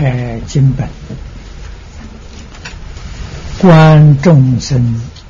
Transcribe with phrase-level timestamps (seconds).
[0.00, 0.88] 开经本，
[3.58, 4.82] 观众生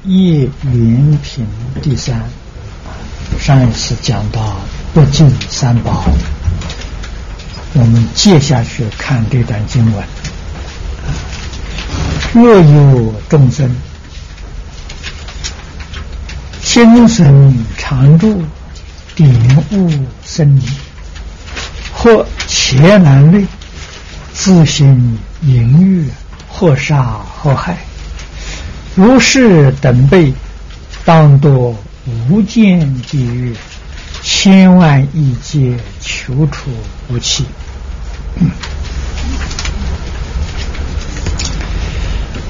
[0.05, 1.45] 业缘品
[1.83, 2.23] 第三。
[3.41, 4.59] 上一次讲到
[4.95, 6.05] 不敬三宝，
[7.75, 10.05] 我们接下去看这段经文。
[12.33, 13.69] 若有众生
[16.63, 18.41] 心神常住，
[19.17, 19.29] 点
[19.73, 19.91] 悟
[20.25, 20.63] 生理，
[21.93, 23.45] 或前难类，
[24.43, 26.09] 自行淫欲，
[26.49, 27.77] 或杀或害，
[28.95, 30.33] 如是等辈，
[31.05, 31.77] 当多。
[32.31, 33.55] 无间地狱，
[34.23, 36.71] 千万亿劫求处
[37.11, 37.45] 无期。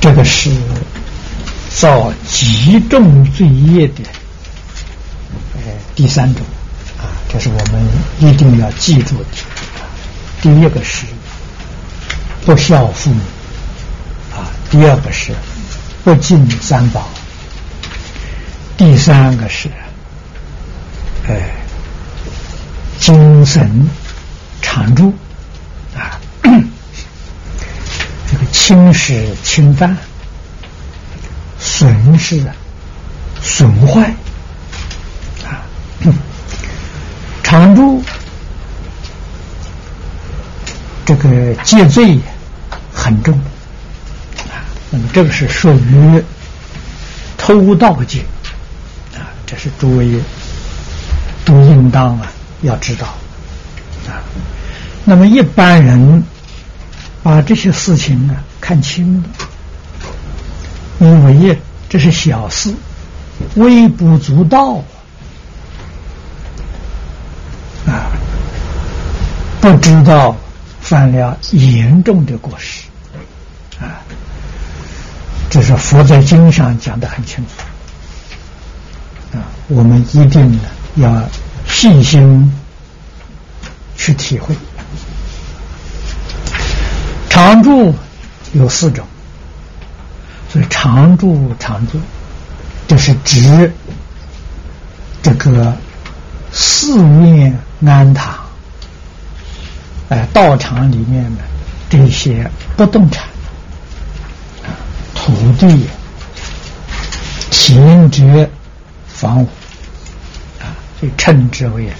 [0.00, 0.52] 这个是
[1.76, 4.04] 造极重罪业的，
[5.54, 5.60] 呃，
[5.96, 6.46] 第三种
[6.96, 7.84] 啊，这是我们
[8.20, 9.24] 一定要记住的。
[10.40, 11.04] 第一个是
[12.44, 13.20] 不孝父母
[14.34, 15.34] 啊，第二个是
[16.02, 17.08] 不敬三宝。
[18.76, 19.68] 第三个是，
[21.28, 21.50] 哎，
[22.98, 23.88] 精神
[24.62, 25.14] 常住
[25.94, 29.94] 啊， 这个轻视侵犯、
[31.58, 32.42] 损失、
[33.42, 34.14] 损坏
[35.44, 35.60] 啊，
[37.42, 38.02] 常住
[41.04, 41.14] 这
[41.84, 42.18] 个戒罪
[42.92, 43.34] 很重
[44.48, 46.22] 啊，那么这个是属于
[47.36, 48.20] 偷盗戒。
[49.14, 50.20] 啊这是诸位
[51.44, 52.30] 都应当啊
[52.62, 53.06] 要知道
[54.06, 54.22] 啊。
[55.04, 56.22] 那么一般人
[57.22, 59.20] 把这些事情呢看清
[60.98, 62.72] 了，以为这是小事，
[63.56, 64.80] 微不足道
[67.88, 68.12] 啊，
[69.60, 70.36] 不知道
[70.90, 72.88] 犯了严重的过失
[73.78, 74.02] 啊。
[75.48, 79.38] 这是佛在经上讲的很清楚。
[79.38, 80.58] 啊我们一定呢
[80.96, 81.28] 要
[81.68, 82.52] 细心
[83.96, 84.52] 去体会。
[87.28, 87.94] 常住
[88.52, 89.06] 有四种，
[90.52, 92.00] 所以常住常住，
[92.88, 93.72] 就是指
[95.22, 95.72] 这个
[96.50, 98.39] 四面安堂，
[100.10, 101.42] 哎，道场里面的
[101.88, 103.24] 这些不动产
[105.14, 105.86] 土地、
[107.50, 108.48] 田宅、
[109.08, 109.48] 房屋。
[110.60, 111.90] 啊就称之为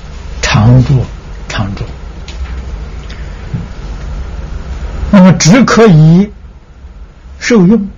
[0.42, 1.02] 常住
[1.48, 1.84] 常住，
[5.10, 6.30] 那么只可以
[7.38, 7.88] 受用，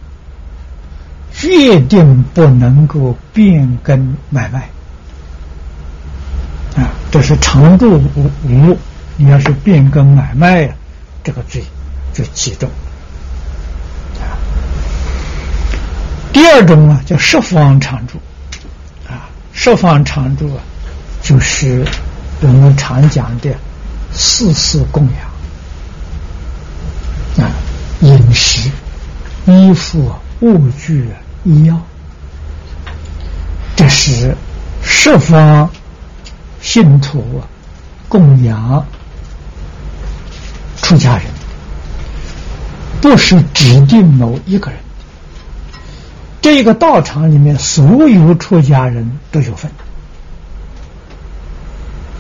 [1.33, 4.69] 决定不能够变更买卖
[6.77, 6.89] 啊！
[7.11, 8.79] 这是常住无无，
[9.25, 10.75] 你要是变更买卖呀，
[11.22, 11.62] 这个罪
[12.12, 12.69] 就极重。
[16.33, 18.19] 第二种啊，叫十方常住
[19.09, 20.62] 啊，十方常住啊。
[21.22, 21.87] 就是
[22.41, 23.55] 我们常讲的
[24.12, 25.09] 四事供
[27.37, 27.53] 养啊，
[28.00, 28.69] 饮食、
[29.47, 31.09] 衣服、物具、
[31.44, 31.81] 医药，
[33.77, 34.37] 这是
[34.82, 35.71] 十方
[36.61, 37.41] 信徒
[38.09, 38.84] 供养
[40.93, 41.25] 出家人，
[43.01, 44.79] 不是指定某一个人。
[46.43, 49.71] 这个道场里面所有出家人都有份。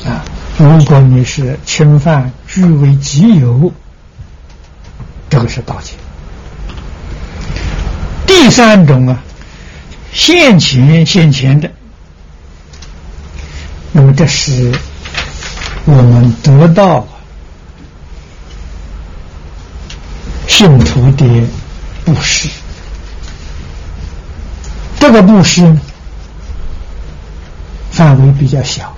[0.06, 0.24] 啊，
[0.56, 3.70] 如果你是侵犯据为己有，
[5.28, 5.94] 这个是盗窃。
[8.26, 9.22] 第三种啊，
[10.14, 11.70] 现钱现钱的，
[13.92, 14.72] 那么这是
[15.84, 17.06] 我们得到
[20.52, 21.26] 信徒的
[22.04, 22.46] 布施，
[25.00, 25.74] 这个布施，
[27.90, 28.94] 范围比较小。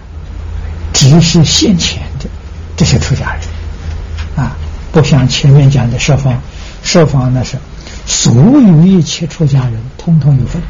[0.92, 2.28] 只是现钱的
[2.76, 4.56] 这些出家人啊，
[4.90, 6.36] 不像前面讲的设方，
[6.82, 7.56] 设方那是
[8.04, 10.60] 所有一切出家人通通有份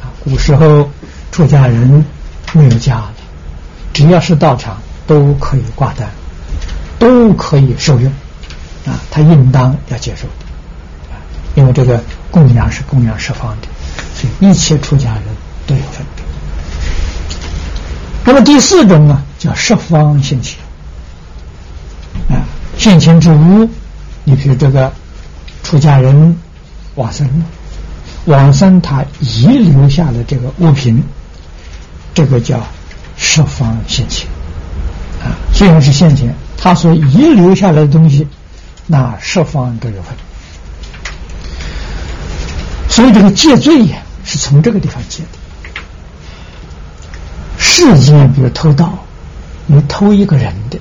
[0.00, 0.08] 啊。
[0.24, 0.90] 古时候
[1.30, 2.04] 出家人
[2.54, 3.14] 没有家的，
[3.92, 6.08] 只要是道场都可以挂单，
[6.98, 8.10] 都可以受用
[8.86, 9.00] 啊。
[9.10, 10.26] 他应当要接受
[11.10, 11.18] 啊，
[11.54, 13.68] 因为这个供养是供养十方的，
[14.14, 15.22] 所以一切出家人
[15.66, 16.04] 都有份。
[18.24, 19.22] 那么第四种呢？
[19.38, 20.56] 叫十方现前
[22.30, 22.46] 啊，
[22.78, 23.68] 现前之物，
[24.22, 24.92] 你比如这个
[25.64, 26.36] 出家人
[26.94, 27.28] 往生，
[28.26, 31.02] 往生他遗留下的这个物品，
[32.14, 32.64] 这个叫
[33.16, 34.28] 十方现前
[35.20, 35.34] 啊。
[35.52, 38.28] 虽然是现前，他所遗留下来的东西，
[38.92, 40.14] 那十方都有份。
[42.90, 45.38] 所以这个戒罪呀，是从这个地方戒的。
[47.56, 48.98] 世间比如偷盗，
[49.64, 50.78] 你偷一个人的，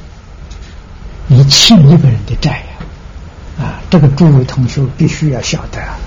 [1.28, 5.98] 你欠一个人的债呀，啊，这个诸位同学必须要晓得，啊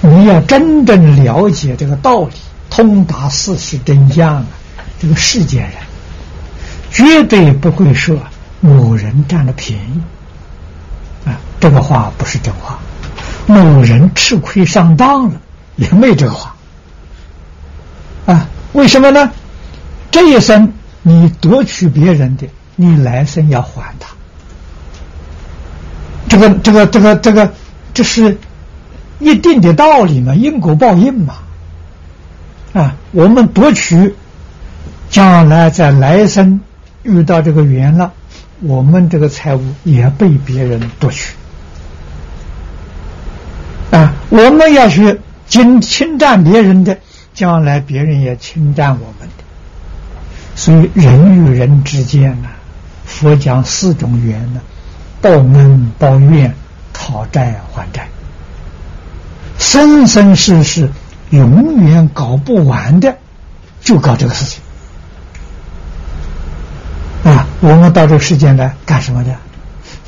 [0.00, 2.32] 你要真正了解这个道理，
[2.68, 4.46] 通达事实真相啊，
[5.00, 5.74] 这个世间人
[6.90, 8.18] 绝对不会说
[8.60, 10.00] 某人占了便宜，
[11.64, 12.78] 这个话不是真话。
[13.46, 15.40] 某人吃亏上当了，
[15.76, 16.54] 也没这个话
[18.26, 18.46] 啊？
[18.74, 19.32] 为什么呢？
[20.10, 22.46] 这一生你夺取别人的，
[22.76, 24.10] 你来生要还他。
[26.28, 27.50] 这个、这个、这个、这个，
[27.94, 28.36] 这是
[29.18, 30.34] 一定的道理嘛？
[30.34, 31.36] 因果报应嘛？
[32.74, 34.14] 啊，我们夺取，
[35.08, 36.60] 将来在来生
[37.04, 38.12] 遇到这个缘了，
[38.60, 41.32] 我们这个财物也被别人夺取。
[43.94, 46.98] 啊，我们要去侵侵占别人的，
[47.32, 49.44] 将来别人也侵占我们的。
[50.56, 52.48] 所以人与人之间呢，
[53.04, 54.60] 佛讲四种缘呢：
[55.20, 56.52] 报恩、报怨、
[56.92, 58.08] 讨债还债。
[59.58, 60.90] 生生世世
[61.30, 63.16] 永远搞不完的，
[63.80, 64.60] 就搞这个事情。
[67.32, 69.36] 啊，我们到这个世间来干什么的？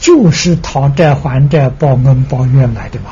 [0.01, 3.11] 就是讨债还债、报恩报怨来的嘛。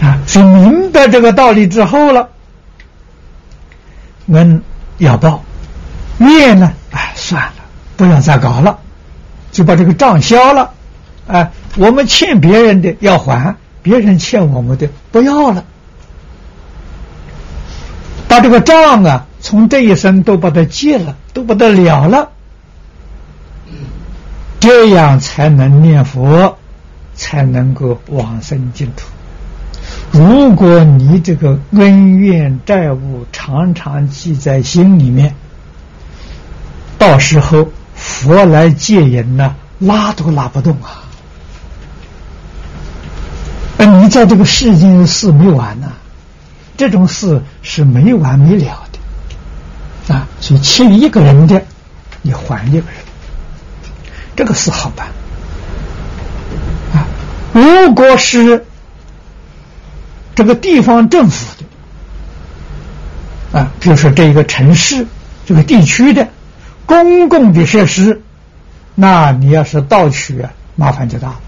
[0.00, 2.28] 啊，所以明白这个道理之后了，
[4.32, 4.62] 恩
[4.98, 5.42] 要报，
[6.18, 7.54] 怨呢，哎，算了，
[7.96, 8.78] 不要再搞了，
[9.50, 10.70] 就把这个账消了。
[11.26, 15.64] 哎，我们欠别人的要还，别人欠我们的不要了，
[18.28, 22.30] 把这个账啊，从这一生都把它结了，都把它了了，
[24.60, 26.56] 这样才能念佛，
[27.14, 29.04] 才能够往生净土。
[30.10, 35.34] 如果你这个恩怨债务常常记在心里面，
[36.96, 41.04] 到时候佛来戒引呢，拉都拉不动啊！
[43.76, 45.92] 而你在这个世间的事没完呢，
[46.76, 50.26] 这种事是没完没了的啊！
[50.40, 51.62] 所以欠一个人的，
[52.22, 52.86] 你还一个人，
[54.34, 55.06] 这个事好办
[56.94, 57.06] 啊！
[57.52, 58.64] 如果是。
[60.38, 61.64] 这个地方政府的
[63.58, 65.04] 啊，比如说这一个城市、
[65.44, 66.28] 这个地区的
[66.86, 68.22] 公共的设施，
[68.94, 71.40] 那你要是盗取啊，麻烦就大了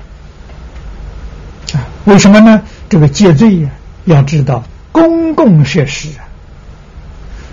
[1.75, 1.87] 啊。
[2.05, 2.63] 为什么呢？
[2.89, 3.71] 这个戒罪呀，
[4.07, 6.27] 要知道公共设施啊，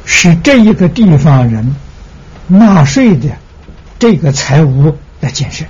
[0.06, 1.76] 是这一个地方人
[2.48, 3.30] 纳税的
[4.00, 5.70] 这个财物来建设的。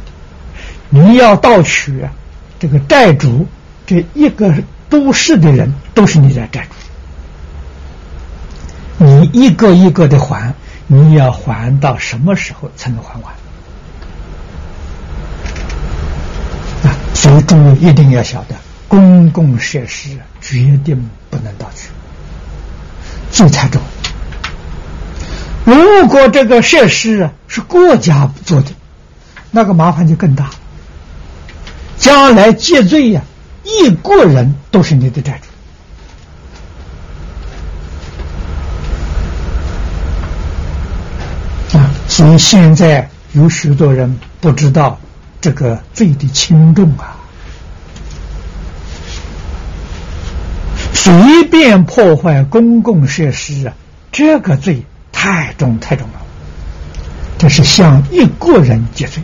[0.92, 2.12] 你要盗取啊，
[2.58, 3.46] 这个债主
[3.86, 4.54] 这一个。
[4.90, 6.68] 都市的人都是你的债
[8.98, 10.54] 主，你一个一个的还，
[10.88, 13.34] 你要还到什么时候才能还完？
[16.84, 18.56] 啊，所以诸位一定要晓得，
[18.88, 21.90] 公共设施决定不能盗取，
[23.32, 23.82] 这才重。
[25.66, 28.72] 如果这个设施啊是国家做的，
[29.52, 30.50] 那个麻烦就更大，
[31.98, 33.22] 将来借罪呀。
[33.68, 35.42] 一个人都是你的债
[41.72, 41.92] 主啊！
[42.08, 44.98] 所以现在有许多人不知道
[45.42, 47.18] 这个罪的轻重啊，
[50.94, 53.74] 随便破坏公共设施啊，
[54.14, 54.82] 这个罪
[55.12, 56.22] 太重太重了，
[57.38, 59.22] 这是向一个人结罪。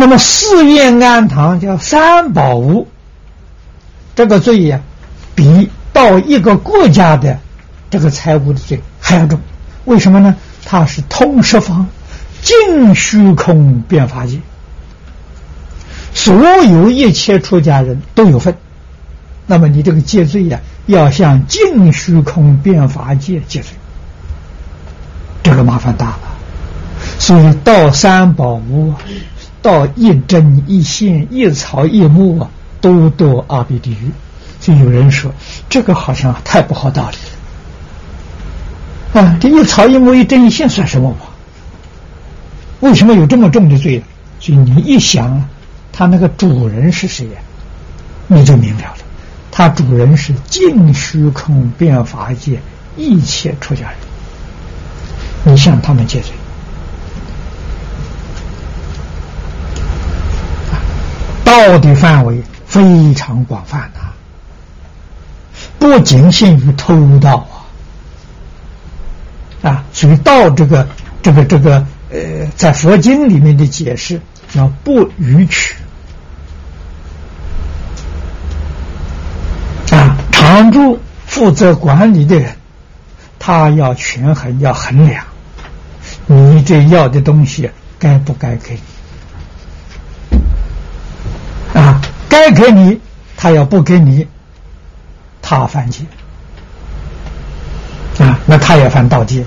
[0.00, 2.86] 那么寺院庵堂叫三宝屋，
[4.14, 4.80] 这个罪呀，
[5.34, 7.40] 比到一个国家的
[7.90, 9.40] 这个财物的罪还要重。
[9.86, 10.36] 为什么呢？
[10.64, 11.88] 它是通十方、
[12.42, 14.38] 尽虚空变法界，
[16.14, 18.56] 所有一切出家人都有份。
[19.48, 23.72] 那么你这个戒罪呀，要向尽虚空变法界戒罪，
[25.42, 26.20] 这个麻烦大了。
[27.18, 28.94] 所以到三宝屋。
[29.62, 32.50] 到一针一线一草一木啊，
[32.80, 34.10] 都堕阿鼻地狱。
[34.60, 35.32] 就有人说，
[35.68, 37.16] 这个好像太不好道理
[39.20, 39.38] 了啊！
[39.40, 41.16] 这一草一木一针一线算什么嘛？
[42.80, 44.02] 为什么有这么重的罪？
[44.40, 45.48] 所以你一想，
[45.92, 47.40] 他那个主人是谁呀？
[48.26, 48.96] 你就明了了。
[49.50, 52.60] 他主人是净虚空变法界
[52.96, 53.96] 一切出家人。
[55.44, 56.32] 你向他们借罪。
[61.68, 64.00] 道的范围非常广泛呐，
[65.78, 67.46] 不仅限于偷盗
[69.60, 70.88] 啊，啊，所以道这个
[71.20, 74.18] 这个这个呃，在佛经里面的解释
[74.50, 75.74] 叫不逾取。
[79.90, 82.56] 啊，常住负责管理的人，
[83.38, 85.22] 他要权衡，要衡量，
[86.26, 88.78] 你这要的东西该不该给？
[92.38, 93.00] 该给你，
[93.36, 94.28] 他要不给你，
[95.42, 96.04] 他犯戒。
[98.18, 99.44] 啊，那他也犯盗戒。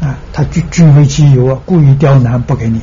[0.00, 2.80] 啊，他据据为己有啊，故意刁难不给你，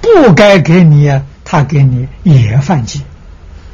[0.00, 3.00] 不该给你，他给你也犯戒，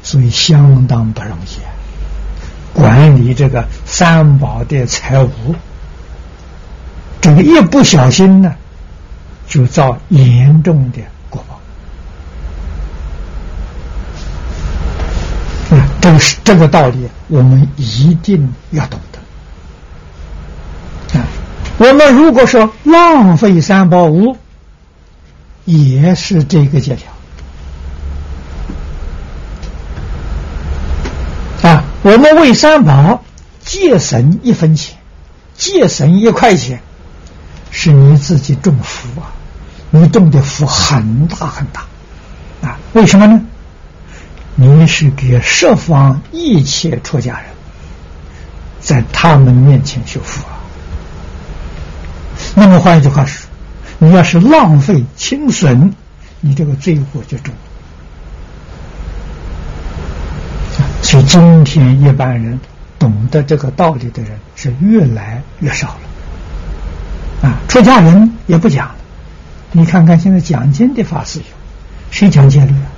[0.01, 5.55] 所以相当不容易管理这个三宝的财物，
[7.21, 8.53] 这个一不小心呢，
[9.47, 10.99] 就遭严重的。
[16.03, 19.19] 这个是这个道理，我们一定要懂得。
[21.17, 21.25] 啊，
[21.77, 24.35] 我们如果说浪费三宝物，
[25.63, 27.09] 也是这个借条。
[31.61, 33.23] 啊，我们为三宝
[33.61, 34.97] 节省一分钱，
[35.55, 36.81] 节省一块钱，
[37.71, 39.31] 是你自己种福啊，
[39.89, 41.85] 你种的福很大很大。
[42.61, 43.41] 啊，为什么呢？
[44.55, 47.45] 你是给十方一切出家人，
[48.79, 50.59] 在他们面前修福啊。
[52.55, 53.49] 那么换一句话说，
[53.97, 55.91] 你要是浪费轻损，
[56.39, 57.53] 你这个罪过就重。
[61.01, 62.59] 所以今天一般人
[62.99, 67.49] 懂得这个道理的人是越来越少了。
[67.49, 68.95] 啊，出家人也不讲了。
[69.71, 71.45] 你看看现在讲经的法师有，
[72.11, 72.92] 谁讲戒律啊？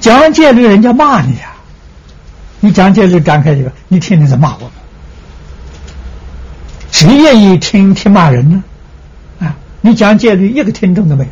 [0.00, 1.54] 讲戒律，人家骂你呀！
[2.60, 4.70] 你讲戒律，展开这个，你天天在骂我们，
[6.90, 8.64] 谁愿意听听骂人呢？
[9.40, 9.56] 啊！
[9.80, 11.30] 你讲戒律，一个听众都没有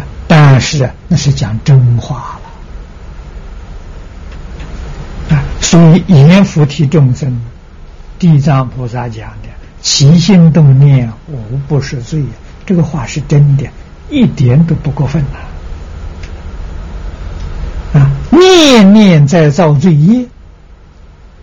[0.00, 0.02] 啊！
[0.26, 2.40] 但是那是讲真话
[5.28, 5.44] 了啊！
[5.60, 7.40] 所以阎浮提众生，
[8.18, 9.48] 地藏菩萨讲的
[9.80, 12.24] “起心动念无不是罪”，
[12.66, 13.64] 这个话是真的，
[14.10, 15.38] 一点都不过分呐。
[17.94, 20.26] 啊， 念念在造罪业，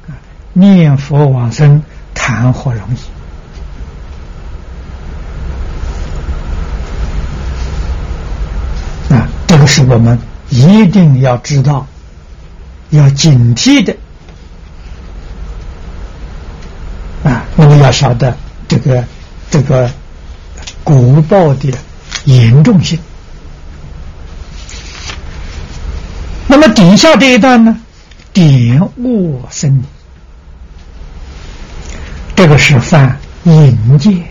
[0.07, 0.17] 啊，
[0.53, 2.83] 念佛往生谈何容
[9.09, 9.13] 易？
[9.13, 11.87] 啊，这个是我们一定要知道、
[12.89, 13.95] 要警惕的。
[17.23, 18.37] 啊，我们要晓得
[18.67, 19.03] 这个
[19.51, 19.91] 这个
[20.83, 21.73] 古报的
[22.25, 22.99] 严重性。
[26.51, 27.79] 那么底下这一段呢？
[28.33, 29.83] 点卧生，
[32.35, 34.23] 这个是犯淫戒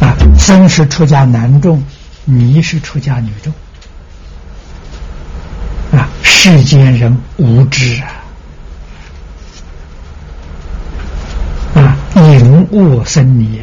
[0.00, 0.14] 啊。
[0.38, 1.82] 生是出家男众，
[2.24, 3.52] 迷是出家女众
[5.98, 6.08] 啊。
[6.22, 8.22] 世间人无知啊
[11.74, 13.60] 啊，淫卧生理，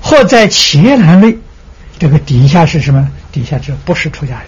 [0.00, 1.36] 或在前栏内。
[1.98, 3.10] 这个底下是什么？
[3.32, 4.40] 底下这不是出家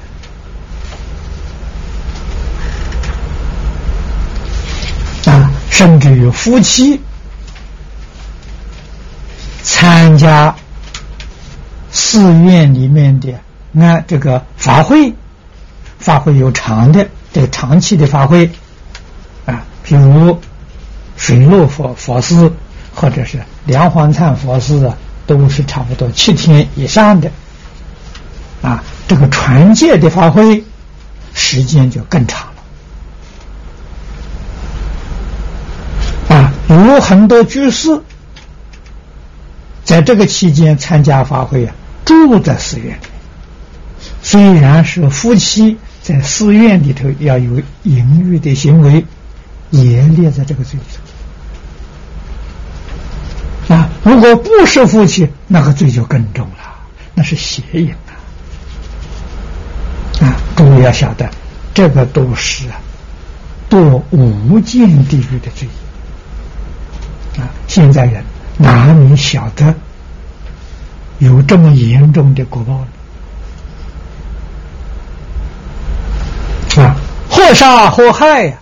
[5.25, 7.00] 人啊，甚至于夫妻
[9.64, 10.54] 参加
[11.90, 13.35] 寺院里面的
[13.73, 15.12] 那这个法会，
[15.99, 18.49] 法会有长的这个长期的法会
[19.45, 20.40] 啊，比如
[21.16, 22.52] 水陆佛佛寺
[22.95, 24.92] 或者是梁皇忏佛寺。
[25.26, 27.30] 都是差不多七天以上的，
[28.62, 30.62] 啊，这个传戒的发挥
[31.33, 32.47] 时间就更长
[36.29, 38.02] 了，啊，有很多居士
[39.83, 41.75] 在这个期间参加法会啊，
[42.05, 43.07] 住在寺院里，
[44.23, 49.07] 虽然是夫妻在寺院里头要有淫欲的行为，
[49.71, 50.85] 也列在这个罪里
[53.69, 53.75] 头。
[53.75, 56.75] 啊，如果不是夫妻，那个罪就更重了，
[57.14, 57.95] 那是邪淫。
[60.61, 60.64] 啊！
[60.64, 61.29] 啊，诸位要晓得，
[61.73, 62.64] 这个都是
[63.71, 65.67] 堕无间地狱的罪
[67.38, 67.49] 啊！
[67.67, 68.23] 现在人
[68.59, 69.75] 哪里晓得
[71.19, 72.85] 有这么严重的果报
[76.76, 76.85] 呢？
[76.85, 76.95] 啊，
[77.31, 78.59] 或杀或害呀，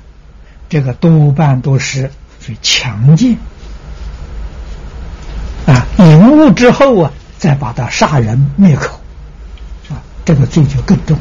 [0.68, 3.36] 这个多半都是属于强奸
[5.66, 9.00] 啊，引悟之后啊，再把他杀人灭口
[9.90, 11.18] 啊，这个罪就更重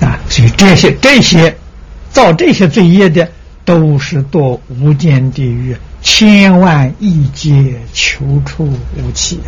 [0.00, 0.17] 啊。
[0.28, 1.56] 所以这些这些
[2.10, 3.28] 造这些罪业的，
[3.64, 8.64] 都是堕无间地狱，千万亿劫求出
[8.96, 9.44] 无期的。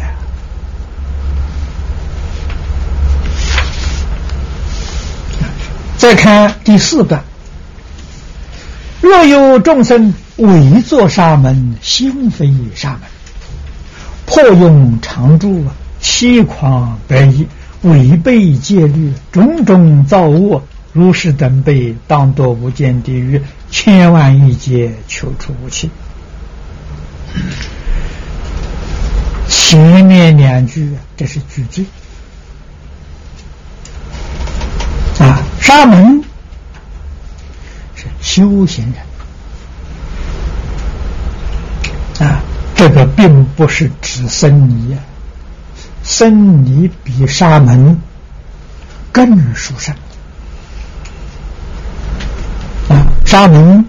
[5.96, 7.22] 再看第四段，
[9.02, 13.00] 若有众生伪作沙门，心非沙门，
[14.24, 15.62] 破用常住，
[16.00, 17.46] 七狂得意，
[17.82, 25.90] 违背戒律，种种造恶，如是等辈，当堕无间地狱，千万亿劫，求出无期。
[29.48, 31.86] 前面两句这是句句。
[35.18, 36.22] 啊，沙门
[37.94, 38.92] 是修行
[42.18, 42.42] 人啊，
[42.74, 44.98] 这个并不是指僧尼啊，
[46.10, 47.96] 僧尼比沙门
[49.12, 49.94] 更殊胜
[52.88, 53.06] 啊。
[53.24, 53.84] 沙门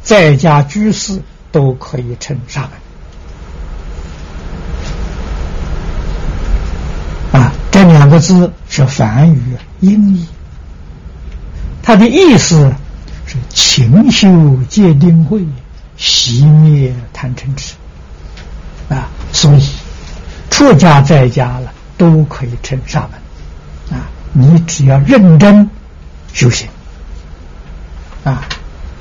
[0.00, 1.20] 在家居士
[1.50, 2.68] 都可以称沙
[7.32, 9.42] 门啊，这两个字是梵语
[9.80, 10.24] 音译。
[11.82, 12.72] 它的意思
[13.26, 15.44] 是勤修戒定慧，
[15.98, 17.74] 熄灭贪嗔痴
[18.88, 19.68] 啊，所以
[20.56, 24.08] 出家在家了都可以称沙门啊。
[24.32, 25.68] 你只要认真
[26.32, 26.66] 修行
[28.24, 28.42] 啊，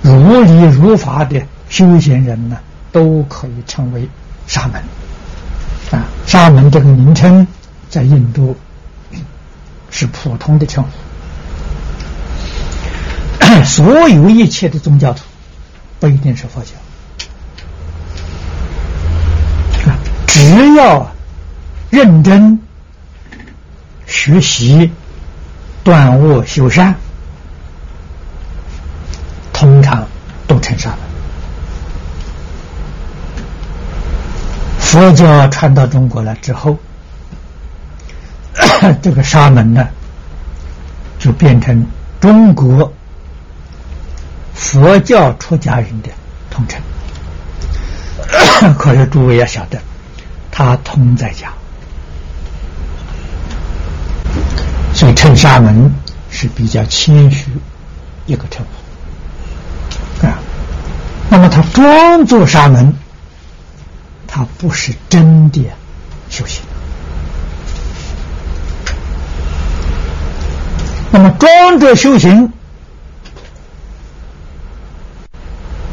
[0.02, 2.58] 如理如法的修行人呢，
[2.92, 4.10] 都可以称为
[4.46, 4.84] 沙门
[5.92, 6.04] 啊。
[6.28, 7.48] 沙门这个名称
[7.90, 8.58] 在印度
[9.90, 10.90] 是普通的称呼。
[13.64, 15.22] 所有一切的宗教徒，
[16.02, 16.72] 不一定是佛教
[19.90, 19.96] 啊，
[20.28, 21.15] 只要
[21.90, 22.60] 认真
[24.06, 24.92] 学习、
[25.84, 26.96] 断恶修善，
[29.54, 30.08] 通常
[30.48, 31.00] 都成沙门。
[34.80, 36.78] 佛教传到中国来之后，
[39.02, 39.88] 这个沙门呢，
[41.20, 41.86] 就变成
[42.20, 42.94] 中国。
[44.54, 46.10] 佛教出家人的
[46.50, 46.82] 统称，
[48.80, 49.78] 可是诸位要晓得，
[50.50, 51.52] 他通在家，
[54.96, 55.94] 所以称沙门
[56.32, 57.52] 是比较谦虚
[58.26, 58.66] 一个称
[60.22, 60.40] 呼啊。
[61.30, 62.94] 那么他装作沙门，
[64.26, 65.62] 他不是真的
[66.30, 66.64] 修行。
[71.12, 72.52] 那么装着修行。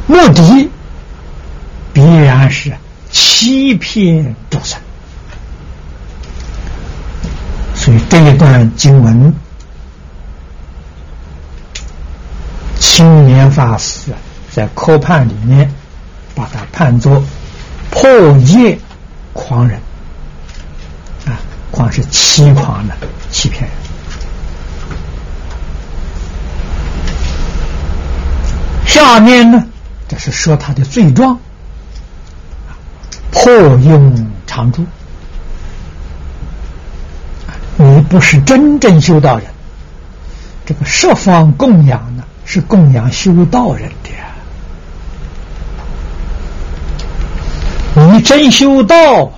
[0.06, 0.68] 目的
[1.92, 2.72] 必然是
[3.10, 4.78] 欺骗众生，
[7.74, 9.34] 所以这一段经文，
[12.78, 14.12] 青年法师
[14.50, 15.72] 在科判里面
[16.34, 17.24] 把它判作
[17.90, 18.78] 破戒
[19.32, 19.80] 狂人
[21.24, 22.94] 啊，狂是欺狂的
[23.30, 23.70] 欺骗人。
[28.84, 29.66] 下面呢？
[30.06, 31.40] 这是说他的罪状，
[33.30, 34.84] 破用常住。
[37.84, 39.46] 你不是真正修道人，
[40.64, 44.10] 这个十方供养呢，是供养修道人的。
[47.94, 49.32] 你真修道，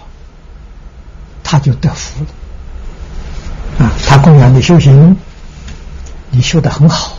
[1.43, 2.23] 他就得福
[3.79, 3.87] 了。
[3.87, 5.17] 啊，他供养的修行，
[6.31, 7.17] 你修的很好。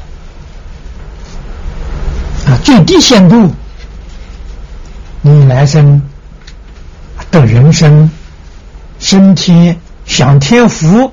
[2.46, 3.52] 啊，最低限度，
[5.24, 6.04] 你来生
[7.32, 8.12] 的人生
[9.00, 9.76] 升天
[10.06, 11.12] 享天福，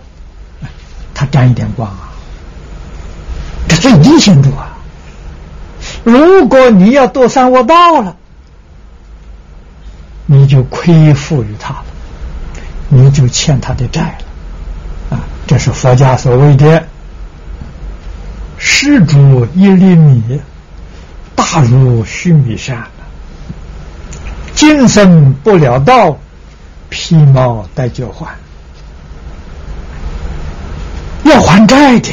[1.14, 2.12] 他沾一点光啊，
[3.68, 4.76] 这最低限度啊。
[6.04, 8.16] 如果你要堕三恶道了，
[10.26, 11.84] 你就亏负于他了，
[12.88, 14.18] 你就欠他的债
[15.10, 15.24] 了啊。
[15.46, 16.86] 这是佛家所谓的
[18.58, 20.40] “施主一粒米”。
[21.34, 22.86] 大如须弥山，
[24.54, 26.16] 今生不了道，
[26.88, 28.34] 披毛戴脚换，
[31.24, 32.10] 要还债的。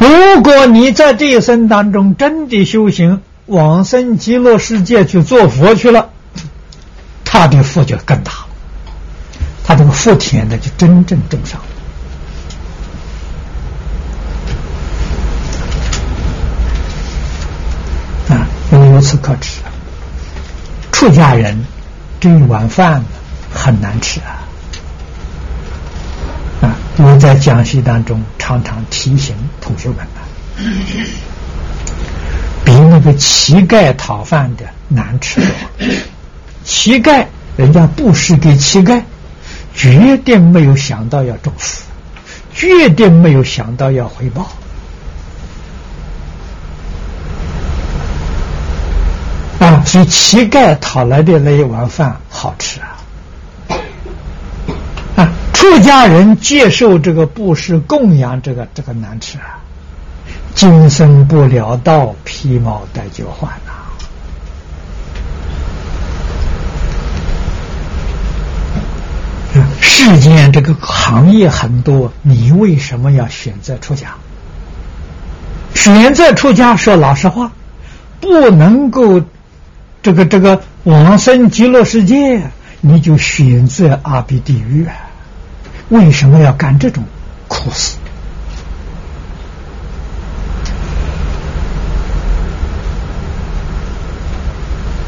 [0.00, 6.10] 如果你在这一生当中真的修行往生极乐世界去做佛去了，
[7.24, 8.46] 他的福就更大了，
[9.64, 11.60] 他这个福田呢就真正种上
[18.28, 18.36] 了。
[18.36, 19.60] 啊，由此可知，
[20.90, 21.64] 出家人
[22.18, 23.04] 这一碗饭
[23.52, 24.41] 很难吃啊。
[26.62, 29.98] 啊，我在讲习当中常常提醒同学们，
[32.64, 35.54] 比那个乞丐讨饭的难吃多了。
[36.62, 39.02] 乞丐人家布施给乞丐，
[39.74, 41.82] 绝对没有想到要种福，
[42.54, 44.48] 绝对没有想到要回报。
[49.58, 52.91] 啊，所以乞丐讨来的那一碗饭好吃啊！
[55.62, 59.62] 出家人接受这个布施供养，这个这个难吃啊！
[60.56, 63.72] 今生不了道，披毛戴脚换呐！
[69.80, 74.08] 世间这个行业很多，你为什么要选择出家？
[75.76, 77.52] 选择出家说老实话，
[78.20, 79.22] 不能够。
[80.02, 82.42] 这个这个往生极乐世界，
[82.80, 84.92] 你就选择阿鼻地狱啊？
[85.92, 87.04] 为什么要干这种
[87.48, 87.96] 苦事？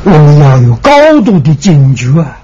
[0.04, 0.90] 我们要有高
[1.22, 2.38] 度的警觉啊，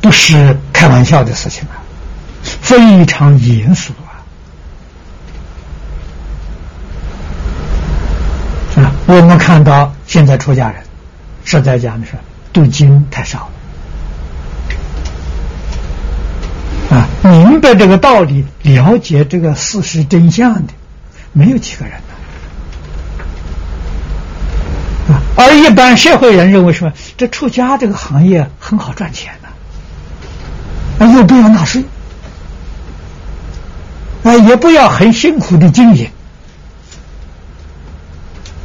[0.00, 1.82] 不是开玩笑的事情啊，
[2.42, 4.22] 非常严肃啊。
[9.06, 10.80] 我们看到现在出家人，
[11.44, 12.12] 实在讲的是
[12.52, 13.50] 读经太少了
[17.22, 20.72] 明白这个道理、了解这个事实真相的，
[21.32, 21.94] 没有几个人
[25.08, 25.20] 啊。
[25.36, 31.84] 而一般社会人认为说，这出家这个行业很好赚钱的，啊，又不要纳税，
[34.22, 36.08] 啊，也不要很辛苦的经营。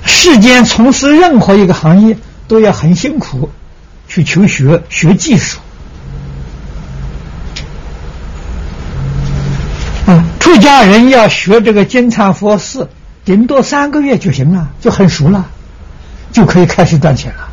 [0.05, 3.51] 世间从事任何一个行业都要很辛苦，
[4.07, 5.59] 去求学学技术。
[10.45, 12.87] 出家人要学这个金蝉佛事，
[13.25, 15.47] 顶多三个月就行了，就很熟了，
[16.31, 17.49] 就可以开始赚钱了。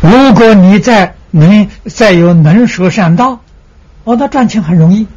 [0.00, 3.40] 如果你再能再有能说善道，
[4.04, 5.08] 哦，那赚钱很容易。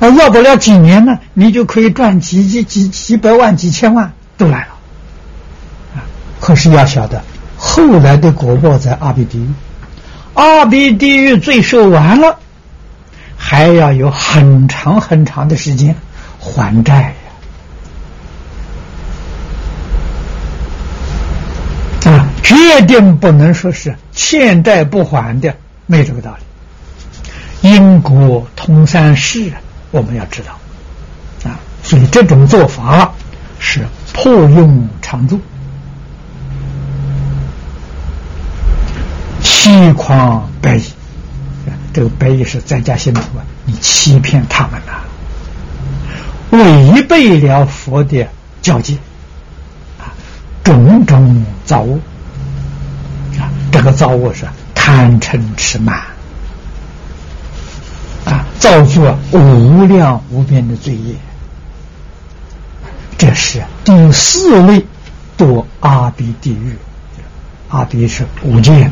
[0.00, 4.74] 啊，要不了几年呢，你就可以赚几几几几百万、几千万都来了。
[5.94, 6.02] 啊，
[6.40, 7.22] 可是要晓得，
[7.56, 9.48] 后来的果报在阿鼻地狱，
[10.34, 12.38] 阿鼻地狱罪受完了，
[13.36, 15.96] 还要有很长很长的时间
[16.38, 17.14] 还债
[22.04, 22.12] 呀。
[22.12, 25.54] 啊，决定不能说是欠债不还的，
[25.86, 27.70] 没这个道理。
[27.70, 29.52] 因果通三世。
[29.90, 33.12] 我们要知道，啊，所以这种做法
[33.60, 35.40] 是破用常住，
[39.44, 40.82] 欺诳白衣。
[41.92, 45.04] 这个白衣是在家信徒啊，你欺骗他们了，
[46.50, 48.26] 违背了佛的
[48.60, 48.96] 教诫，
[50.00, 50.10] 啊，
[50.64, 52.00] 种种造物，
[53.38, 56.02] 啊，这个造物是贪嗔痴慢。
[58.24, 61.14] 啊，造作无量无边的罪业，
[63.16, 64.84] 这是第四类
[65.38, 66.76] 堕阿鼻地狱。
[67.68, 68.90] 阿鼻是五界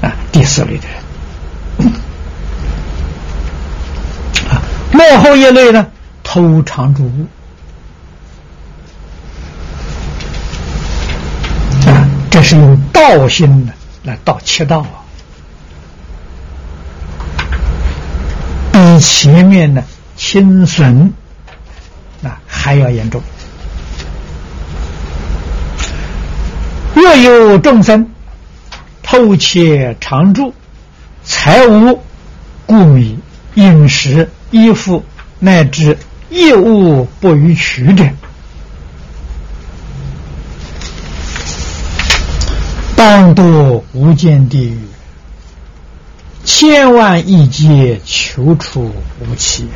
[0.00, 1.92] 啊，第四类的人。
[4.48, 5.86] 啊，落后一类呢，
[6.22, 7.26] 偷常住物。
[11.88, 13.72] 啊，这是用道心的
[14.04, 15.02] 来盗窃道啊。
[18.72, 19.82] 比前面的
[20.16, 21.12] 轻损
[22.22, 23.20] 啊还要严重。
[26.94, 28.08] 若有众生
[29.10, 30.52] 偷窃常住
[31.24, 31.98] 财无、
[32.66, 33.18] 故米、
[33.54, 35.02] 饮食、衣服，
[35.38, 35.96] 乃至
[36.28, 38.04] 业物不予取者，
[42.94, 44.78] 当堕无间地狱。
[46.44, 49.70] 千万亿劫求出无期，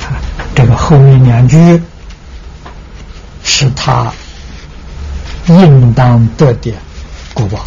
[0.00, 0.18] 啊，
[0.56, 1.80] 这个后面两句
[3.44, 4.12] 是他
[5.46, 6.74] 应当得的
[7.46, 7.64] 果报。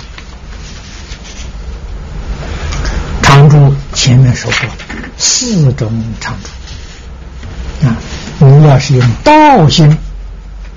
[3.22, 4.70] 常住前面说过
[5.18, 7.98] 四种常住，啊，
[8.40, 9.98] 你要是用道心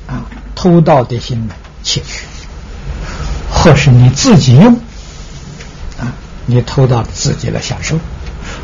[0.07, 2.25] 啊偷盗的心来窃取，
[3.51, 4.75] 或是你自己用
[5.99, 6.13] 啊。
[6.47, 7.99] 你偷到自己来享受，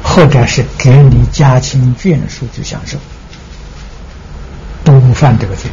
[0.03, 2.97] 或者是给你家亲眷属去享受，
[4.85, 5.71] 都不犯这个罪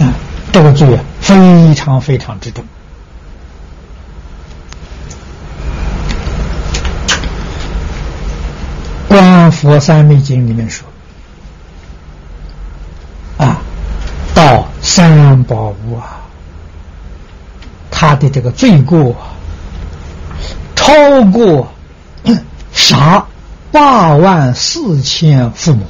[0.00, 0.12] 啊！
[0.52, 2.64] 这个罪啊，非常非常之重。
[9.08, 10.88] 《观佛三昧经》里面说
[13.36, 13.60] ：“啊，
[14.34, 16.20] 到三宝屋啊，
[17.90, 19.14] 他的这个罪过
[20.74, 21.70] 超过
[22.72, 23.26] 杀
[23.70, 25.84] 八万四千父母。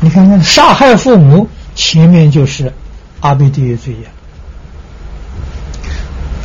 [0.00, 2.72] 你看看杀害父母，前面就是
[3.26, 4.08] 阿鼻地狱罪业，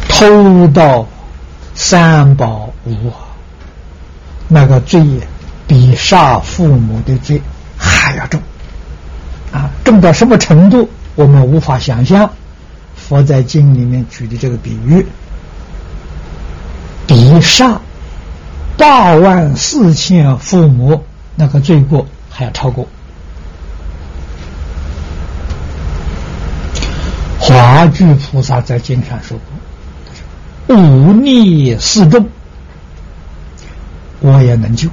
[0.10, 1.08] 偷盗
[1.76, 3.30] 三宝屋啊。”
[4.54, 5.02] 那个罪
[5.68, 7.42] 比杀父母的罪
[7.78, 8.42] 还要重
[9.54, 9.70] 啊！
[9.86, 12.30] 重到什么程度，我们无法想象。
[12.96, 15.06] 佛在经里面举的这个比喻，
[17.08, 17.80] 比杀
[18.78, 21.04] 八万四千父母
[21.36, 22.88] 那个罪过还要超过。
[27.72, 29.40] 华具菩萨在经上说
[30.68, 32.28] 过：“忤逆四众。”
[34.20, 34.90] 我也能救，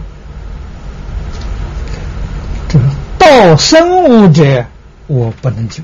[2.68, 2.84] 这个
[3.18, 4.64] 道生物者，
[5.08, 5.82] 我不能救。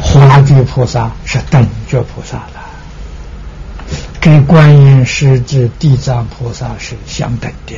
[0.00, 7.74] 华具菩萨是等觉菩萨的，跟观音师之地藏菩萨是相等的。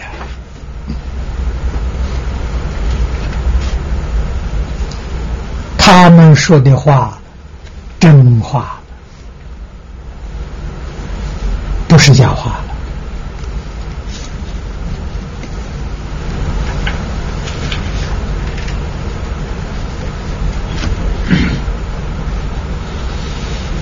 [5.87, 7.19] 他们说的话，
[8.01, 8.81] 真话。
[11.87, 12.65] 不是假话了。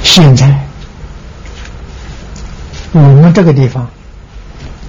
[0.03, 0.53] 现在
[2.91, 3.89] 我们这个地方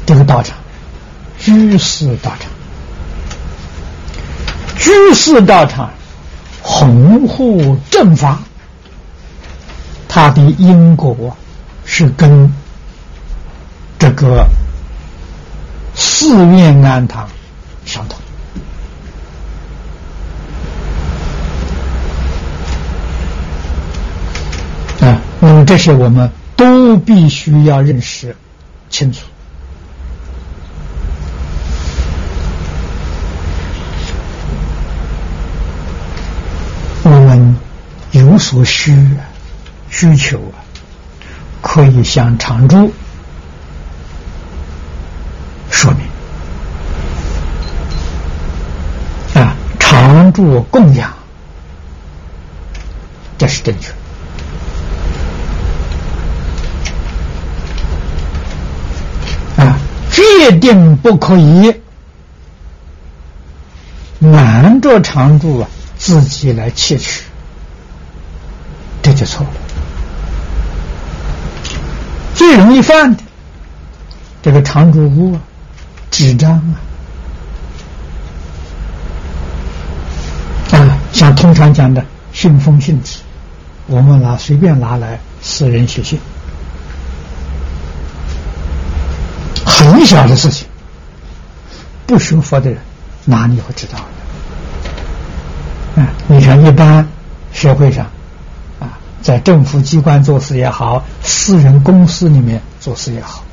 [0.04, 0.58] 这个道场，
[1.38, 2.50] 居士道场，
[4.80, 5.92] 居士道场
[6.64, 8.40] 弘护正法，
[10.08, 11.38] 它的因果
[11.86, 12.52] 是跟。
[14.00, 14.46] 这个
[15.96, 17.30] 寺院安堂
[17.86, 18.20] 相同
[25.08, 28.36] 啊，那么这些我们都必须要认识
[28.90, 29.26] 清楚。
[37.04, 37.56] 我们
[38.24, 38.96] 有所需
[39.90, 40.64] 需求啊，
[41.62, 42.94] 可以向常住。
[45.70, 46.00] 说明
[49.42, 51.14] 啊，常住供养，
[53.38, 53.92] 这是正确
[59.62, 59.78] 啊，
[60.10, 61.76] 决定不可以
[64.20, 67.24] 瞒着常住啊，自己来窃取，
[69.24, 69.54] 就错了。
[72.36, 73.24] 最容易犯的
[74.42, 75.40] 这个常住屋啊。
[76.12, 76.78] 纸张啊，
[80.78, 83.18] 啊，像通常讲的信封、信纸，
[83.88, 86.20] 我们拿随便拿来私人写信，
[89.66, 90.68] 很小的事情，
[92.06, 92.80] 不学佛的人
[93.26, 93.98] 哪里会知道
[95.96, 96.04] 呢？
[96.04, 97.08] 啊，你看一般
[97.52, 98.06] 社会上，
[99.24, 103.44] 在政府机关做事也好，私人公司里面做事也好。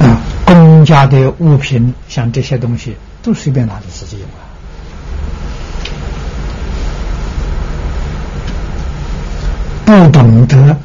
[0.00, 4.40] 啊公家的物品，像这些东西，都随便拿着自己用啊，
[9.84, 10.76] 不懂得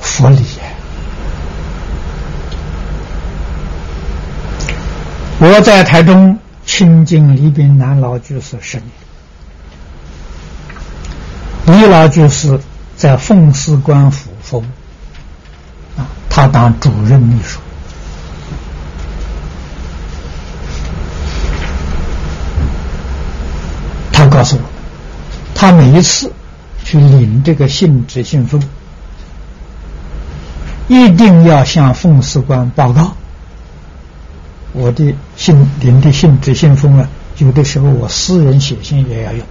[0.00, 0.44] 佛理。
[5.42, 6.38] 我在台中
[6.80, 8.88] 亲近李炳南老居士十年，
[11.66, 12.58] 李老居士
[12.96, 14.64] 在奉祀官府服务。
[16.30, 17.60] 他当主任秘书，
[24.10, 24.62] 他告诉我，
[25.54, 26.32] 他每一次
[26.82, 28.58] 去领这个信纸信封，
[30.88, 33.14] 一定要向奉祀官报告。
[34.72, 39.46] 我的信领的信纸信封啊，有的时候我私人写信也要用。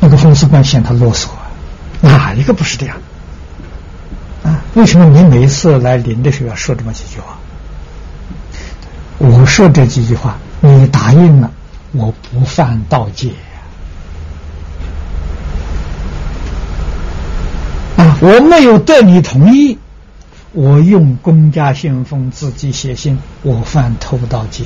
[0.00, 1.50] 那个奉祀官嫌他啰嗦啊，
[2.00, 2.96] 哪一个不是这样？
[4.44, 7.36] 啊为什么你每一次来临的时候要说这么几句话？
[9.18, 11.50] 我说这几句话，你答应了，
[11.92, 13.32] 我不犯盗戒
[17.96, 18.16] 啊！
[18.20, 19.76] 我没有得你同意，
[20.52, 24.64] 我用公家信封自己写信，我犯偷盗戒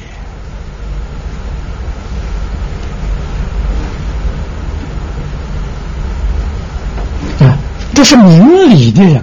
[7.40, 7.58] 啊！
[7.94, 9.16] 这是明理的人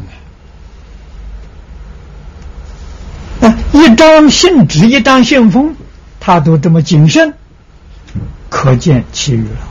[3.41, 3.47] 啊！
[3.47, 5.75] 啊，一张信纸，一张信封，
[6.19, 7.33] 他都这么谨慎。
[8.49, 9.68] 可见其余了，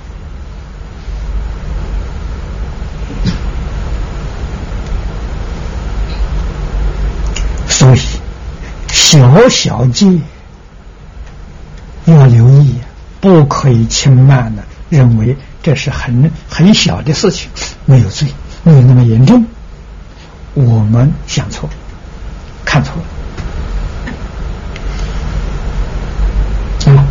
[7.79, 8.01] 所以
[8.89, 10.19] 小小戒
[12.07, 12.75] 要留意，
[13.21, 17.49] 不可以轻慢的认为这是很很小的事情，
[17.85, 18.27] 没有罪，
[18.65, 19.45] 没有那么严重。
[20.55, 21.71] 我们想错，
[22.65, 23.03] 看错了。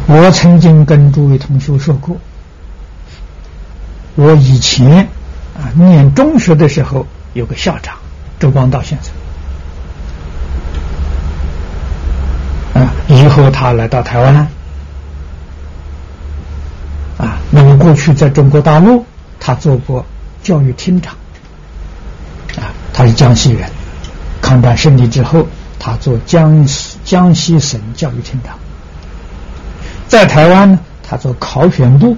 [0.08, 2.18] 我曾经跟诸位同学说过，
[4.16, 5.08] 我以前
[5.56, 7.96] 啊念中学的时候有个校长
[8.38, 9.14] 周光道先生，
[12.74, 14.36] 啊，以后他来到台湾，
[17.18, 19.06] 啊，那么过去在中国大陆
[19.40, 20.06] 他做过
[20.44, 21.16] 教育厅长，
[22.58, 23.70] 啊，他是江西人，
[24.42, 25.48] 抗战胜利之后，
[25.80, 28.58] 他做江西江西省教育厅长。
[30.08, 32.16] 在台湾呢，他做考选部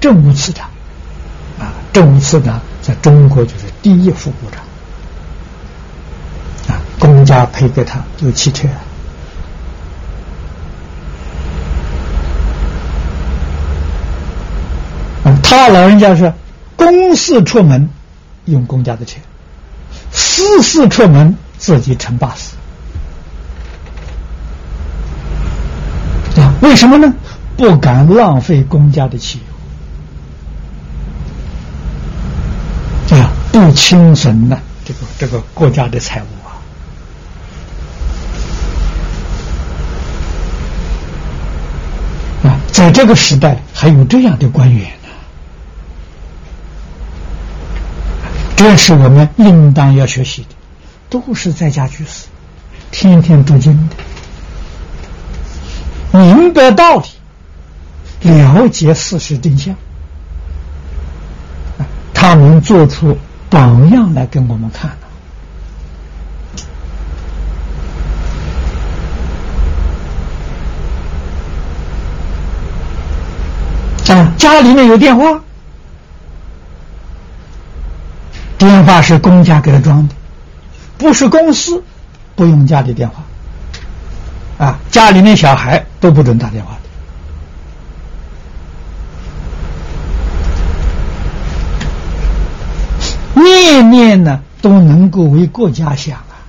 [0.00, 0.68] 政务次长，
[1.60, 4.60] 啊，政务次长在中国就是第一副部长，
[6.74, 8.66] 啊，公家配给他有汽车，
[15.50, 16.32] 他老人家是
[16.76, 17.88] 公事出门
[18.46, 19.18] 用公家的车，
[20.12, 22.54] 私事出门自己乘巴士。
[26.60, 27.14] 为什么呢？
[27.56, 29.40] 不敢浪费公家的汽
[33.10, 36.60] 油，啊，不轻损呢这个这个国家的财物啊！
[42.48, 44.90] 啊，在这个时代还有这样的官员
[48.56, 50.48] 这是我们应当要学习的，
[51.10, 52.24] 都是在家居士，
[52.90, 53.96] 天天读经的。
[56.18, 59.76] 明白道理，了解事实真相，
[62.14, 63.16] 他能做出
[63.50, 64.90] 榜样来给我们看。
[74.08, 75.42] 啊，家里面有电话，
[78.58, 80.14] 电话是公家给他装的，
[80.98, 81.82] 不是公司
[82.34, 83.22] 不用家里电话。
[84.58, 86.78] 啊，家里面小孩都不准打电话
[93.34, 96.40] 的，念念呢都能够为国家想啊，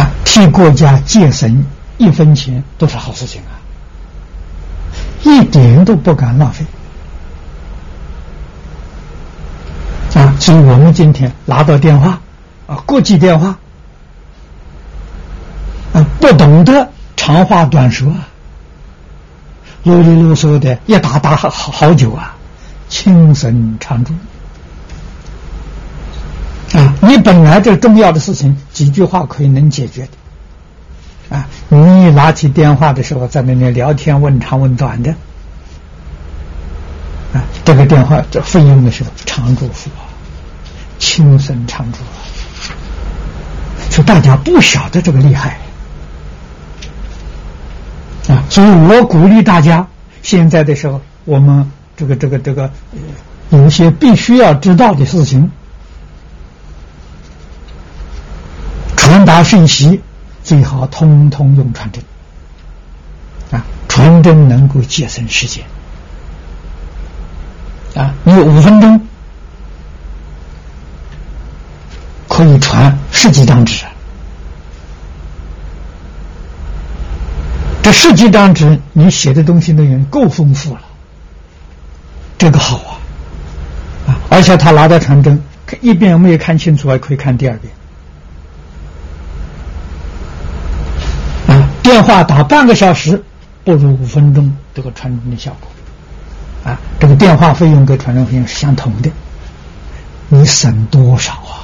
[0.00, 1.64] 啊，替国家节省
[1.96, 3.54] 一分钱都是好事情啊，
[5.22, 6.64] 一点都不敢浪费。
[10.14, 12.20] 啊，所以我们今天拿到电话
[12.66, 13.56] 啊，国际电话。
[15.92, 18.12] 啊，不懂得长话短说，
[19.82, 22.36] 啰里啰嗦的一打打好好久啊，
[22.88, 24.12] 轻声长住。
[26.74, 30.02] 啊，你本来这重要的事情几句话可以能解决
[31.28, 35.10] 的，啊，你拿起电话的时候在那里聊天问长问短的，
[37.34, 39.90] 啊，这个电话这费用的时候长住付
[41.00, 42.22] 轻声长住啊，
[43.90, 45.58] 说大家不晓得这个厉害。
[48.28, 49.88] 啊，所以我鼓励大家，
[50.22, 52.70] 现在的时候，我们这个、这个、这个，
[53.48, 55.50] 有一些必须要知道的事情，
[58.96, 60.00] 传达讯息
[60.44, 62.04] 最好通通用传真。
[63.50, 65.64] 啊，传真能够节省时间。
[67.96, 69.00] 啊，你五分钟
[72.40, 73.84] 可以传十几张纸。
[77.82, 80.80] 这十几张纸，你写的东西内容够丰富了，
[82.38, 82.96] 这个好啊，
[84.08, 84.16] 啊！
[84.30, 85.42] 而且他拿到传真，
[85.82, 87.74] 一遍没有看清楚，还可以看第二遍。
[91.46, 93.22] 啊，电话打半个小时，
[93.64, 96.72] 不如五分钟这个传真的效果。
[96.72, 99.10] 啊，这个电话费用跟传真费用是相同的，
[100.30, 101.59] 你省多少啊？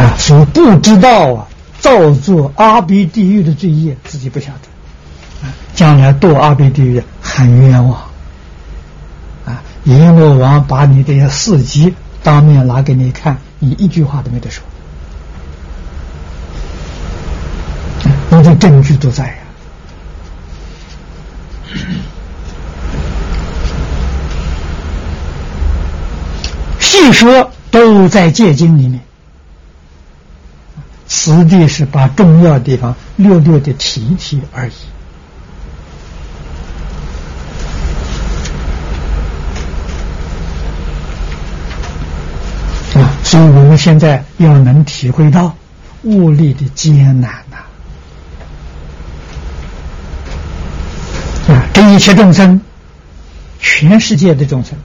[0.00, 1.46] 啊，所不知道啊。
[1.80, 7.98] 造作阿鼻地狱的罪业，自己不晓得，啊，将来堕阿鼻地狱很冤枉，
[9.46, 14.62] 啊，阎罗王把你这些事迹当面拿给你看，你一句话都没得说，
[18.28, 19.34] 你的证据都在呀。
[26.78, 29.00] 细说都在戒经里面。
[31.12, 34.72] 此地是把重要地方略略的提提而已。
[42.96, 45.56] 啊，所以我们现在要能体会到
[46.04, 47.56] 物力的艰难呐！
[51.52, 52.60] 啊，这一切众生，
[53.58, 54.78] 全世界的众生，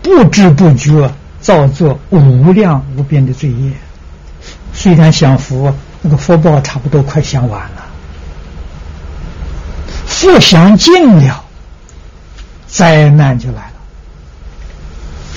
[0.00, 3.72] 不知不觉造作无量无边的罪业。
[4.82, 7.84] 虽然享福，那个福报差不多快享完了，
[10.08, 11.44] 福享尽了，
[12.66, 13.70] 灾难就来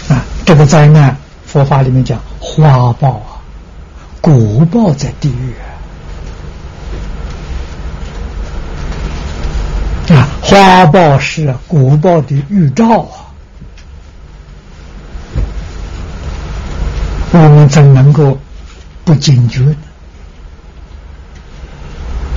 [0.09, 0.15] 了。
[0.15, 1.15] 啊，这个灾难，
[1.45, 3.37] 佛法里面讲花报啊，
[4.19, 5.53] 果报在地狱
[10.09, 13.29] 啊，啊，花报是果报的预兆啊，
[17.31, 18.35] 我们怎能够？
[19.05, 19.61] 不警觉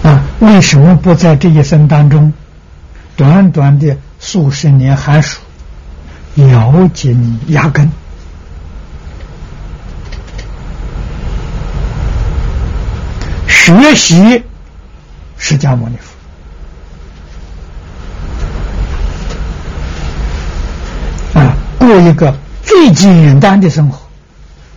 [0.03, 0.23] 啊！
[0.41, 2.31] 为什么不在这一生当中，
[3.17, 5.41] 短短的数十年寒暑，
[6.37, 7.91] 咬紧牙根，
[13.49, 14.45] 学习
[15.39, 15.97] 释迦牟尼
[21.33, 23.99] 佛啊，过一个最简单的生活，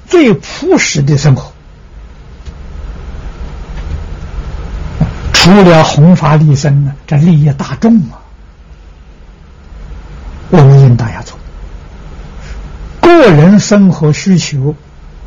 [0.07, 1.50] 最朴实的生活。
[5.43, 8.21] 除了弘法利生呢，这利益大众啊，
[10.51, 11.35] 我们应当要做。
[13.01, 14.75] 个人生活需求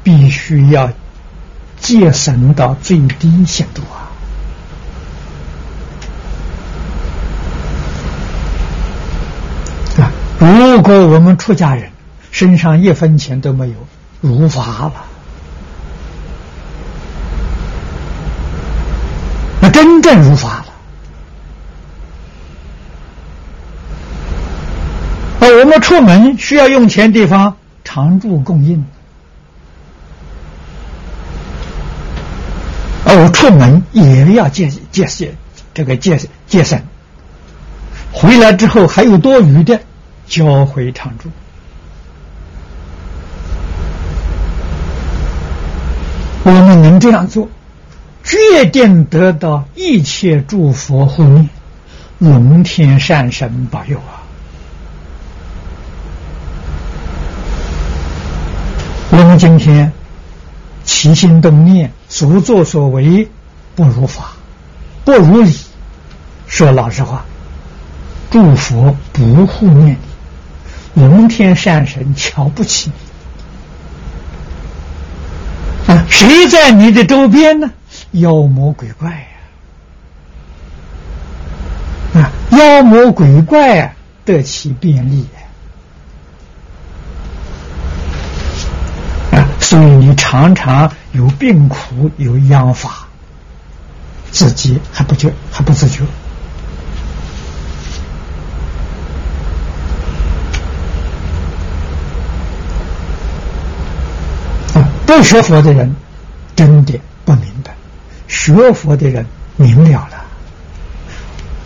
[0.04, 0.92] 必须要
[1.80, 4.06] 节省到最低限度啊！
[10.00, 11.90] 啊，如果我们出家人
[12.30, 13.74] 身上一分钱都没有，
[14.20, 14.92] 如法了。
[19.74, 20.66] 真正如法了。
[25.40, 28.86] 啊，我们出门需要用钱地方，常住供应。
[33.04, 35.34] 啊，我出门也要借借借
[35.74, 36.80] 这个借借省，
[38.12, 39.80] 回来之后还有多余的，
[40.28, 41.28] 交回常住。
[46.44, 47.48] 我们能这样做。
[48.24, 51.48] 决定得到一切诸佛护念，
[52.18, 54.24] 龙天善神保佑啊！
[59.10, 59.92] 我们今天
[60.84, 63.28] 起心动念、所作所为
[63.76, 64.32] 不如法，
[65.04, 65.54] 不如理。
[66.46, 67.24] 说老实话，
[68.30, 69.98] 诸佛不护念
[70.94, 72.90] 你，龙天善神瞧不起
[75.86, 76.06] 你啊！
[76.08, 77.70] 谁在你的周边呢？
[78.14, 79.10] 妖魔鬼怪
[82.14, 85.26] 呀，啊，妖魔鬼怪，得其便利
[89.32, 93.08] 啊，所以你常常有病苦，有殃法，
[94.30, 96.04] 自己还不觉，还不自觉
[104.74, 105.96] 啊，不学佛的人
[106.54, 107.00] 真的。
[108.26, 110.24] 学佛的人明了了，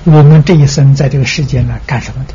[0.05, 2.35] 我们这一生在这个世界呢干什么的？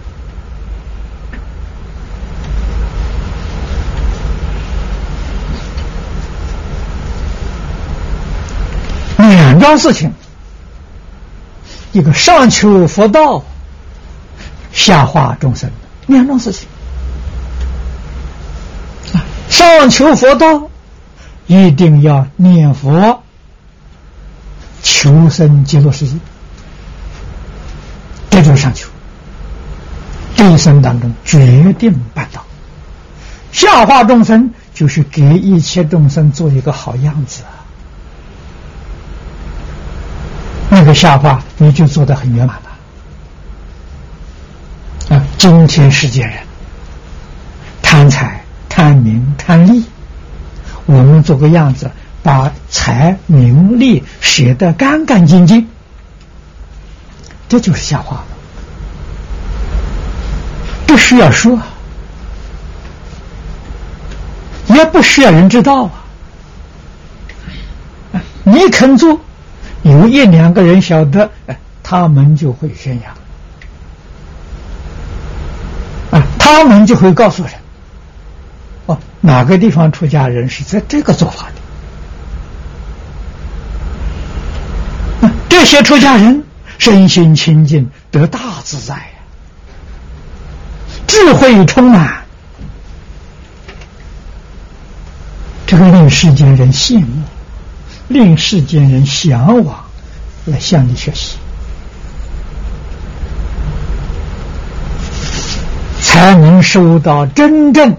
[9.17, 10.11] 两桩事情，
[11.91, 13.43] 一个上求佛道，
[14.71, 15.69] 下化众生，
[16.07, 16.67] 两桩事情。
[19.47, 20.69] 上求佛道，
[21.47, 23.22] 一定要念佛。
[25.03, 26.15] 求生极乐世界，
[28.29, 28.87] 这就是上求。
[30.33, 32.41] 这一生当中决定办到。
[33.51, 37.67] 下化众生就是给一切众生做一个好样子啊！
[40.69, 42.55] 那个下化你就做的很圆满
[45.09, 45.17] 了。
[45.17, 46.33] 啊，今天世界人
[47.81, 49.83] 贪财、贪名、贪利，
[50.85, 51.91] 我们做个样子，
[52.24, 55.67] 把财名利舍得干干净净，
[57.49, 58.24] 这就是瞎话，
[60.88, 61.59] 不需要说，
[64.67, 65.91] 也不需要人知道啊。
[68.45, 69.19] 你肯做，
[69.82, 73.13] 有一两个人晓得，哎，他们就会宣扬，
[76.11, 77.53] 啊，他们就会告诉人，
[78.86, 81.62] 哦，哪个地方出家人是在这个做法的？
[85.64, 86.43] 这些出家人
[86.78, 89.03] 身心清净，得大自在呀，
[91.07, 92.26] 智慧充满，
[95.66, 97.24] 这个令世间人羡慕。
[98.09, 99.86] 令世间人向往
[100.43, 101.38] 来向你学习，
[106.01, 107.95] 才能收到真正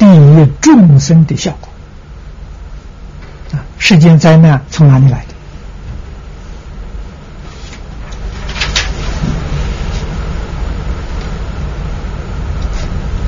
[0.00, 0.06] 利
[0.42, 1.71] 益众生的效果。
[3.84, 5.34] 世间灾难从哪里来的？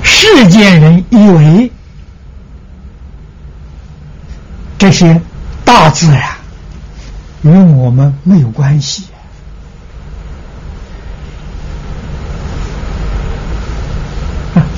[0.04, 1.72] 世间人以为。
[4.78, 5.20] 这些
[5.64, 6.22] 大自然
[7.42, 9.04] 与我们没有关系，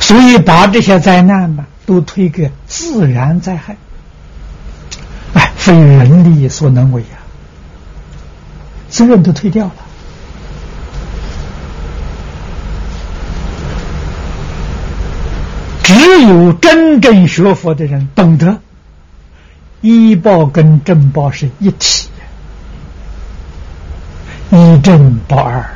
[0.01, 3.77] 所以把这些灾难呢都推给自然灾害，
[5.66, 7.18] 非人力所能为啊，
[8.88, 9.74] 责任都推掉了。
[15.82, 18.60] 只有真正学佛的人懂得。
[19.80, 22.08] 医报跟正报是一体，
[24.52, 25.74] 一正报二啊！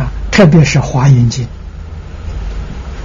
[0.00, 1.44] 啊，特别是《华严经》，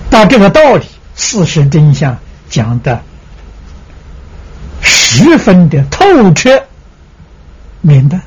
[0.10, 2.18] 把这个道理、事实真相
[2.50, 3.02] 讲的
[4.82, 6.64] 十分的透彻
[7.82, 8.20] 明白。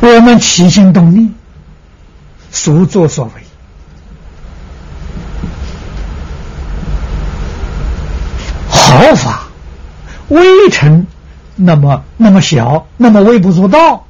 [0.00, 1.34] 我们起心动念、
[2.50, 3.32] 所作所为。
[8.68, 9.42] 毫发
[10.28, 11.06] 微尘，
[11.56, 14.06] 那么那么小，那么微不足道，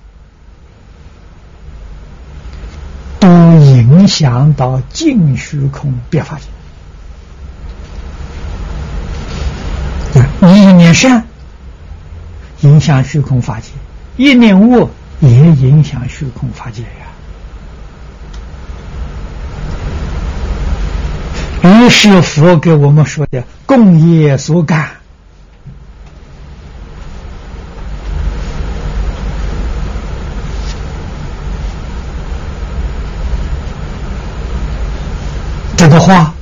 [3.19, 6.45] 都影响到净虚空别法界。
[10.41, 11.25] 你一念善，
[12.61, 13.71] 影响虚空法界；
[14.17, 16.89] 一念恶，也影响虚空法界呀。
[21.65, 24.91] 于是佛给我们说的共业所感，
[35.77, 36.33] 这个话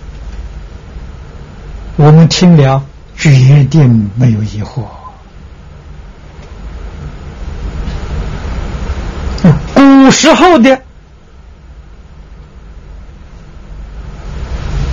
[1.96, 2.84] 我们听了
[3.24, 4.84] 决定没有疑惑。
[9.72, 10.78] 古时候的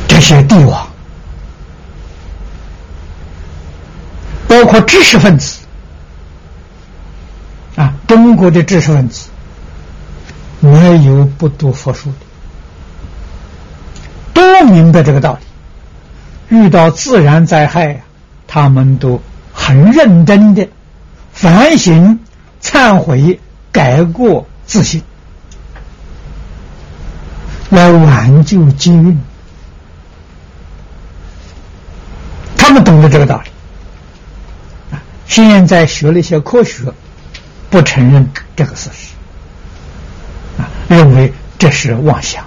[0.07, 0.17] 这。
[0.21, 0.87] 些帝王，
[4.47, 5.59] 包括知识分子
[7.75, 9.27] 啊，中国的知识分子
[10.61, 12.15] 没有不读佛书的，
[14.33, 16.55] 都明白这个道理。
[16.55, 17.99] 遇到自然灾害呀，
[18.53, 19.21] 他们都
[19.53, 20.67] 很认真的
[21.31, 22.19] 反省、
[22.61, 23.39] 忏悔、
[23.71, 25.01] 改过自新，
[27.69, 29.17] 来挽救机运。
[32.57, 34.97] 他们懂得这个道理！
[35.25, 36.91] 现在学了一些科学，
[37.69, 39.13] 不承认这个事实
[40.61, 42.43] 啊，认为这是妄想，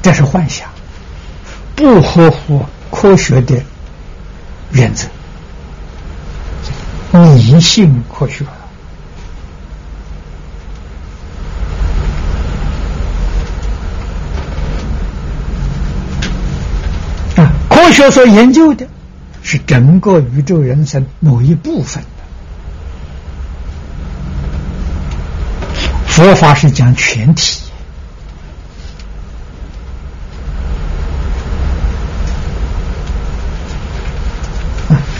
[0.00, 0.70] 这是幻想，
[1.76, 3.62] 不合乎科学的
[4.72, 5.06] 原则，
[7.12, 8.44] 迷信科学
[17.36, 17.52] 啊！
[17.68, 18.86] 科学所研究的。
[19.40, 22.02] 是整个宇宙人生某一部分，
[26.06, 27.62] 佛法是讲全体，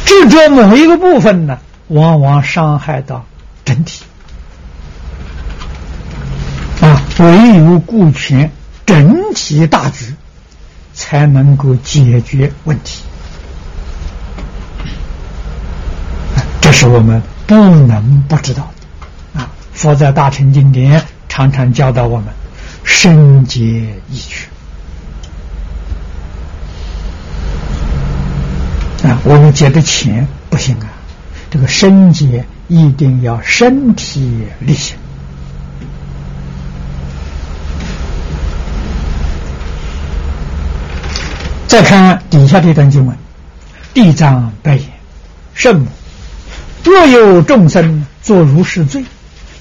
[0.04, 1.58] 执着某一个部分呢，
[1.88, 3.24] 往往伤害到
[3.64, 4.04] 整体，
[6.80, 8.50] 啊，唯有顾全
[8.86, 10.14] 整体大局，
[10.94, 13.02] 才能够解决问题。
[16.60, 18.70] 这是我们不能不知道
[19.34, 19.50] 的啊！
[19.72, 22.26] 佛在大乘经典常常教导我们：
[22.84, 23.60] 深解
[24.10, 24.48] 意趣
[29.02, 30.86] 啊，我们借的钱不行啊，
[31.50, 34.96] 这个身节一定要身体力行。
[41.66, 43.16] 再看底下这段经文，
[43.92, 44.84] 地藏白言
[45.54, 45.86] ：“圣母，
[46.82, 49.04] 若有众生作如是罪，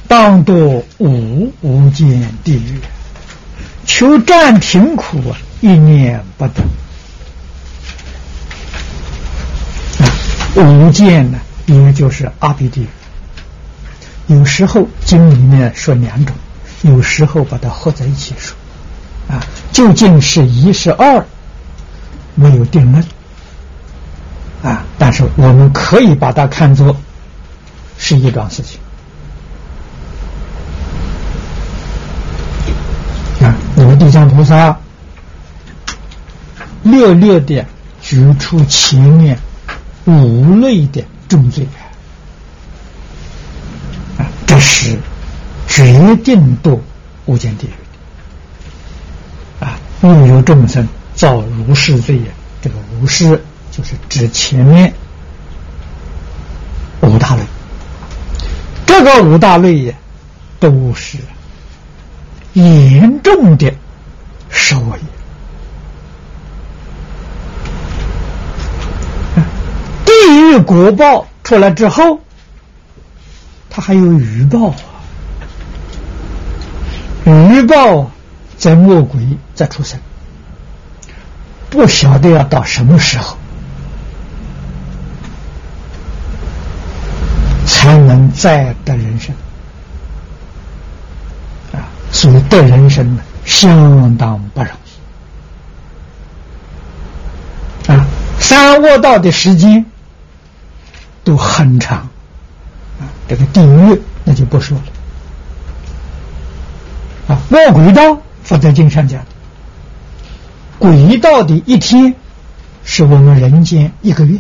[0.08, 2.80] 当堕无无间地狱，
[3.86, 5.22] 求暂停苦，
[5.60, 6.64] 一念不得。”
[10.00, 10.08] 啊，
[10.56, 12.88] 无间呢，也就是阿鼻地狱。
[14.26, 16.36] 有时候经里面说两种，
[16.82, 18.58] 有时候把它合在一起说。
[19.30, 21.24] 啊，究竟是一是二？
[22.36, 23.04] 没有定论
[24.64, 26.96] 啊，但是我们可以把它看作
[27.98, 28.80] 是一桩事情
[33.42, 33.56] 啊。
[33.76, 34.78] 你们地藏菩萨
[36.84, 37.66] 略略的
[38.02, 39.38] 举出前面
[40.06, 41.68] 五类的重罪
[44.18, 44.98] 啊，这是
[45.68, 46.80] 决定堕
[47.26, 47.72] 无间地狱
[49.60, 50.88] 的啊，若有众生。
[51.16, 54.94] 造如是罪也，这个如是就是指前面
[57.02, 57.42] 五大类，
[58.86, 59.96] 这个五大类也
[60.60, 61.18] 都是
[62.54, 63.74] 严重的
[64.52, 65.17] 受业。
[70.58, 72.20] 地狱果报出来之后，
[73.70, 74.74] 他还有余报啊，
[77.26, 78.10] 余报
[78.58, 79.22] 在魔鬼
[79.54, 80.00] 再出生。
[81.70, 83.38] 不晓得要到什么时候
[87.66, 89.36] 才能再得人生
[91.74, 91.84] 啊！
[92.10, 94.72] 所以得人生呢，相当不容
[97.88, 98.08] 易啊！
[98.40, 99.86] 三卧道的时间
[101.28, 102.08] 都很长
[103.02, 103.04] 啊！
[103.28, 104.84] 这个地狱那就不说了
[107.28, 107.42] 啊！
[107.50, 109.26] 魔鬼道，佛在经上讲。
[110.80, 112.16] 鬼道的一天，
[112.86, 114.40] 是我们人间一个月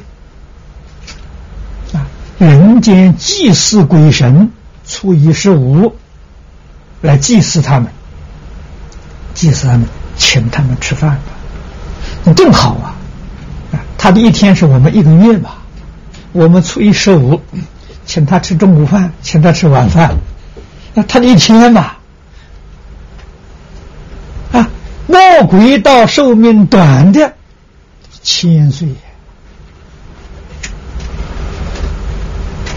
[1.91, 2.07] 啊！
[2.38, 4.49] 人间祭祀鬼神，
[4.88, 5.93] 初一十五
[7.01, 7.91] 来祭祀他们，
[9.33, 9.85] 祭祀他们，
[10.15, 11.19] 请他们吃饭，
[12.23, 12.95] 那更好啊！
[13.73, 15.57] 啊，他的一天是我们一个月吧？
[16.32, 17.41] 我们初一十五
[18.05, 20.15] 请他吃中午饭，请他吃晚饭，
[20.93, 21.93] 那他的一天嘛
[24.51, 24.69] 啊？
[25.07, 27.34] 魔鬼道寿命短的
[28.21, 28.89] 千岁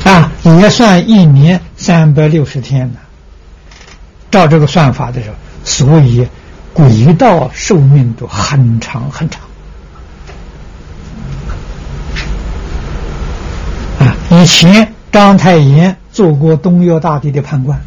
[0.04, 2.98] 啊，也算一年三百六十天呢。
[4.30, 6.28] 照这个算法的时候，所以
[6.72, 9.42] 鬼道寿命都很长很长
[14.40, 17.78] 以前章太炎做过东岳大帝的判官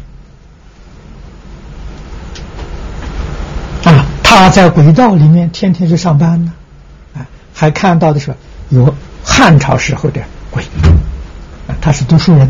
[3.82, 4.06] 啊。
[4.22, 6.52] 他在轨道里面天天去上班呢，
[7.16, 8.32] 啊，还看到的是
[8.68, 8.94] 有
[9.24, 10.20] 汉朝时候的
[10.52, 10.62] 鬼，
[11.66, 12.48] 啊，他是读书人，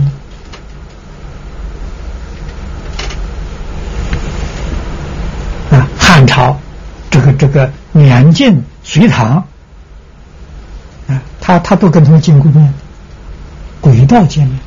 [5.71, 6.61] 啊，汉朝
[7.11, 9.37] 这个这个年晋隋唐，
[11.09, 12.71] 啊，他他都跟他们见过面，
[13.85, 14.59] 轨道见面。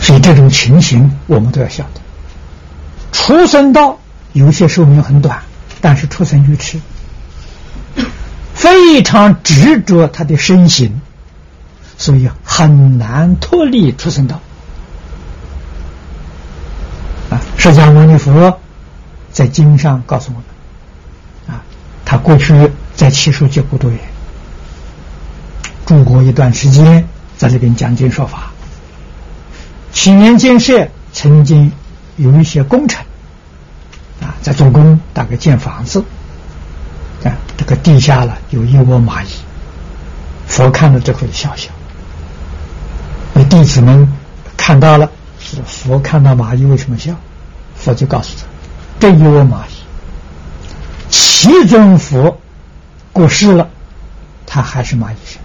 [0.00, 2.00] 所以这种情形，我们都要晓得。
[3.12, 3.98] 出生道
[4.32, 5.42] 有些寿命很短，
[5.82, 6.80] 但是出生愚痴，
[8.54, 11.02] 非常执着他的身形，
[11.98, 14.40] 所以很难脱离出生道。
[17.28, 18.58] 啊，释迦牟尼佛
[19.32, 21.60] 在经上告诉我们，啊，
[22.06, 23.98] 他过去在七数界国度也
[25.86, 28.50] 住过一段时间，在这边讲经说法。
[29.92, 31.70] 七年建设曾经
[32.16, 33.04] 有一些工程
[34.20, 36.04] 啊，在做工，大概建房子
[37.24, 39.28] 啊，这个地下了有一窝蚂蚁，
[40.46, 41.70] 佛看了之后笑笑，
[43.32, 44.08] 那弟子们
[44.56, 47.14] 看到了，是佛看到蚂蚁为什么笑？
[47.76, 48.46] 佛就告诉他，
[48.98, 49.74] 这一窝蚂蚁，
[51.10, 52.40] 其中佛
[53.14, 53.70] 过世了，
[54.44, 55.40] 他还是蚂蚁生，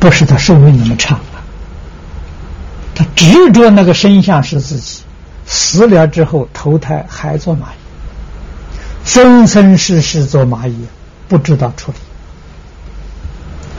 [0.00, 1.24] 不是他寿命那么长了。
[2.94, 5.02] 他执着那个身相是自己，
[5.46, 7.78] 死了之后投胎还做蚂蚁，
[9.04, 10.86] 生生世世做蚂蚁，
[11.28, 11.98] 不知道处理，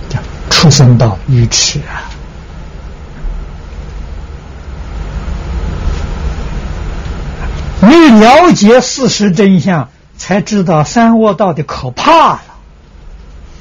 [0.09, 0.19] 叫
[0.51, 2.05] 出生到愚痴啊！
[7.81, 12.43] 你了解事实真相，才知道三恶道的可怕了。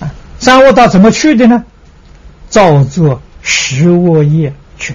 [0.00, 1.64] 啊，三恶道怎么去的呢？
[2.48, 4.94] 造作十恶业去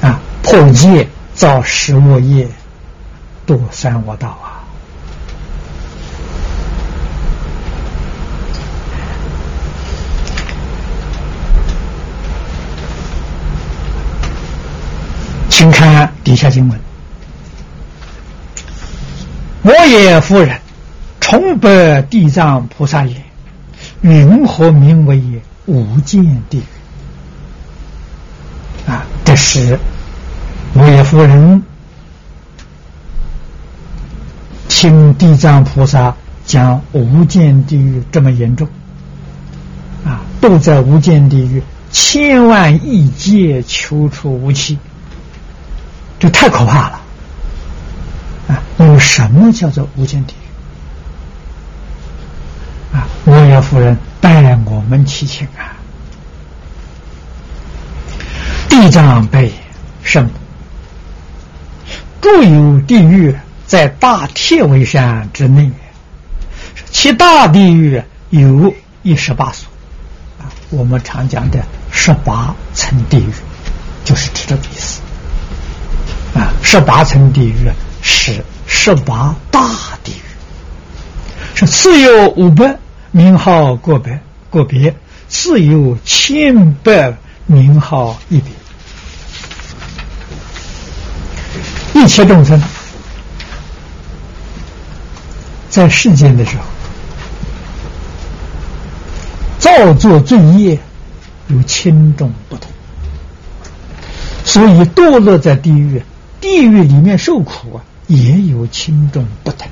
[0.00, 0.08] 的。
[0.08, 2.48] 啊，破戒造十恶业，
[3.46, 4.62] 堕三恶道啊。
[15.48, 16.80] 请看底下经文
[19.62, 20.60] ：“摩耶夫人，
[21.20, 23.16] 崇拜地藏菩萨也。
[24.00, 25.22] 云何名为
[25.66, 26.62] 无间地狱？”
[28.90, 29.78] 啊，这是
[30.74, 31.62] 摩耶夫人
[34.68, 38.66] 听地藏菩萨讲无间地狱这么严重，
[40.04, 44.78] 啊，都在无间地狱，千万亿劫求出无期。
[46.18, 47.01] 这太可怕了
[48.48, 48.60] 啊！
[48.78, 50.38] 有什么叫做无间地狱
[52.96, 53.06] 啊？
[53.24, 55.76] 我也夫人代我们祈请啊！
[58.68, 59.52] 地藏被
[60.02, 60.28] 圣
[62.20, 63.36] 住有地狱
[63.66, 65.70] 在大铁围山之内，
[66.90, 69.68] 其大地狱有一十八所
[70.40, 70.50] 啊。
[70.70, 73.30] 我们常讲的十八层地狱，
[74.04, 75.00] 就是指这个意思。
[76.34, 77.70] 啊，十八层地狱
[78.02, 79.60] 是十八大
[80.02, 80.22] 地狱，
[81.54, 82.76] 是自有五百
[83.12, 84.94] 名号个别个别，
[85.28, 88.50] 自有千百名号一别。
[91.94, 92.60] 一切众生
[95.70, 96.64] 在世间的时候，
[99.58, 100.78] 造作罪业
[101.46, 102.68] 有轻重不同，
[104.44, 106.02] 所以堕落在地狱。
[106.40, 109.66] 地狱里面受苦啊，也有轻重不等。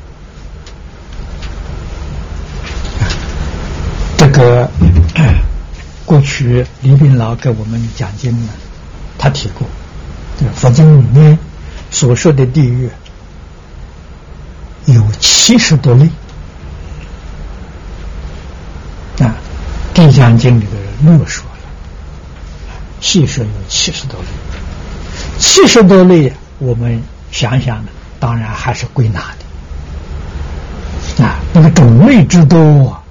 [4.16, 4.70] 这个
[6.06, 8.48] 过去李炳老给我们讲经呢，
[9.18, 9.68] 他提过，
[10.38, 11.38] 这个佛经里面
[11.90, 12.88] 所说的地狱
[14.86, 16.06] 有七十多类
[19.18, 19.36] 啊，
[19.94, 21.58] 《地藏经》里的人略说了，
[23.02, 24.26] 细说有七十多类，
[25.38, 26.32] 七十多类。
[26.58, 27.90] 我们想想呢，
[28.20, 29.20] 当然还是归纳
[31.18, 31.24] 的。
[31.24, 33.02] 啊，那个种类之多，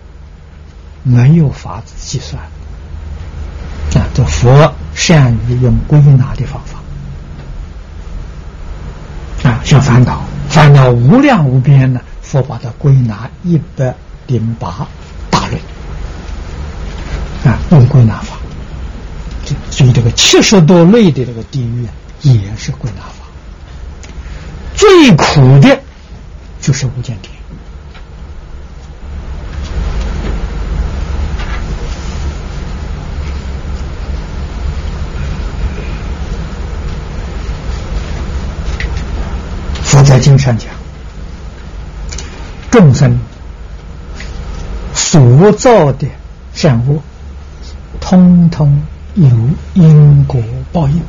[1.04, 2.42] 没有法子计算。
[2.42, 4.08] 啊。
[4.14, 6.80] 这佛善于用归纳的方法。
[9.50, 13.96] 啊，像烦恼，烦恼无量无边呢，佛把它归纳一百
[14.28, 14.88] 零八
[15.30, 15.58] 大类。
[17.50, 18.36] 啊，用归纳法，
[19.72, 21.88] 所以这个七十多类的这个地狱
[22.22, 23.19] 也是归纳法。
[24.80, 25.78] 最苦的，
[26.62, 27.32] 就是无间地狱。
[39.84, 40.70] 佛在经上讲，
[42.72, 43.20] 众生
[44.94, 46.08] 所造的
[46.54, 47.02] 善恶，
[48.00, 48.82] 通通
[49.16, 49.28] 有
[49.74, 51.02] 因果报应。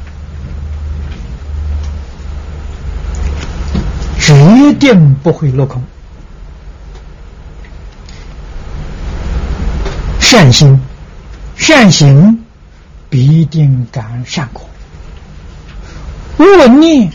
[4.60, 5.82] 一定不会落空。
[10.20, 10.78] 善心、
[11.56, 12.44] 善行
[13.08, 14.62] 必定感善果；
[16.38, 17.10] 恶念、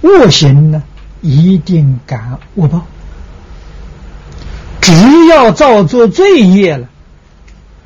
[0.00, 0.82] 恶行呢，
[1.20, 2.86] 一定感恶报。
[4.80, 4.92] 只
[5.26, 6.88] 要造作罪业了，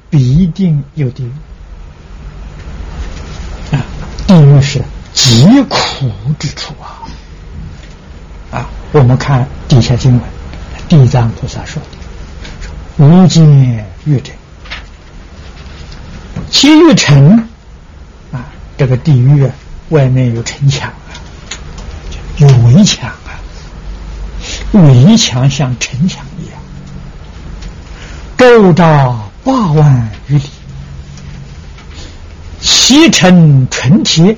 [0.09, 1.33] 必定有地狱。
[3.75, 3.85] 啊，
[4.27, 4.81] 地狱是
[5.13, 7.03] 极苦之处啊！
[8.51, 10.21] 啊，我们看底下经文，
[10.89, 11.81] 地藏菩萨说
[12.99, 13.49] ：“无间
[14.05, 14.33] 狱者，
[16.51, 17.39] 其狱城
[18.33, 18.45] 啊，
[18.77, 19.49] 这个地狱，
[19.91, 21.15] 外面有城墙啊，
[22.39, 23.39] 有围墙啊，
[24.73, 26.61] 围墙像城墙一样，
[28.37, 30.45] 周到八万余里，
[32.61, 34.37] 其城纯铁，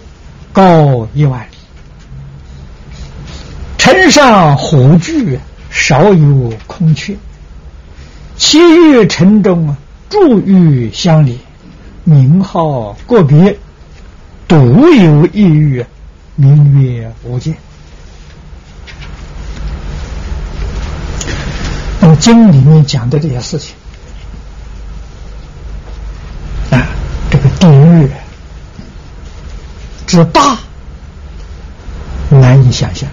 [0.53, 1.47] 高一万里。”
[3.93, 5.39] 天上虎踞，
[5.71, 7.15] 少有空缺。
[8.39, 9.77] 其余城中啊，
[10.09, 11.39] 住于乡里，
[12.03, 13.55] 名号个别，
[14.49, 15.85] 独有一狱，
[16.37, 17.55] 名曰无间。
[22.01, 23.75] 那么经里面讲的这些事情
[26.71, 26.89] 啊，
[27.31, 28.09] 这个地狱
[30.07, 30.59] 之大，
[32.31, 33.07] 难以想象。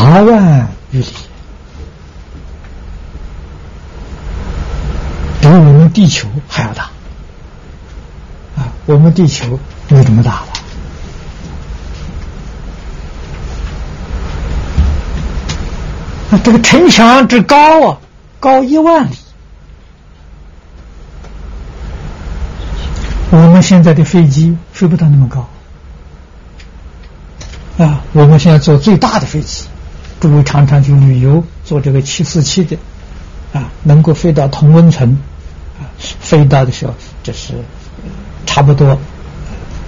[0.00, 1.06] 八万余里，
[5.42, 6.84] 比我们地球还要大。
[8.56, 10.46] 啊，我们地球没这么大了。
[16.30, 17.98] 那这个城墙之高啊，
[18.40, 19.14] 高一万里。
[23.28, 25.46] 我们现在的飞机飞不到那么高。
[27.84, 29.66] 啊，我们现在坐最大的飞机，
[30.20, 32.76] 诸位常常去旅游，坐这个七四七的，
[33.52, 35.18] 啊，能够飞到同温层，
[35.80, 37.54] 啊，飞到的时候，这是
[38.46, 38.98] 差不多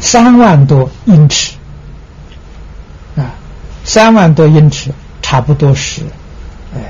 [0.01, 1.53] 三万多英尺，
[3.16, 3.35] 啊，
[3.85, 6.03] 三万多英尺，差不多是，
[6.74, 6.80] 呃，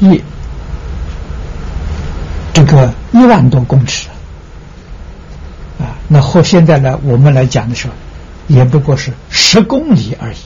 [0.00, 0.20] 一
[2.52, 4.08] 这个一万多公尺，
[5.78, 7.94] 啊，那和现在呢，我们来讲的时候。
[8.48, 10.36] 也不过是十公里而已，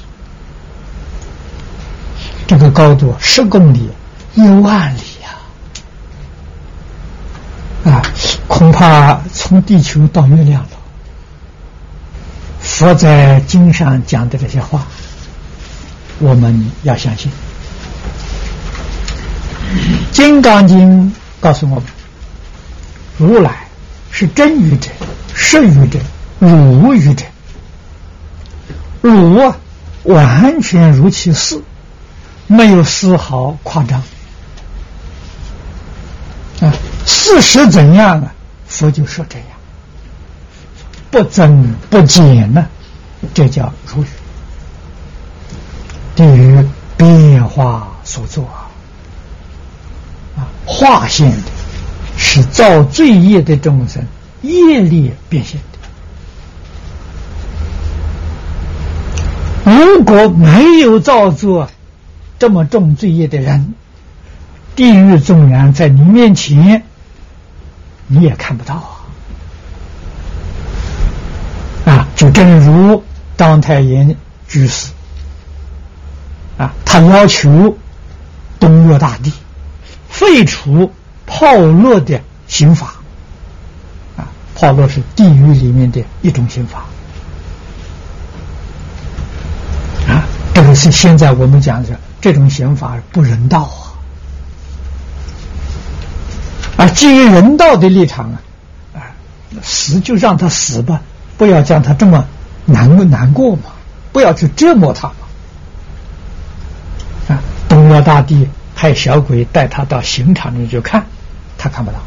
[2.50, 3.88] 这个高度十公里
[4.34, 5.38] 一万里呀！
[7.92, 8.02] 啊，
[8.48, 10.70] 恐怕从地球到月亮了。
[12.58, 14.84] 佛在经上讲的这些话，
[16.18, 17.30] 我们要相信。
[20.10, 21.06] 《金刚经》
[21.38, 21.84] 告诉我们，
[23.16, 23.68] 如来
[24.10, 24.90] 是真语者、
[25.32, 26.00] 实语者、
[26.40, 27.24] 如语者。
[29.02, 29.54] 如
[30.02, 31.62] 完全如其事，
[32.50, 34.02] 没有丝毫夸张
[36.60, 36.74] 啊！
[37.06, 38.34] 事实怎样啊？
[38.66, 39.46] 佛就说这样，
[41.12, 42.66] 不增不减呢，
[43.32, 44.06] 这叫如语。
[46.16, 48.44] 对于变化所作
[50.36, 51.50] 啊，化现的
[52.16, 54.04] 是造罪业的众生
[54.42, 55.60] 业力变现
[59.64, 59.72] 的。
[59.72, 61.70] 如果没有造作
[62.40, 63.74] 这么重罪业的人，
[64.74, 66.82] 地狱纵然在你面前，
[68.06, 68.76] 你也看不到
[71.84, 71.92] 啊！
[71.92, 73.04] 啊，就正如
[73.36, 74.16] 当太炎
[74.48, 74.90] 居士
[76.56, 77.76] 啊，他要求
[78.58, 79.30] 东岳大帝
[80.08, 80.90] 废除
[81.26, 82.18] 炮烙的
[82.48, 82.94] 刑法
[84.16, 84.24] 啊，
[84.54, 86.86] 炮烙是地狱里面的一种刑法。
[90.54, 93.70] 这个是现在我们讲的这种刑法不人道
[96.76, 96.84] 啊！
[96.84, 98.40] 啊，基于人道的立场啊，
[98.94, 99.00] 啊，
[99.62, 101.00] 死就让他死吧，
[101.38, 102.26] 不要将他这么
[102.66, 103.62] 难过难过嘛，
[104.12, 105.14] 不要去折磨他嘛。
[107.28, 111.04] 啊，东岳大帝派小鬼带他到刑场里去看，
[111.56, 111.98] 他看不到，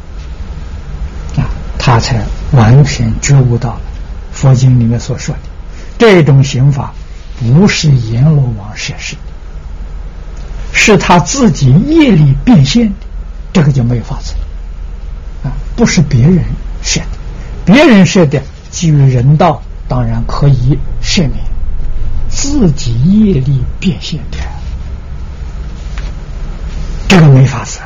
[1.42, 3.80] 啊，他才完全觉悟到了
[4.32, 5.40] 佛经里面所说的
[5.98, 6.92] 这种刑法。
[7.36, 9.16] 不是阎罗王设施，
[10.76, 13.06] 是他自己业力变现的，
[13.52, 15.52] 这个就没有法子了啊！
[15.76, 16.44] 不是别人
[16.82, 17.06] 设的，
[17.64, 21.38] 别人设的基于人道，当然可以赦免；
[22.28, 24.38] 自己业力变现的，
[27.08, 27.78] 这个没法子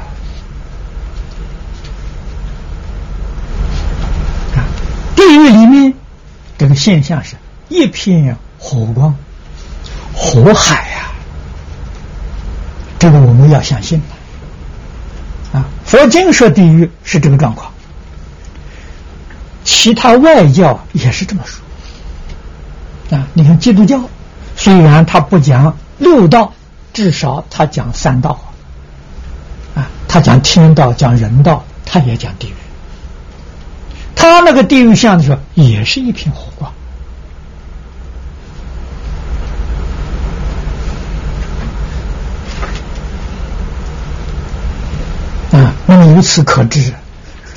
[4.56, 4.64] 啊！
[5.14, 5.94] 地狱里面
[6.56, 7.36] 这个现象是
[7.68, 9.14] 一片火光。
[10.14, 11.12] 火海呀，
[12.98, 14.02] 这个我们要相信
[15.52, 15.64] 啊！
[15.84, 17.72] 佛经说地狱是这个状况，
[19.62, 23.26] 其他外教也是这么说啊。
[23.34, 24.00] 你看基督教，
[24.56, 26.52] 虽然他不讲六道，
[26.92, 28.38] 至少他讲三道
[29.76, 32.54] 啊，他讲天道，讲人道，他也讲地狱。
[34.16, 36.72] 他那个地狱像的时候，也是一片火光。
[45.90, 46.92] 那么由此可知，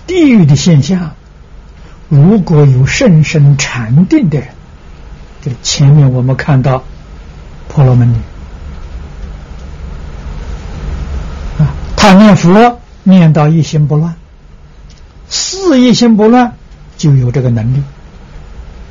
[0.05, 1.14] 地狱的现象，
[2.09, 4.49] 如果有甚深禅定的人，
[5.41, 6.84] 就前面我们看到
[7.68, 8.18] 婆罗门女
[11.57, 14.14] 啊，他念佛念到一心不乱，
[15.28, 16.53] 四一心不乱，
[16.97, 17.82] 就有这个能力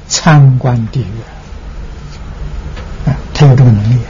[0.08, 1.14] 参观地狱
[3.08, 4.00] 啊，他有这个能力。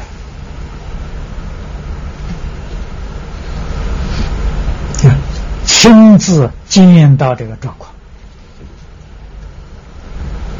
[5.80, 7.90] 亲自经验到这个状况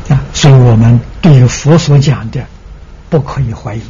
[0.08, 2.42] 啊，所以我们对佛所讲的
[3.10, 3.82] 不可以怀疑。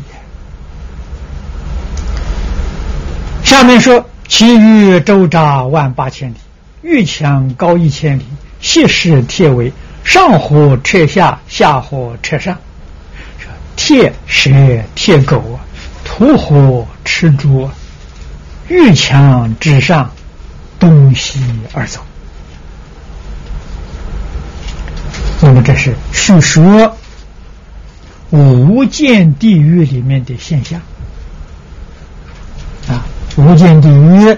[3.45, 6.35] 下面说：其余周匝万八千里，
[6.83, 8.25] 玉墙高一千里，
[8.61, 9.73] 细石铁围，
[10.03, 12.59] 上火车下，下火车上。
[13.39, 14.51] 说铁蛇
[14.97, 15.61] 铁狗，
[16.05, 17.71] 土苦火吃猪，
[18.67, 20.11] 玉墙之上，
[20.81, 21.41] 东西
[21.73, 22.01] 而走。
[25.41, 26.97] 那么这是叙说
[28.31, 30.81] 无间地狱里面的现象。
[32.89, 33.07] 啊，
[33.37, 34.37] 无间地狱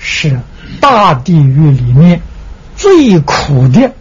[0.00, 0.40] 是
[0.80, 2.20] 大地狱里面
[2.76, 3.92] 最苦的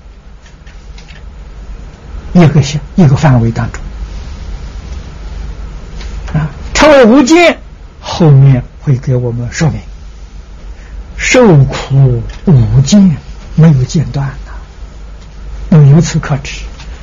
[2.34, 3.82] 一个项一个范围当中。
[6.34, 7.60] 啊，成为无间，
[8.00, 9.80] 后面会给我们说明。
[11.32, 13.16] 受苦无间，
[13.56, 14.30] 没有间断。
[15.90, 16.60] 由此可知，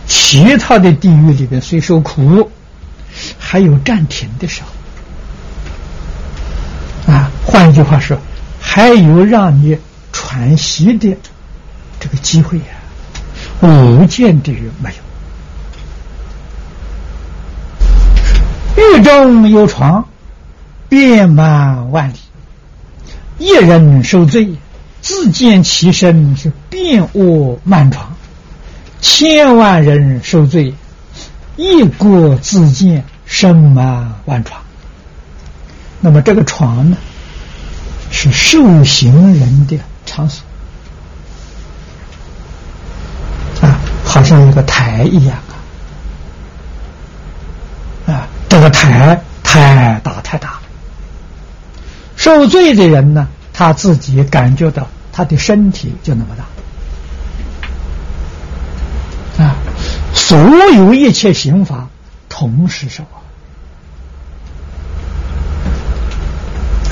[0.07, 2.51] 其他的地狱里边虽受苦，
[3.39, 4.61] 还有暂停的时
[7.07, 7.31] 候啊。
[7.47, 8.19] 换一句话说，
[8.61, 9.79] 还有让你
[10.13, 11.17] 喘息的
[11.99, 12.65] 这个机会呀。
[13.63, 14.93] 无间地狱没
[18.77, 20.07] 有，狱中有床，
[20.91, 22.17] 遍满万里，
[23.39, 24.57] 一人受罪，
[25.01, 28.15] 自见其身是遍卧满床。
[29.01, 30.75] 千万人受罪，
[31.57, 34.61] 一国自见身满万床。
[36.01, 36.97] 那么这个床呢，
[38.11, 40.45] 是受刑人的场所
[43.61, 45.39] 啊，好像一个台一样
[48.07, 48.13] 啊。
[48.13, 50.59] 啊，这个台太大太大，
[52.19, 56.45] 受罪的人呢，他自己感觉到他的身体就那么大。
[59.45, 59.57] 啊
[60.13, 60.37] 所
[60.75, 61.89] 有一切刑罚
[62.29, 63.05] 同时受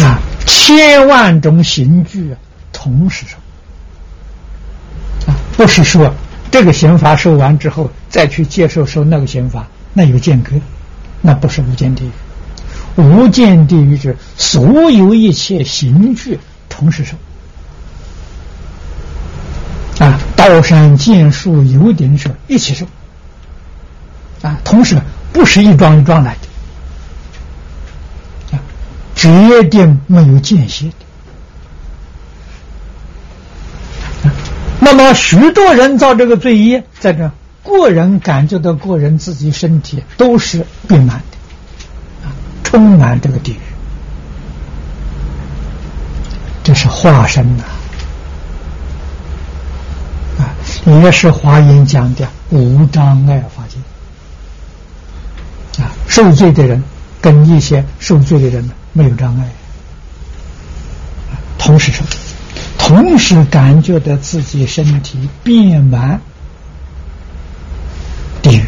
[0.02, 2.34] 啊，千万种刑具
[2.72, 3.36] 同时受
[5.30, 6.14] 啊，不是说
[6.52, 10.52] 这个刑罚受完之后再去接受受那个刑罚，那有间隔，
[11.20, 12.10] 那不是无间地狱。
[12.96, 16.38] 无间地狱是所有一切刑具
[16.68, 17.16] 同时受
[20.04, 22.86] 啊，刀山剑树油鼎是一起受。
[24.42, 25.00] 啊，同时
[25.32, 26.36] 不是一桩一桩来
[28.50, 28.60] 的，啊，
[29.14, 30.92] 决定没有间歇
[34.22, 34.30] 的。
[34.78, 37.32] 那么许多人造这个罪业，在这
[37.64, 41.35] 个人感觉到个人自己身体都是病满的，
[42.66, 43.60] 充满这个地狱，
[46.64, 47.62] 这是化身呐，
[50.40, 50.50] 啊，
[50.84, 53.78] 也是华严讲的无障碍法界。
[55.80, 56.82] 啊，受罪的人
[57.20, 59.48] 跟一些受罪的人没有障碍，
[61.56, 62.02] 同时受，
[62.78, 66.20] 同时感觉到自己身体变满
[68.42, 68.64] 地狱。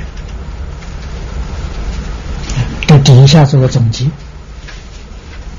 [2.89, 4.07] 这底下做个总结：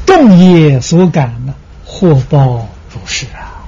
[0.06, 1.54] 众业所感呢，
[1.86, 3.64] 祸报如是啊。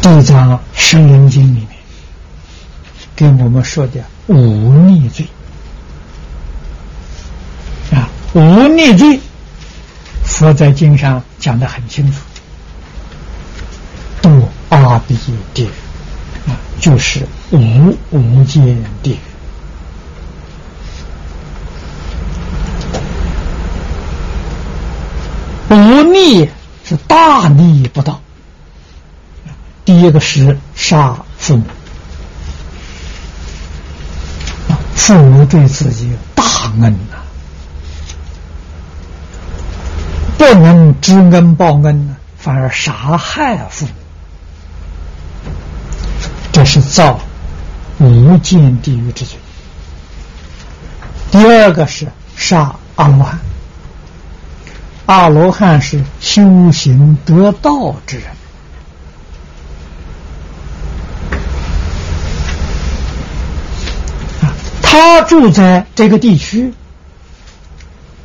[0.00, 1.68] 地藏十轮经里面。
[3.14, 5.26] 给我们说的无逆罪
[7.90, 9.18] 啊，无逆罪，
[10.22, 12.18] 佛在经上讲的很清楚，
[14.20, 15.16] 度阿鼻
[15.54, 15.70] 地狱，
[16.80, 19.18] 就是无无间地狱。
[25.68, 26.48] 无逆
[26.84, 28.20] 是大逆不道，
[29.84, 31.64] 第一个是杀父母。
[34.94, 36.44] 父母对自己大
[36.80, 37.16] 恩呐，
[40.38, 43.92] 不能知恩报恩，反而杀害父母，
[46.96, 47.20] 造
[47.98, 49.36] 无间地狱之罪。
[51.30, 53.38] 第二个是杀阿罗汉，
[55.04, 58.26] 阿罗汉是修行得道之人。
[64.80, 66.72] 他住在这个地区，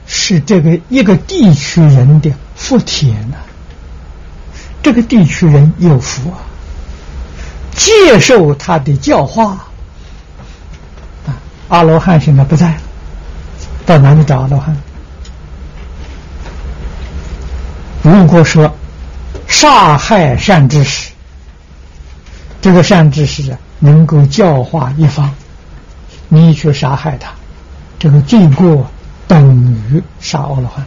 [0.07, 3.35] 是这个一个地区人的福田呐。
[4.81, 6.39] 这个地区人有福啊，
[7.81, 9.53] 接受他的教化
[11.25, 11.33] 啊。
[11.69, 12.81] 阿罗汉现在不在了，
[13.87, 14.77] 到哪里找阿罗汉？
[18.03, 18.71] 如果说
[19.47, 21.11] 杀害善知识，
[22.61, 25.33] 这个善知识啊，能够教化一方。
[26.29, 27.31] 你去杀害他，
[27.97, 28.85] 这个罪过
[29.27, 30.85] 等于杀阿罗汉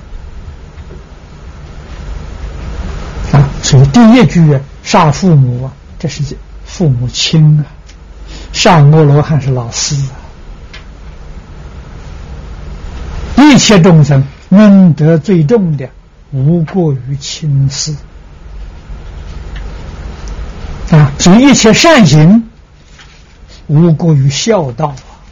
[3.32, 3.48] 啊！
[3.62, 6.22] 所以第一句杀父母啊，这是
[6.76, 7.64] 父母亲啊，
[8.52, 10.18] 上恶罗汉是老师啊，
[13.36, 15.88] 一切众生功德最重的
[16.32, 17.94] 无过于亲师
[20.90, 22.50] 啊，所以一切善行
[23.68, 25.22] 无过于孝道啊，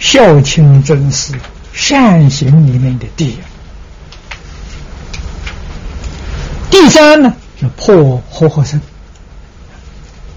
[0.00, 1.34] 孝亲尊师，
[1.72, 3.38] 善行里面的地。
[6.68, 8.80] 第三呢，是破和合身。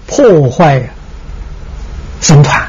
[0.08, 0.82] 破坏
[2.20, 2.66] 僧团，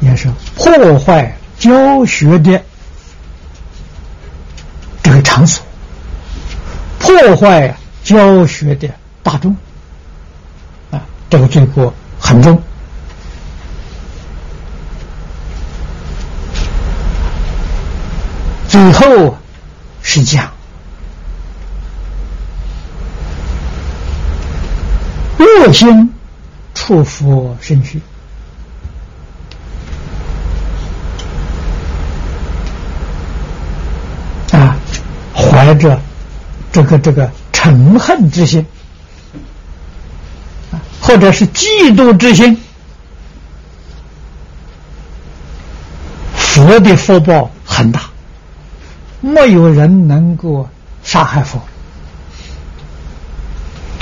[0.00, 2.60] 也是破坏教学的。
[5.02, 5.64] 这个场所
[6.98, 8.88] 破坏教学的
[9.22, 9.54] 大众
[10.90, 12.60] 啊，这个罪过很重。
[18.68, 19.36] 最后
[20.02, 20.50] 是讲
[25.38, 26.10] 恶心
[26.84, 28.02] 触佛身虚。
[35.32, 36.00] 怀着
[36.72, 38.66] 这个这个嗔恨之心，
[41.00, 42.60] 或者是嫉妒之心，
[46.34, 48.10] 佛的福报很大，
[49.20, 50.68] 没有人能够
[51.04, 51.60] 杀害佛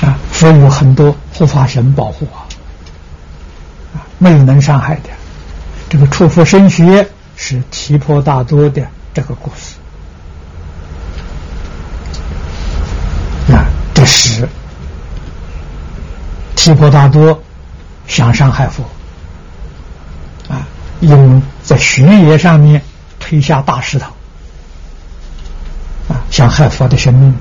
[0.01, 0.19] 啊！
[0.33, 2.40] 佛有很多护法神保护，啊，
[4.21, 5.11] 没有能伤害的。
[5.89, 9.75] 这个出佛身学是提婆达多的这个故事。
[13.53, 14.49] 啊，这是
[16.55, 17.43] 提婆达多
[18.07, 18.85] 想伤害佛
[20.49, 20.65] 啊，
[21.01, 22.81] 用在悬崖上面
[23.19, 24.13] 推下大石头
[26.09, 27.35] 啊，想害佛的生命。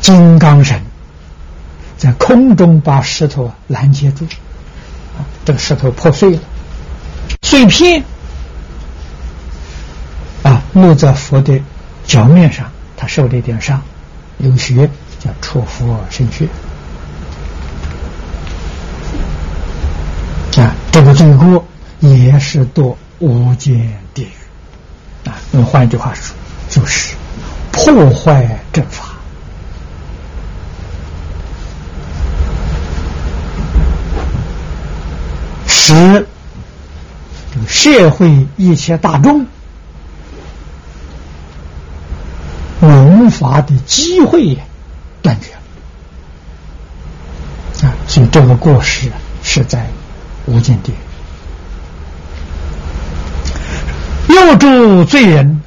[0.00, 0.82] 金刚神
[2.00, 4.24] 在空中把石头拦截住
[5.18, 6.40] 啊，这个石头破碎了，
[7.42, 8.02] 碎片
[10.42, 11.60] 啊落在佛的
[12.06, 13.82] 脚面上，他受了一点伤。
[14.38, 14.88] 有血
[15.18, 16.48] 叫出佛身血
[20.56, 21.62] 啊，这个罪过
[21.98, 25.36] 也是堕无间地狱啊。
[25.52, 26.34] 用换一句话说，
[26.70, 27.14] 就是
[27.70, 29.04] 破坏正法，
[35.90, 36.26] 使
[37.66, 39.44] 社会一切大众。
[42.80, 44.56] 文法的机会
[45.20, 45.52] 断绝
[47.86, 49.10] 啊，所以这个过失
[49.42, 49.86] 是在
[50.46, 50.92] 无间地
[54.28, 55.60] 狱，又助罪人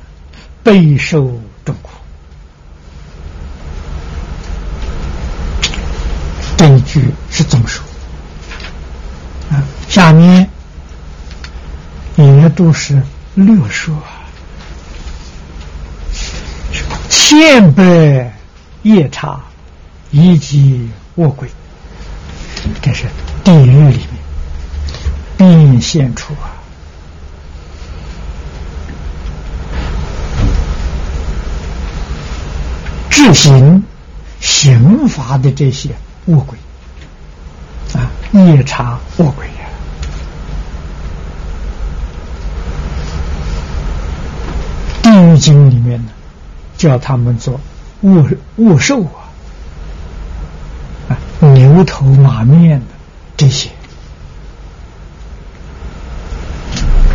[0.63, 1.91] 备受重苦。
[6.57, 7.85] 这一句是总说
[9.51, 10.49] 啊，下面
[12.15, 13.01] 也都是
[13.35, 13.95] 略说。
[17.09, 18.34] 千百
[18.84, 19.39] 夜叉
[20.11, 21.49] 以及恶鬼，
[22.81, 23.05] 这是
[23.43, 24.07] 地狱里面
[25.38, 26.53] 变现出啊，
[33.09, 33.84] 执行
[34.39, 35.89] 刑罚的这些
[36.25, 36.57] 恶鬼
[37.93, 39.53] 啊，夜叉恶鬼呀，
[45.01, 46.11] 地狱经里面呢。
[46.75, 47.61] 叫他们做
[48.01, 49.29] 恶恶兽啊，
[51.07, 51.15] 啊
[51.53, 52.85] 牛头马面的
[53.37, 53.69] 这些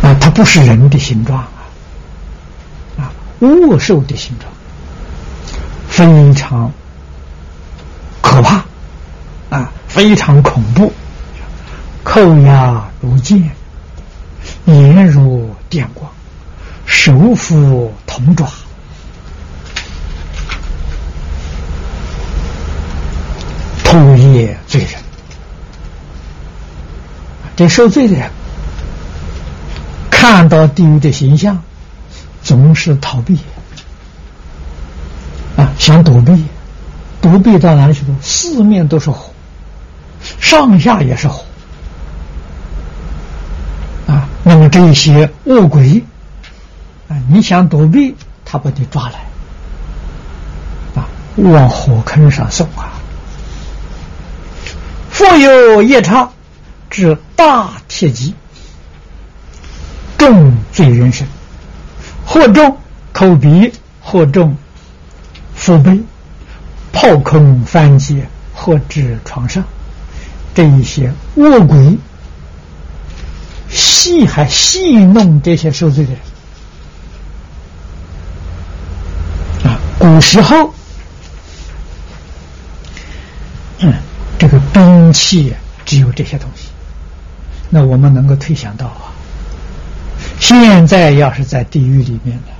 [0.01, 1.67] 啊，它不是人的形状啊，
[2.97, 4.51] 啊恶兽的形状，
[5.89, 6.71] 非常
[8.21, 8.63] 可怕
[9.49, 10.91] 啊，非常恐怖，
[12.03, 13.51] 口牙如剑，
[14.65, 16.09] 眼如电光，
[16.85, 17.93] 手扶
[18.25, 18.47] 铜爪。
[23.83, 24.91] 偷业罪人，
[27.55, 28.29] 这受罪的人
[30.11, 31.63] 看到地狱的形象，
[32.43, 33.39] 总是逃避
[35.57, 36.45] 啊，想躲避，
[37.19, 38.15] 躲避到哪里去呢？
[38.21, 39.31] 四面都是火，
[40.39, 41.43] 上下也是火
[44.05, 44.29] 啊。
[44.43, 46.03] 那么这些恶鬼，
[47.31, 49.19] 你想躲避，他把你抓来
[50.95, 51.07] 啊，
[51.37, 52.93] 往火坑上送啊。
[55.11, 56.29] 复有夜叉，
[56.89, 58.33] 至大铁戟，
[60.17, 61.27] 重罪人身，
[62.25, 62.77] 或重
[63.11, 64.57] 口鼻，或重
[65.53, 66.01] 腹背，
[66.91, 69.63] 炮空翻劫，或至床上。
[70.55, 71.97] 这一些恶鬼
[73.69, 76.19] 戏还戏弄这些受罪的人，
[80.11, 80.73] 古时候，
[83.77, 83.93] 嗯，
[84.39, 85.53] 这个兵器
[85.85, 86.69] 只有这些东西。
[87.69, 89.13] 那我们能够推想到啊，
[90.39, 92.51] 现在要是在地狱里面呢，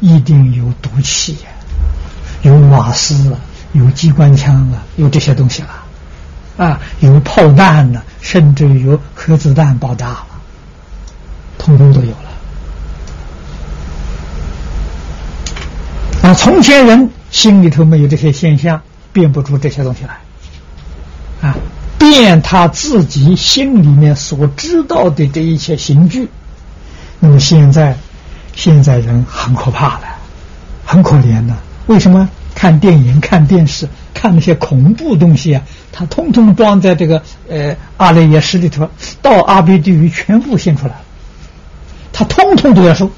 [0.00, 1.50] 一定有毒气呀，
[2.40, 3.38] 有瓦斯啊，
[3.74, 10.26] 有机关枪啊，有这些东西了，啊，有炮弹呢，甚至有核子弹爆炸了，
[11.58, 12.27] 通通都有了。
[16.28, 18.82] 啊，从前人心里头没有这些现象，
[19.14, 21.56] 辨不出这些东西来，啊。
[21.98, 26.28] 变他自己心里面所知道的这一切刑具，
[27.18, 27.96] 那么现在，
[28.54, 30.02] 现在人很可怕了，
[30.84, 31.56] 很可怜的。
[31.86, 32.28] 为什么？
[32.54, 38.88] 看电影、看电视、看那些恐怖东西啊，他通通装在这个呃阿赖耶识里头，
[39.22, 41.00] 到阿鼻地狱全部现出来了，
[42.12, 43.10] 他通通都要受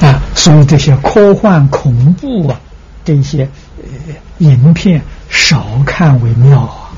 [0.00, 0.22] 啊！
[0.38, 2.58] 所以这些科幻恐怖啊，
[3.04, 4.14] 这些呃。
[4.38, 6.94] 影片少看为妙啊！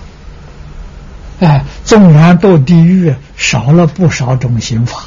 [1.41, 5.05] 哎，纵然堕地狱，少了不少种刑法。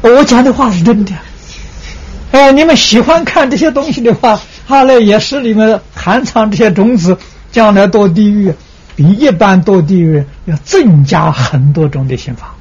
[0.00, 1.12] 我讲的话是真的。
[2.32, 7.16] 哎，你们喜欢看这些东西的话，哈嘞也是里面含藏这些种子，
[7.52, 8.52] 将来堕地狱，
[8.96, 12.52] 比一般堕地狱要增加很多种的刑法。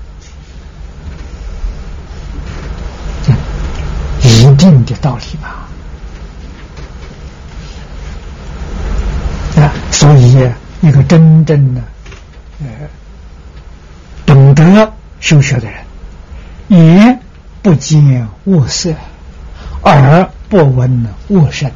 [4.22, 5.50] 一定的道理嘛。
[9.62, 10.50] 啊，所以
[10.82, 11.82] 一个真正的
[12.62, 12.68] 呃
[14.26, 15.76] 懂得修学的人，
[16.70, 17.20] 也
[17.62, 18.94] 不见物色，
[19.84, 21.70] 耳不闻物声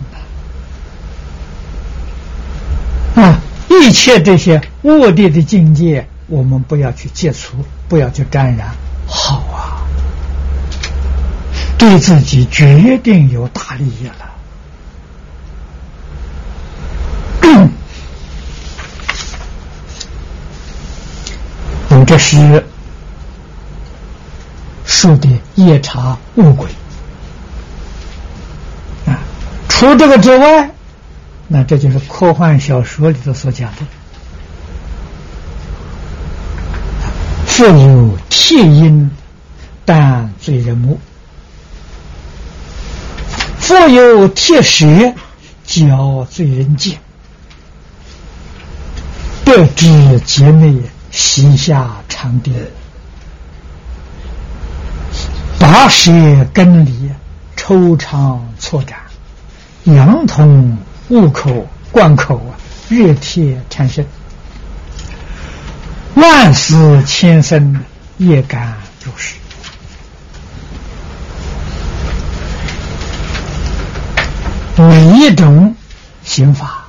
[3.16, 7.58] 啊，一切这些恶劣的境界，我们不要去接触，
[7.90, 8.70] 不要去沾染，
[9.06, 9.75] 好啊，
[11.78, 14.32] 对自己决定有大利益了。
[22.08, 22.64] 这是
[24.86, 26.70] 说的夜叉恶鬼
[29.08, 29.18] 啊！
[29.68, 30.70] 除这个之外，
[31.48, 33.82] 那这就是科幻小说里头所讲的：
[37.48, 39.10] 富有铁音，
[39.84, 41.00] 但罪人目；
[43.66, 45.16] 富有铁石，
[45.66, 47.00] 教罪人见。
[49.44, 50.76] 得知节内。
[51.10, 52.54] 膝下长钉，
[55.58, 56.12] 拔舌
[56.54, 57.10] 根离，
[57.56, 59.00] 抽肠错斩，
[59.86, 60.78] 羊通
[61.08, 62.54] 误口贯口，
[62.90, 64.06] 热铁产生，
[66.16, 67.82] 万死千生
[68.18, 68.76] 也敢
[69.06, 69.36] 如是。
[74.78, 75.76] 每一种
[76.24, 76.86] 刑法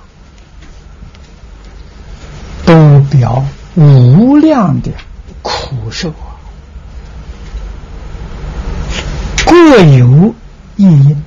[2.64, 3.44] 都表。
[3.78, 4.90] 无量的
[5.42, 6.32] 苦受啊，
[9.44, 10.34] 各有
[10.76, 11.22] 异因。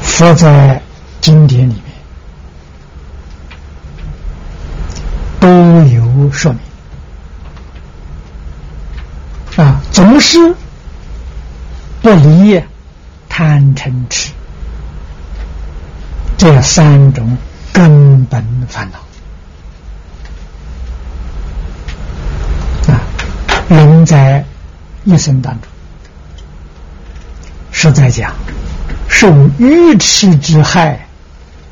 [0.00, 0.80] 佛在
[1.20, 1.82] 经典里面
[5.46, 6.60] 都有说明
[9.64, 10.56] 啊，总是。
[12.02, 12.60] 不离
[13.28, 14.30] 贪嗔痴
[16.36, 17.36] 这三种
[17.72, 18.98] 根本烦恼
[22.92, 23.00] 啊，
[23.68, 24.44] 人在
[25.04, 25.68] 一生当中，
[27.72, 28.32] 实在讲，
[29.08, 31.08] 受愚痴之害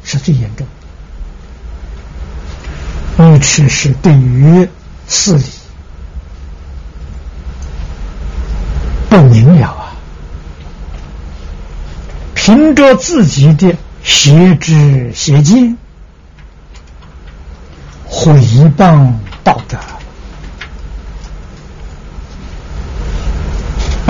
[0.02, 0.73] 是最严重的。
[3.19, 4.69] 愚痴是对于
[5.07, 5.45] 事理
[9.09, 9.95] 不明了啊。
[12.35, 15.78] 凭着自己的邪知邪见，
[18.05, 18.32] 毁
[18.77, 19.12] 谤
[19.43, 19.78] 道德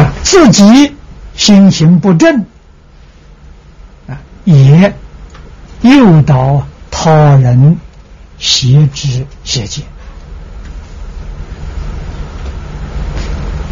[0.03, 0.97] 啊，自己
[1.37, 2.45] 心行不正
[4.09, 4.93] 啊，也
[5.83, 7.79] 诱导他人
[8.39, 9.85] 邪知邪见，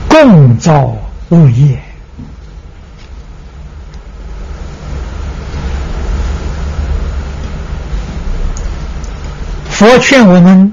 [0.09, 0.97] 共造
[1.31, 1.83] 恶业。
[9.71, 10.73] 佛劝我们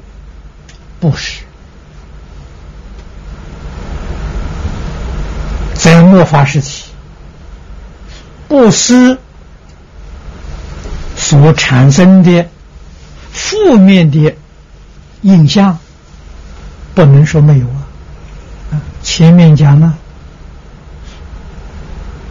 [0.99, 1.41] 布施，
[5.73, 6.91] 在末法时期，
[8.47, 9.17] 布施
[11.15, 12.47] 所产生的
[13.69, 14.35] 负面的
[15.21, 15.77] 印象，
[16.95, 17.85] 不能说没有啊。
[19.03, 19.95] 前面讲了，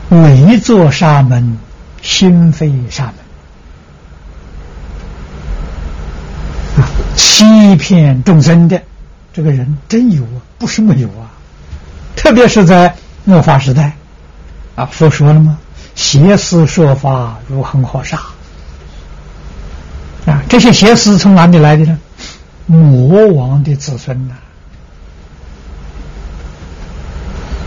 [0.09, 1.57] 伪作沙门，
[2.03, 3.15] 心非沙门。
[7.15, 8.83] 欺骗众生的
[9.33, 11.31] 这个人真有啊，不是没有啊。
[12.17, 12.93] 特别是在
[13.25, 13.93] 末法时代，
[14.75, 15.57] 啊，佛说了吗？
[15.95, 18.21] 邪思说法如恒河沙。
[20.49, 21.99] 这些邪思从哪里来的呢？
[22.67, 24.35] 魔王的子孙呐。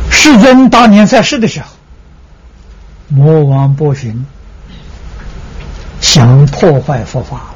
[0.10, 1.68] 世尊当年在世的时候，
[3.08, 4.26] 魔王波旬
[5.99, 7.53] 想破坏佛法了。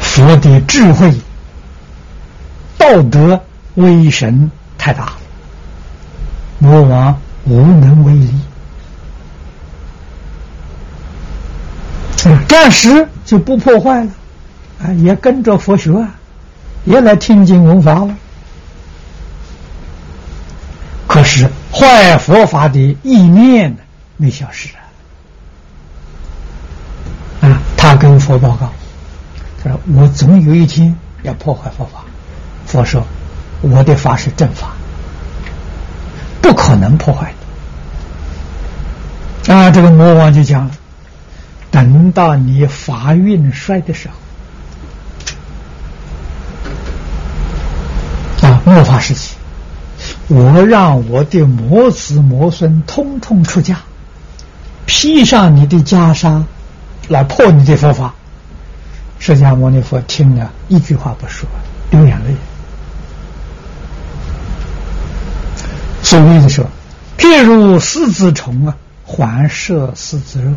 [0.00, 1.14] 佛的智慧、
[2.76, 3.40] 道德、
[3.76, 5.12] 威神太大了，
[6.58, 8.34] 魔王无能为力。
[12.48, 14.10] 暂时就不破坏了，
[14.82, 16.14] 啊，也跟着佛学，啊
[16.84, 18.14] 也来听经闻法了。
[21.06, 23.78] 可是坏佛法的意念呢，
[24.16, 24.68] 没消失
[27.40, 27.48] 啊！
[27.48, 28.70] 啊，他跟佛报告，
[29.62, 32.04] 他说：“我总有一天要破坏佛法。”
[32.66, 33.02] 佛说
[33.62, 34.72] ：“我的法是正法，
[36.42, 37.32] 不可能破坏
[39.46, 40.70] 的。”啊，这个魔王就讲了。
[41.70, 44.08] 等到你法运衰的时
[48.40, 49.34] 候，啊，末法时期，
[50.28, 53.80] 我让我的魔子魔孙通通出家，
[54.86, 56.44] 披上你的袈裟，
[57.08, 58.14] 来破你的佛法。
[59.18, 61.46] 释迦牟尼佛听了一句话不说，
[61.90, 62.34] 流眼泪。
[66.02, 66.64] 所以的说，
[67.18, 68.74] 譬如狮子虫啊，
[69.04, 70.52] 还射狮子肉。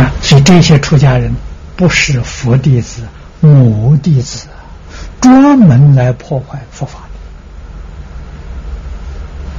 [0.00, 1.30] 啊，所以这些出家人
[1.76, 3.02] 不是佛弟子、
[3.40, 4.46] 魔弟子，
[5.20, 7.00] 专门来破坏佛法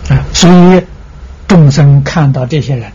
[0.10, 0.16] 的。
[0.16, 0.84] 啊，所以
[1.48, 2.92] 众生看到这些人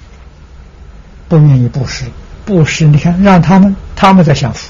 [1.29, 2.05] 不愿意布施，
[2.45, 4.69] 布施你看让他们他们在享福。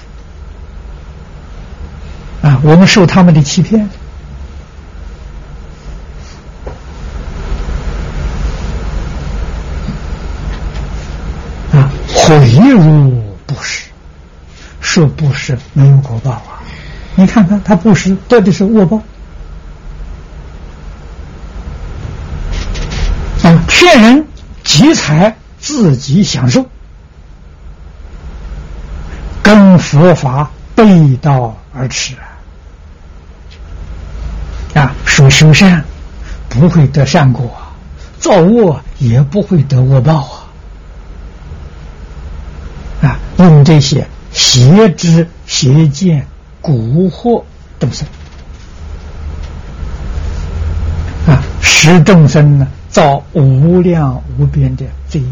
[2.42, 3.88] 啊，我们受他们的欺骗。
[12.26, 12.34] 回
[12.70, 13.88] 如布施，
[14.80, 16.58] 说布施没有果报啊！
[17.14, 19.00] 你看看他布施得的是恶报
[23.44, 23.62] 啊！
[23.68, 24.26] 骗人
[24.64, 26.66] 积财自己享受，
[29.40, 32.16] 跟佛法背道而驰
[34.74, 34.82] 啊！
[34.82, 35.84] 啊，说修善
[36.48, 37.56] 不会得善果，
[38.18, 40.35] 造恶也不会得恶报啊！
[43.38, 46.26] 用这些邪知邪见
[46.62, 47.42] 蛊惑
[47.78, 48.06] 众生
[51.26, 55.28] 啊，使众生呢造无量无边的罪业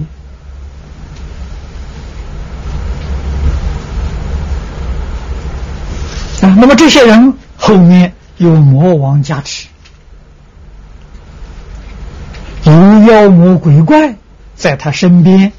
[6.46, 6.54] 啊。
[6.58, 9.66] 那么这些人后面有魔王加持，
[12.64, 14.14] 有妖魔鬼怪
[14.54, 15.52] 在他身边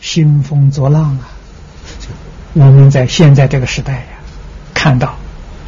[0.00, 1.35] 兴风作浪啊。
[2.58, 4.06] 我们在现在这个时代呀，
[4.72, 5.14] 看到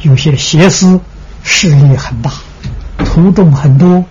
[0.01, 0.99] 有些邪思
[1.43, 2.31] 势力很大，
[3.05, 4.03] 徒众很多，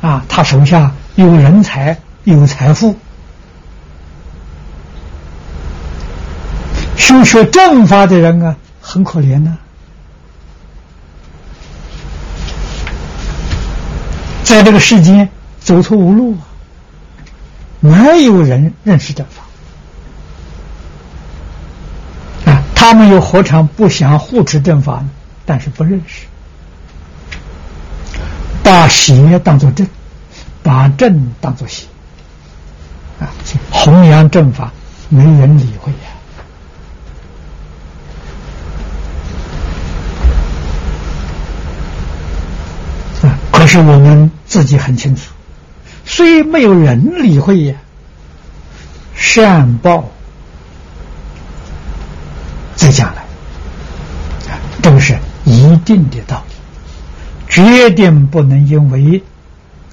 [0.00, 2.96] 啊，他手下有人才有财富，
[6.96, 9.56] 修学正法的人啊，很可怜呐，
[14.44, 15.28] 在这个世间
[15.58, 16.46] 走投无路啊，
[17.80, 19.43] 没有人认识正法。
[22.86, 25.08] 他们又何尝不想护持正法呢？
[25.46, 26.26] 但是不认识，
[28.62, 29.88] 把邪当作正，
[30.62, 31.86] 把正当作邪，
[33.18, 33.32] 啊，
[33.70, 34.70] 弘扬正法
[35.08, 35.98] 没人理会呀。
[43.22, 45.32] 啊，可是我们自己很清楚，
[46.04, 47.76] 虽没有人理会呀，
[49.14, 50.10] 善报。
[52.76, 53.22] 再将来，
[54.52, 56.54] 啊，这个是一定的道理，
[57.48, 59.22] 决定不能因为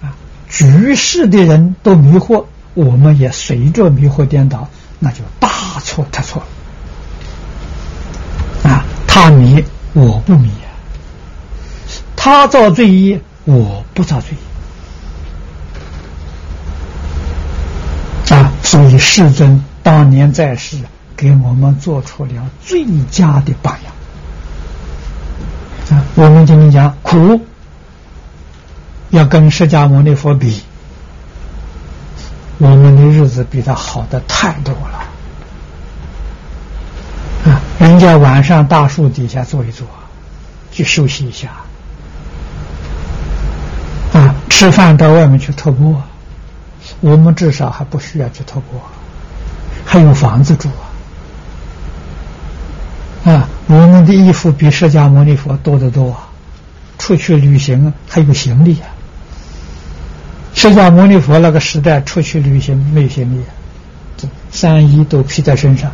[0.01, 0.13] 啊
[0.49, 4.67] 局势的人都迷惑，我们也随着迷惑颠倒，
[4.99, 5.49] 那就大
[5.83, 6.41] 错特错
[8.63, 8.71] 了。
[8.71, 9.63] 啊，他迷
[9.93, 10.69] 我不迷啊，
[12.15, 14.29] 他造罪业我不造罪
[18.29, 18.35] 业。
[18.35, 20.77] 啊，所以世尊当年在世，
[21.21, 23.93] 给我们做出了最佳的榜样。
[25.91, 27.39] 啊，我们今天讲苦，
[29.11, 30.63] 要跟释迦牟尼佛比，
[32.57, 35.03] 我们的日子比他好的太多了。
[37.51, 39.85] 啊，人家晚上大树底下坐一坐，
[40.71, 41.49] 去休息一下。
[44.13, 46.01] 啊，吃饭到外面去托钵，
[46.99, 48.81] 我们至少还不需要去托钵，
[49.85, 50.89] 还有房子住啊！
[53.23, 56.27] 啊，我们的衣服比释迦牟尼佛多得多啊，
[56.97, 58.89] 出去旅行还有行李啊！
[60.55, 63.43] 释迦牟尼佛那个时代出去旅行没有行李，
[64.17, 65.91] 这三衣都披在身上，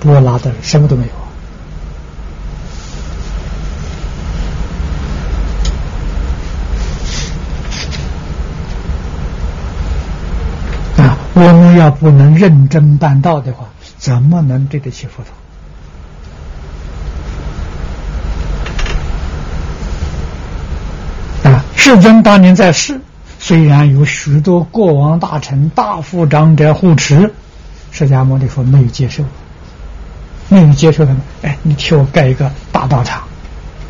[0.00, 1.10] 不拉的什么都没有。
[11.02, 13.68] 啊我们要不能认真办道的话，
[13.98, 15.22] 怎么能对得起佛
[21.42, 21.50] 陀？
[21.50, 22.98] 啊，世尊当年在世，
[23.38, 27.30] 虽然有许多国王大臣、大富长者护持，
[27.92, 29.22] 释迦牟尼佛没有接受，
[30.48, 31.20] 没有接受他们。
[31.42, 33.22] 哎，你替我盖一个大道场、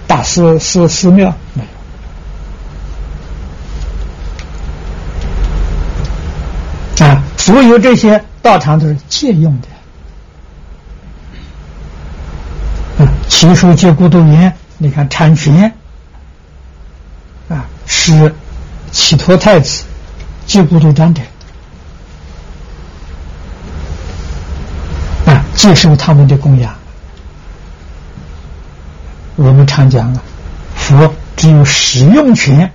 [0.09, 1.63] 大寺寺寺庙，没
[6.99, 7.07] 有。
[7.07, 9.57] 啊所有这些道场都是借用
[12.99, 15.73] 的，啊，奇书借孤独言，你看产权，
[17.87, 18.35] 是
[18.93, 19.85] 启托太子
[20.47, 21.23] 借孤独长者，
[25.27, 26.75] 啊，接受他们的供养。
[29.37, 30.23] 我们常讲啊，
[30.77, 32.73] 佛只有使用权，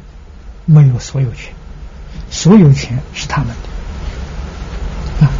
[0.65, 1.53] 没有所有权，
[2.29, 3.47] 所有权是他们
[5.19, 5.31] 的啊。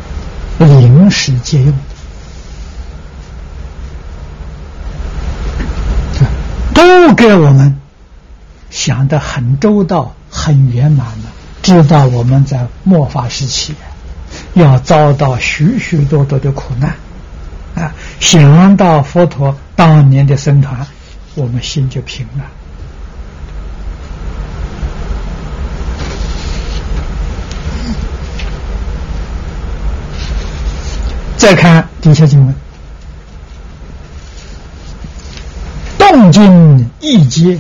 [0.59, 1.73] 临时借用
[6.17, 6.25] 的，
[6.73, 7.77] 都给我们
[8.89, 11.25] 想得很周到、很圆满了。
[11.61, 13.75] 知道我们在末法时期
[14.55, 16.95] 要遭到许许多多的苦难
[17.75, 17.93] 啊！
[18.19, 20.87] 想到佛陀当年的僧团，
[21.35, 22.43] 我们心就平了。
[31.37, 32.55] 再看底下经文，
[35.99, 37.59] 动静一结，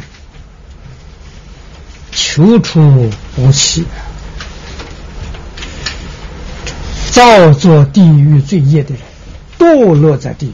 [2.21, 3.85] 求出无期，
[7.11, 9.01] 造作地狱罪业的人，
[9.57, 10.53] 堕落在地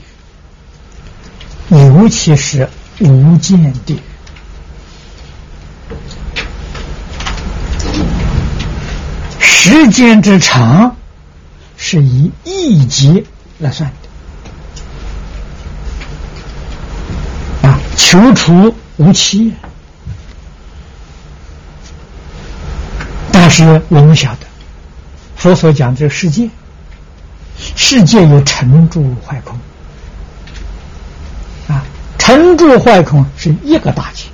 [1.70, 2.70] 狱，尤其是
[3.00, 4.00] 无间地狱，
[9.40, 10.96] 时间之长。
[11.78, 13.26] 是以一劫
[13.60, 13.92] 来算
[17.62, 19.54] 的啊，求除无期。
[23.46, 24.48] 但是我们晓得，
[25.36, 26.50] 佛所讲这个世界，
[27.76, 29.56] 世界有成住坏空
[31.68, 31.86] 啊，
[32.18, 34.30] 成住坏空是一个大劫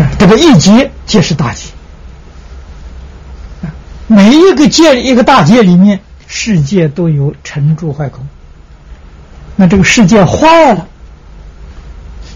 [0.00, 1.70] 啊，这个一劫皆是大劫。
[4.06, 5.98] 每一个界，一个大界里面，
[6.28, 8.24] 世界都有成住坏空。
[9.56, 10.86] 那这个世界坏了，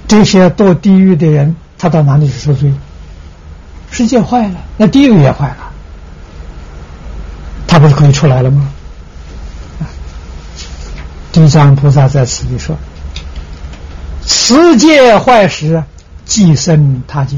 [0.09, 2.75] 这些堕地狱的人，他到哪里去受罪？
[3.91, 5.73] 世界坏了，那地狱也坏了，
[7.67, 8.71] 他不是可以出来了吗？
[11.31, 12.77] 地藏菩萨在此里说
[14.25, 15.85] ：“此界坏时，
[16.25, 17.37] 即生他界。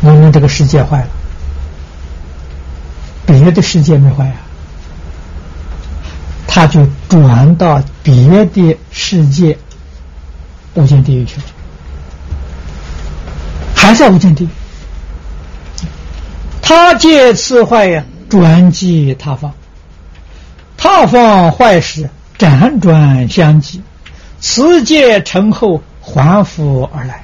[0.00, 1.08] 我们这个世界坏了。”
[3.26, 4.36] 别的世界没坏啊，
[6.46, 9.58] 他就转到别的世界
[10.74, 11.42] 无间地狱去了，
[13.86, 14.48] 还在无间地。
[16.60, 19.52] 他借此坏呀，转即他方，
[20.76, 23.80] 他方坏时辗转相继，
[24.40, 27.22] 此界成后还复而来，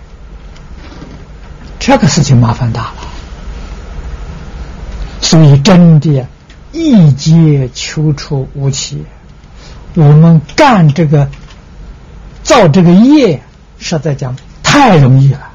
[1.80, 2.94] 这个事情麻烦大了。
[5.20, 6.24] 所以，真的，
[6.70, 9.04] 一劫求出无期。
[9.94, 11.28] 我们干这个、
[12.44, 13.42] 造这个业，
[13.80, 15.48] 实在讲太容易了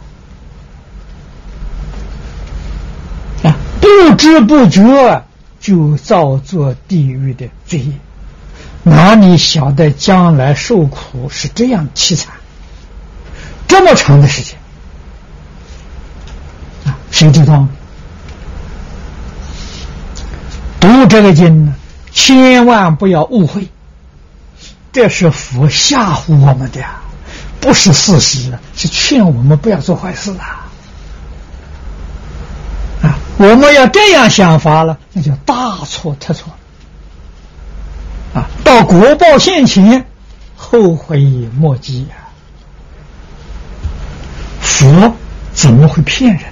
[3.87, 5.23] 不知不觉
[5.59, 7.93] 就造作地狱的罪业，
[8.83, 12.33] 哪里晓得将来受苦是这样凄惨？
[13.67, 14.57] 这么长的时间
[16.85, 17.67] 啊，谁知道？
[20.79, 21.73] 读这个经，
[22.11, 23.67] 千万不要误会，
[24.91, 26.83] 这是佛吓唬我们的，
[27.59, 30.66] 不是事实，是劝我们不要做坏事啊！
[33.37, 36.51] 我们要这样想法了，那就大错特错
[38.33, 38.49] 啊！
[38.63, 40.05] 到国报现前，
[40.55, 41.19] 后悔
[41.57, 42.15] 莫及呀！
[44.59, 45.13] 佛
[45.53, 46.43] 怎么会骗人？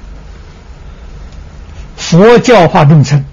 [1.98, 3.26] 佛教化众生。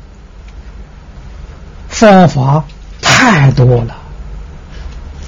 [1.88, 2.64] 方法
[3.02, 3.96] 太多了，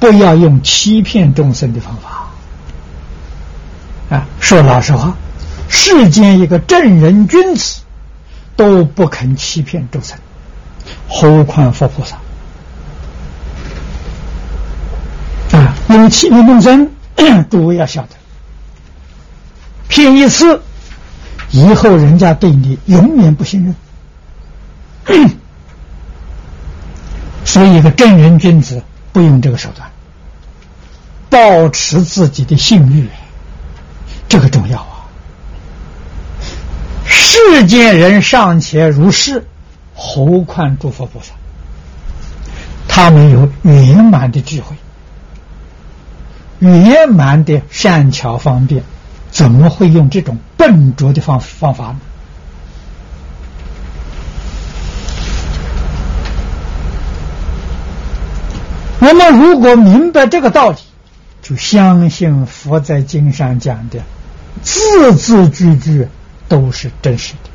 [0.00, 2.30] 不要用欺骗众生的方法。
[4.16, 5.14] 啊，说老实话，
[5.68, 7.82] 世间一个正人君子
[8.56, 10.18] 都不肯欺骗众生，
[11.08, 12.16] 何况佛菩萨？
[15.56, 16.90] 啊，用欺骗众生，
[17.50, 18.10] 诸位要晓得，
[19.88, 20.60] 骗一次，
[21.50, 23.74] 以后人家对你永远不信任。
[27.44, 28.82] 所以，一个正人君子
[29.12, 29.90] 不用这个手段，
[31.28, 33.08] 保持自己的信誉，
[34.28, 34.93] 这个重要啊！
[37.06, 39.46] 世间人尚且如是，
[39.94, 41.32] 何况诸佛菩萨？
[42.88, 44.76] 他们有圆满的智慧，
[46.60, 48.82] 圆满的善巧方便，
[49.30, 51.96] 怎么会用这种笨拙的方方法呢？
[59.00, 60.78] 我们如果明白这个道理，
[61.42, 64.00] 就相信佛在经上讲的
[64.62, 66.08] 字字句句
[66.54, 67.50] 都是真实的，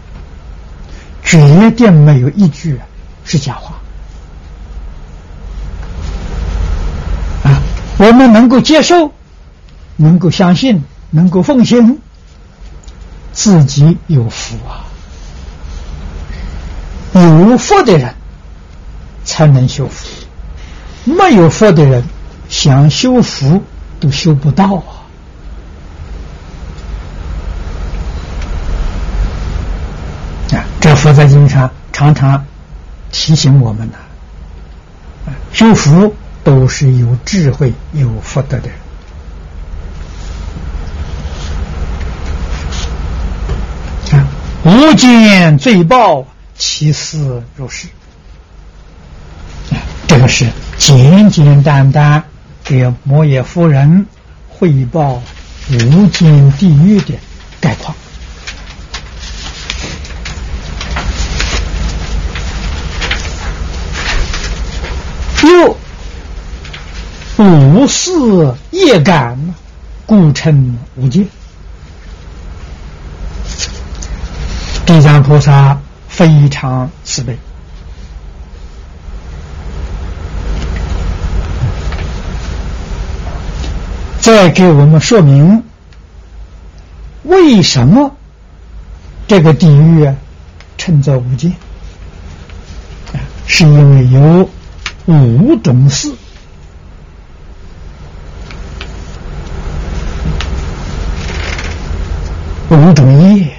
[1.24, 2.78] 绝对没有一句
[3.24, 3.76] 是假话。
[7.44, 7.62] 啊，
[7.98, 9.14] 我们能够接受，
[9.96, 11.98] 能够相信，能够奉行，
[13.32, 14.84] 自己有福啊！
[17.14, 18.14] 有福的人
[19.24, 20.06] 才能修福。
[21.06, 22.04] 没有福的人，
[22.50, 23.64] 想修福
[24.02, 25.00] 都修不到啊！
[30.52, 32.46] 啊，这佛在经上常常
[33.12, 33.98] 提醒我们呢。
[35.52, 36.14] 修福
[36.44, 38.78] 都是有智慧、有福德的人。
[44.66, 46.26] 无间罪报，
[46.58, 47.88] 其事如是。
[50.08, 50.48] 这个是
[50.78, 52.24] 简简单单
[52.64, 54.06] 给摩耶夫人
[54.50, 55.22] 汇报
[55.72, 57.14] 无间地狱的
[57.62, 57.96] 概况。
[65.50, 65.76] 又
[67.44, 68.12] 五事
[68.70, 69.36] 业感，
[70.06, 71.26] 故称无界。
[74.86, 77.36] 地藏菩萨非常慈悲。
[84.20, 85.64] 再给我们说明，
[87.24, 88.16] 为什么
[89.28, 90.08] 这个地狱
[90.78, 91.52] 称作无间？
[93.48, 94.48] 是因为有
[95.12, 96.12] 五种事，
[102.70, 103.52] 五种业，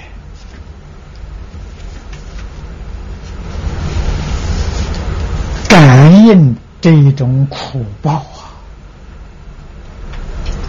[5.68, 8.24] 感应这一种苦报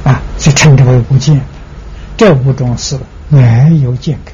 [0.03, 0.22] 啊，啊。
[0.40, 1.40] 就称之为无间，
[2.18, 2.98] 这五种是
[3.30, 4.32] 没有间隔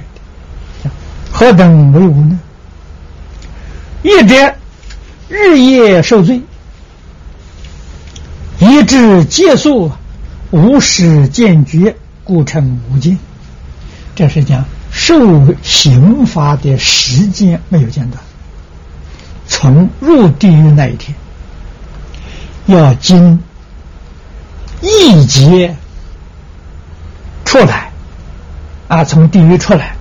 [0.88, 0.92] 的。
[1.30, 2.40] 何等为无呢？
[4.04, 4.56] 一者
[5.30, 6.42] 日夜受罪，
[8.60, 9.92] 以至结束
[10.52, 13.18] 无始见觉，故称无尽。
[14.16, 18.24] 这是讲受刑罚的时间没有间断，
[19.48, 21.16] 从入地狱那一天，
[22.66, 23.40] 要经
[24.82, 25.76] 一劫。
[27.46, 27.92] 出来，
[28.90, 29.96] 啊，从地狱出来，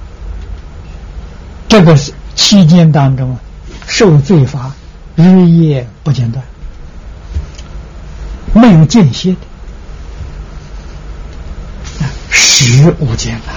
[1.69, 1.97] 这个
[2.35, 3.39] 期间当中
[3.87, 4.73] 受罪罚
[5.17, 6.45] 日夜不间断，
[8.53, 9.39] 没有间歇的，
[12.31, 13.53] 时无间呐。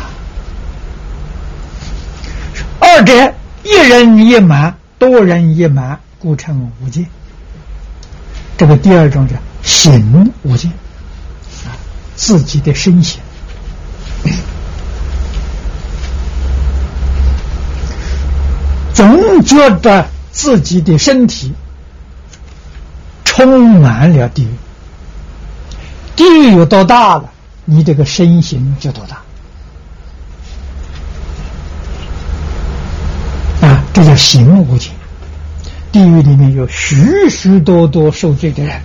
[2.79, 3.33] 二者
[3.63, 7.05] 一人一满，多人一满，故称无间。
[8.57, 10.71] 这个第二种叫行无间，
[11.65, 11.75] 啊，
[12.15, 13.19] 自己的身形。
[18.93, 21.53] 总觉得自己的身体
[23.23, 24.49] 充满了地狱，
[26.15, 27.31] 地狱有多大了，
[27.65, 29.21] 你这个身形就多大。
[33.67, 34.91] 啊，这叫形无尽。
[35.91, 38.81] 地狱里面有许许多多受罪的人，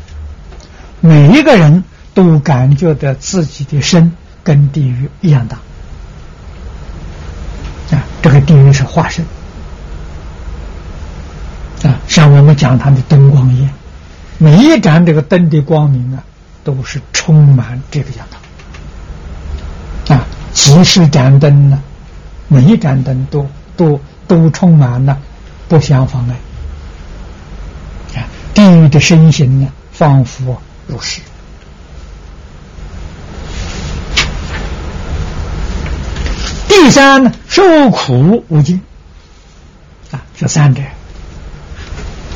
[1.01, 1.85] 每一个人
[2.15, 4.11] 都感觉到自己的身
[4.43, 5.59] 跟地狱一样大
[7.97, 8.03] 啊！
[8.23, 9.25] 这个地狱是化身
[11.85, 13.71] 啊，像我们讲它的灯光一样，
[14.39, 16.25] 每一盏这个灯的光明啊，
[16.65, 18.27] 都是充满这个样
[20.09, 20.27] 的啊！
[20.53, 21.83] 几十盏灯呢，
[22.49, 23.47] 每一盏灯都
[23.77, 25.19] 都都充满了
[25.69, 26.37] 不相妨碍。
[28.55, 31.21] 地狱的身形呢，仿佛如是。
[36.69, 38.81] 第三呢，受苦无尽
[40.13, 40.83] 啊，这三者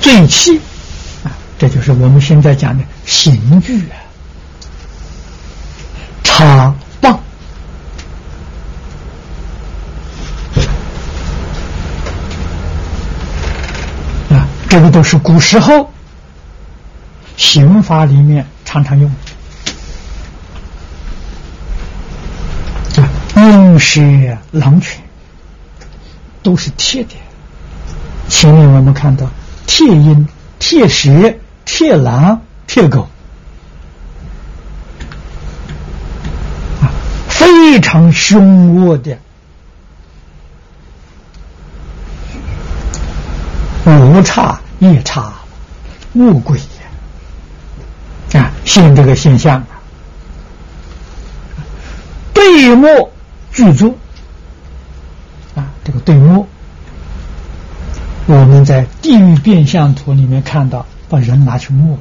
[0.01, 0.59] 最气
[1.25, 3.97] 啊，这就是我们现在讲的刑具啊，
[6.25, 7.15] 插棒
[14.31, 15.93] 啊，这个都是古时候。
[17.37, 19.09] 刑法里面常常用
[22.97, 24.01] 啊，鹰蛇、
[24.51, 25.01] 狼犬
[26.43, 27.11] 都是铁的。
[28.29, 29.31] 前面我们看到
[29.69, 30.27] 铁鹰、
[30.59, 31.35] 铁蛇、
[31.67, 33.07] 铁狼、铁狗。
[36.81, 36.91] 啊，
[37.29, 39.17] 非常凶恶的
[43.85, 45.33] 无差夜叉
[46.15, 46.59] 恶鬼。
[48.33, 49.81] 啊，现这个现象啊，
[52.33, 52.89] 对墨
[53.53, 53.97] 具足。
[55.55, 56.47] 啊，这个对墨，
[58.29, 61.99] 我们在地狱变相图里面看到，把人拿去磨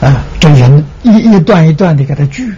[0.00, 2.54] 啊，这人一一段一段的给他锯，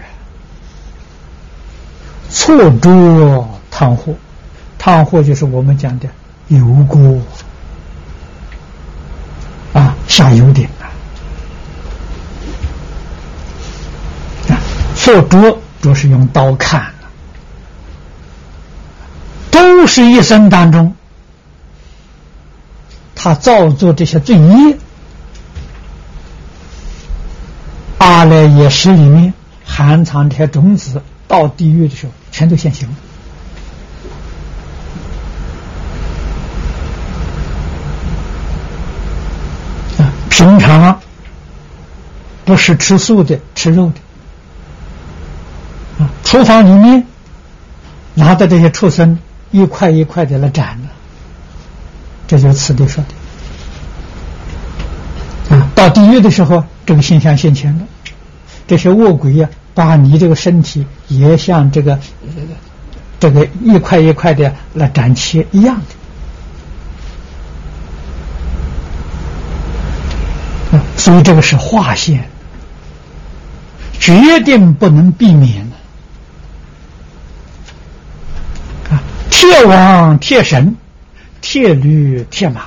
[2.28, 4.12] 错捉汤货，
[4.78, 6.07] 汤货就是我们讲的
[6.48, 7.19] 油锅。
[9.73, 10.85] 啊，下油点啊！
[14.51, 14.61] 啊，
[14.97, 16.93] 做捉都是用刀砍
[19.91, 20.95] 是一生当中，
[23.17, 24.79] 他造作这些罪业，
[27.99, 29.35] 阿赖耶识里面
[29.65, 32.95] 含藏这些种子，到地狱的时候，全都现形了。
[40.31, 41.01] 平常
[42.45, 46.09] 不是吃素的，吃肉的啊。
[46.25, 47.05] 厨房里面
[48.15, 49.19] 拿的这些畜生
[49.51, 50.89] 一块一块的来斩了，
[52.29, 53.05] 这就是此地说
[55.49, 55.71] 的啊。
[55.75, 57.85] 到地狱的时候，这个现象现前了，
[58.67, 61.99] 这些恶鬼呀，把你这个身体也像这个
[63.19, 65.83] 这个一块一块的来斩切一样的。
[70.97, 72.29] 所以这个是划线，
[73.99, 75.77] 决定不能避免的。
[78.95, 79.03] 啊，
[79.41, 80.77] 铁王、铁神、
[81.41, 82.61] 铁驴、铁马，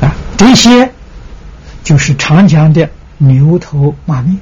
[0.00, 0.90] 啊，这些
[1.84, 2.88] 就是长江的
[3.18, 4.38] 牛头马面，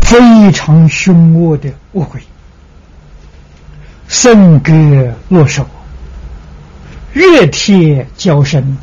[0.00, 2.22] 非常凶恶的恶鬼。
[4.08, 5.68] 笙歌落手，
[7.12, 8.78] 热铁交身，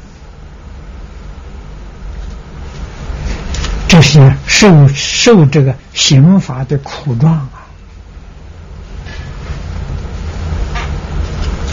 [4.06, 7.50] 这些受受这个刑罚的苦状啊！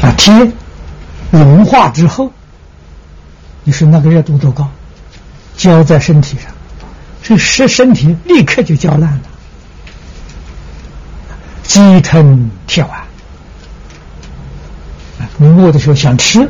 [0.00, 0.32] 啊，铁
[1.30, 2.32] 融化之后，
[3.64, 4.66] 你说那个热度多高？
[5.58, 6.50] 浇在身体上，
[7.22, 9.20] 这身身体立刻就浇烂了，
[11.64, 13.04] 鸡吞铁丸。
[15.36, 16.48] 你饿的时候想吃，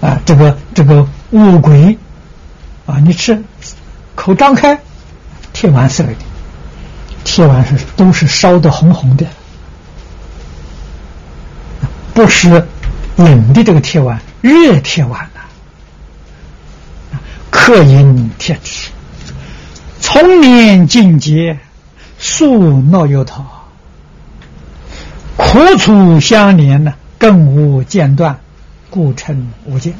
[0.00, 1.96] 啊，这个这个乌龟，
[2.86, 3.40] 啊，你吃，
[4.14, 4.78] 口张开，
[5.52, 6.14] 铁丸色的，
[7.24, 9.26] 铁丸是都是烧的红红的，
[12.14, 12.66] 不是
[13.16, 17.18] 冷的这个铁丸，热铁丸呐，
[17.50, 18.90] 克饮铁质，
[20.00, 21.58] 从年境界，
[22.18, 23.44] 素闹油桃。
[25.36, 28.38] 苦楚相连呢，更无间断，
[28.88, 29.92] 故称无间。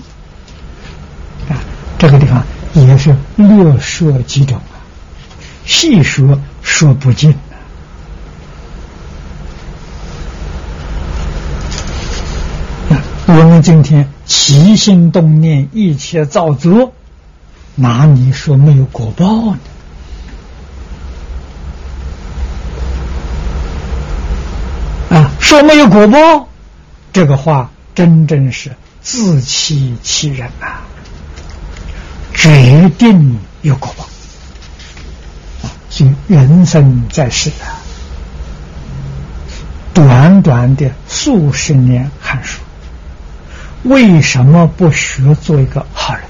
[1.49, 1.59] 啊，
[1.99, 2.43] 这个地方
[2.74, 4.76] 也是略说几种啊，
[5.64, 7.34] 细说说不尽。
[13.26, 16.92] 我们今天起心动念，一切造作，
[17.74, 19.59] 哪里说没有果报呢？
[25.10, 26.48] 啊，说没有果报，
[27.14, 30.82] 这个话真正是自欺欺人呐、啊！
[32.44, 34.04] 决定有果报
[35.66, 35.72] 啊！
[35.88, 37.80] 所以人生在世啊，
[39.94, 42.60] 短短的数十年寒暑，
[43.84, 46.22] 为什么不学做一个好人？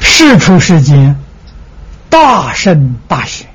[0.00, 1.16] 世出世间，
[2.10, 3.53] 大圣大贤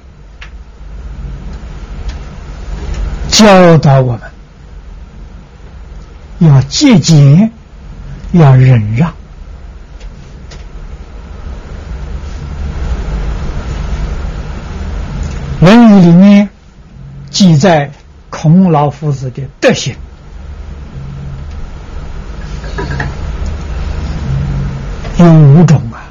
[3.39, 4.21] 教导我们，
[6.39, 7.49] 要节俭，
[8.33, 9.09] 要忍让。
[15.65, 16.49] 《论语》里面
[17.29, 17.89] 记载
[18.29, 19.95] 孔老夫子的德行。
[25.17, 26.03] 有五种啊：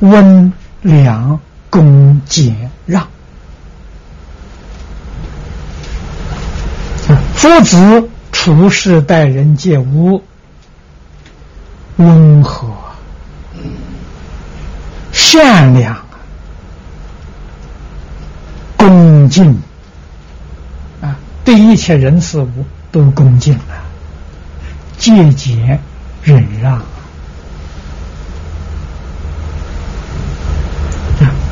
[0.00, 1.40] 温良
[1.70, 3.08] 恭俭让。
[7.42, 10.22] 夫子处事待人接物
[11.96, 12.72] 温和、
[15.10, 16.00] 善良、
[18.76, 19.60] 恭敬。
[21.00, 23.82] 啊，对一切人事物都恭敬啊，
[24.96, 25.80] 节俭
[26.22, 26.80] 忍让。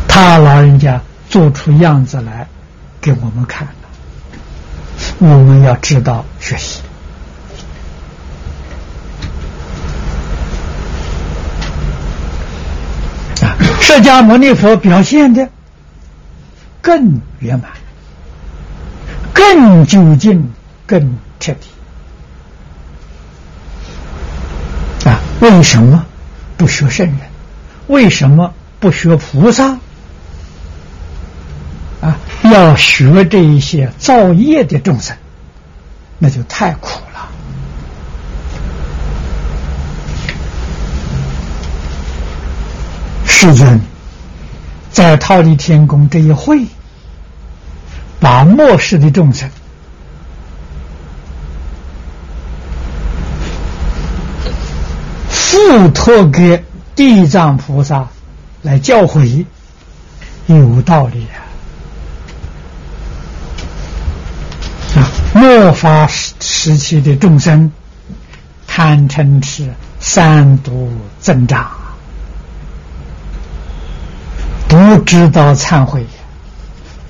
[0.07, 2.47] 他老人家做出样子来
[3.01, 3.67] 给我们看，
[5.21, 6.81] 我们要知道学习。
[13.43, 15.49] 啊，释迦牟尼佛表现的
[16.81, 17.71] 更圆满、
[19.35, 20.51] 更究竟、
[20.87, 21.69] 更彻底。
[25.09, 26.07] 啊，为什么
[26.57, 27.19] 不学圣人？
[27.89, 29.77] 为什么不学菩萨？
[32.53, 35.17] 要学这一些造业的众生，
[36.19, 37.29] 那就太苦了。
[43.25, 43.81] 世尊
[44.91, 46.67] 在忉利天宫这一会，
[48.19, 49.49] 把末世的众生
[55.29, 56.65] 付托给
[56.95, 58.09] 地藏菩萨
[58.63, 59.47] 来教诲，
[60.47, 61.50] 有道理啊。
[65.41, 67.73] 末法时时期的众生，
[68.67, 71.71] 堪称是三毒增长，
[74.69, 76.05] 不知道忏悔，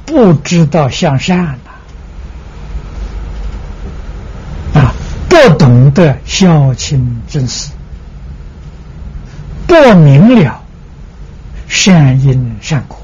[0.06, 1.58] 不知道向善
[4.74, 4.94] 啊，
[5.28, 7.72] 不懂得孝亲尊师，
[9.66, 10.62] 不明了
[11.66, 12.96] 善因善果，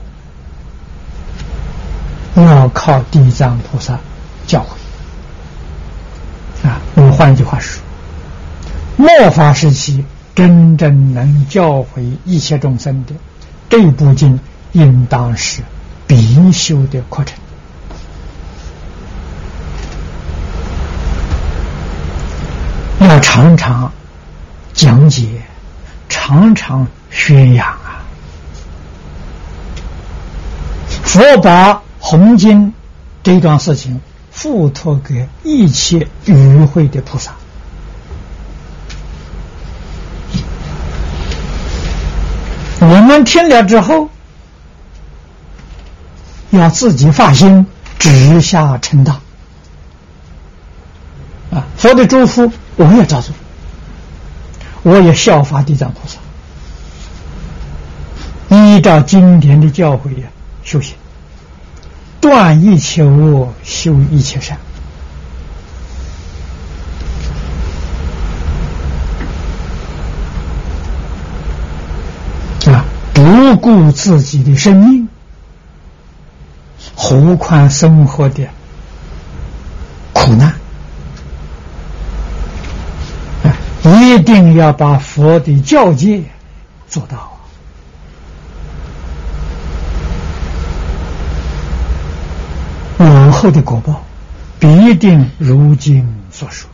[2.36, 3.98] 要靠地藏菩萨
[4.46, 4.75] 教诲。
[6.64, 7.82] 啊，我们换一句话说，
[8.96, 10.04] 末法时期
[10.34, 13.14] 真正能教诲一切众生的
[13.68, 14.40] 这部经，
[14.72, 15.62] 应当是
[16.06, 17.38] 必修的课程，
[23.00, 23.92] 要常常
[24.72, 25.42] 讲解，
[26.08, 28.02] 常常宣扬啊！
[31.04, 32.72] 佛把红经
[33.22, 34.00] 这段事情。
[34.36, 37.34] 付托给一切与会的菩萨，
[42.80, 44.10] 我们听了之后，
[46.50, 47.66] 要自己发心，
[47.98, 49.18] 直下成道。
[51.50, 53.34] 啊，佛的祝福我也照做，
[54.82, 56.18] 我也效法地藏菩萨，
[58.54, 60.28] 依照经典的教诲呀
[60.62, 60.94] 修行。
[62.28, 64.58] 断一切恶，修一切善，
[72.66, 72.84] 啊！
[73.14, 75.08] 不顾自己的生命，
[76.96, 78.48] 何况生活的
[80.12, 80.52] 苦难？
[83.44, 83.54] 啊！
[83.84, 86.24] 一定要把佛的教诫
[86.88, 87.34] 做到。
[92.98, 94.02] 往后的果报
[94.58, 96.68] 必定如今所说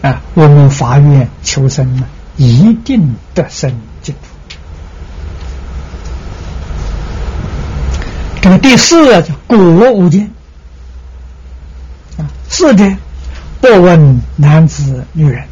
[0.00, 0.22] 啊！
[0.32, 2.06] 我们发愿求生呢，
[2.38, 3.70] 一定得生
[4.00, 4.20] 净土。
[8.40, 9.58] 这个第四叫果
[9.92, 10.30] 无间
[12.16, 12.90] 啊，四者
[13.60, 15.44] 不问男子女人，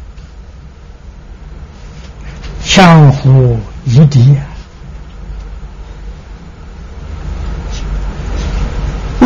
[2.63, 4.35] 相互夷敌，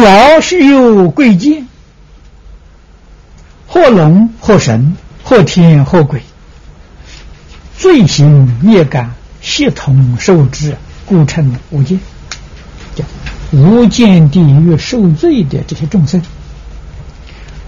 [0.01, 1.67] 老是有贵贱，
[3.67, 6.21] 或龙或神，或天或鬼，
[7.77, 10.75] 罪行业感，系统受之，
[11.05, 11.99] 故称无间。
[12.95, 13.03] 叫
[13.51, 16.21] 无间地狱受罪的这些众生。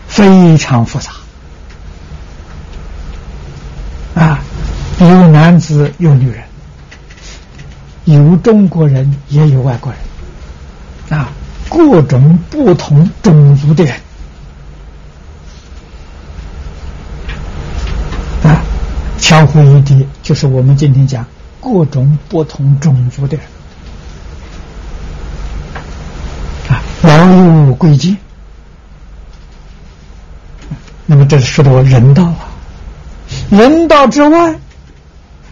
[0.07, 1.11] 非常复杂
[4.13, 4.43] 啊，
[4.99, 6.43] 有男子有女人，
[8.05, 11.31] 有中国人也有外国人啊，
[11.75, 13.95] 各种不同种族的人。
[18.43, 18.61] 啊，
[19.17, 21.25] 相互一敌，就是我们今天讲
[21.59, 23.45] 各种不同种族的人。
[26.69, 28.15] 啊，老有贵贱。
[31.07, 32.47] 那么这是说到人道啊，
[33.49, 34.55] 人道之外，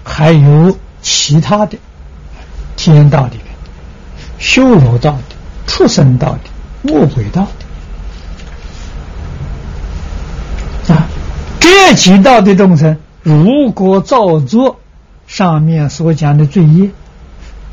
[0.03, 1.77] 还有其他的
[2.75, 3.45] 天道里面、
[4.37, 5.17] 修罗道、
[5.73, 6.41] 畜生道的、
[6.81, 7.47] 魔鬼道
[10.85, 11.07] 的啊，
[11.61, 14.81] 这几道的众生，如果造作
[15.27, 16.89] 上面所讲的罪业，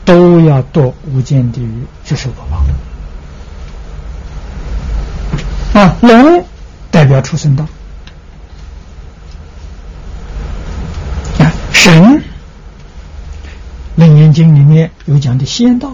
[0.05, 2.45] 都要堕无间地狱去受果
[5.75, 6.45] 报啊，龙。
[6.91, 7.67] 代表畜生道
[11.39, 12.03] 啊，神
[13.97, 15.93] 《楞严经》里面有讲的仙道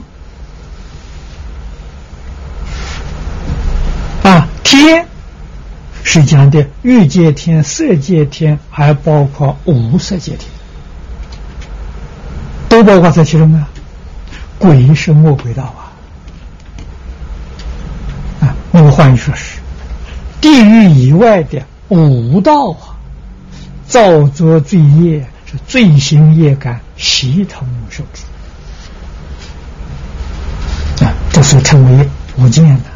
[4.23, 5.07] 啊，天。
[6.07, 10.51] 是讲的欲界天、色界天，还包括无色界天，
[12.69, 13.67] 都包括在其中啊。
[14.59, 15.93] 鬼是魔鬼道啊，
[18.47, 19.59] 啊，那么换句说是。
[20.43, 23.01] 地狱以外的五道啊，
[23.87, 28.25] 造作罪业是罪行业感系统受之。
[31.03, 32.94] 啊，这是称为无间的。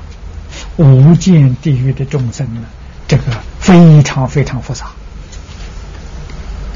[0.78, 2.62] 无间地狱的众生呢，
[3.06, 3.24] 这个
[3.60, 4.86] 非常非常复杂。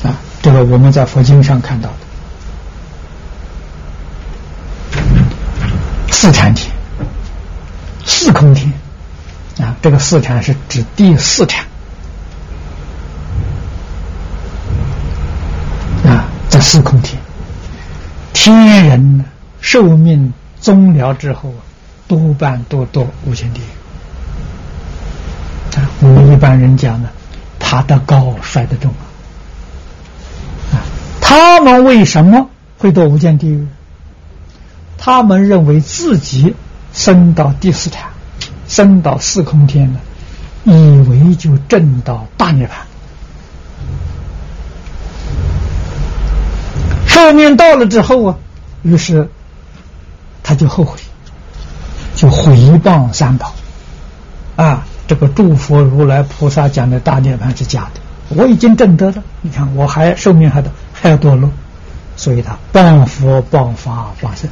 [0.02, 1.96] 啊，这个我们在佛经上看到的。
[6.10, 6.70] 四禅天、
[8.04, 8.72] 四空天。
[9.60, 11.64] 啊，这个四禅是指第四禅。
[16.04, 17.20] 啊，在四空天，
[18.32, 19.24] 天人
[19.60, 21.54] 寿命终了之后，
[22.08, 23.81] 多半都堕无间地狱。
[25.76, 27.08] 啊，我们一般人讲呢，
[27.58, 29.04] 爬得高摔得重啊。
[30.72, 30.84] 啊，
[31.20, 33.66] 他们为什么会堕无间地狱？
[34.98, 36.54] 他们认为自己
[36.92, 38.08] 升到第四禅。
[38.68, 40.00] 升到四空天了，
[40.64, 40.72] 以
[41.06, 42.70] 为就证到大涅槃。
[47.06, 48.36] 寿命到了之后啊，
[48.82, 49.28] 于是
[50.42, 50.98] 他就后悔，
[52.14, 53.52] 就回谤三宝
[54.56, 54.86] 啊！
[55.06, 58.00] 这个诸佛如来菩萨讲的大涅槃是假的，
[58.36, 61.50] 我已经证得了，你看我还寿命还的还要堕落，
[62.16, 64.50] 所以他谤佛、谤法、谤僧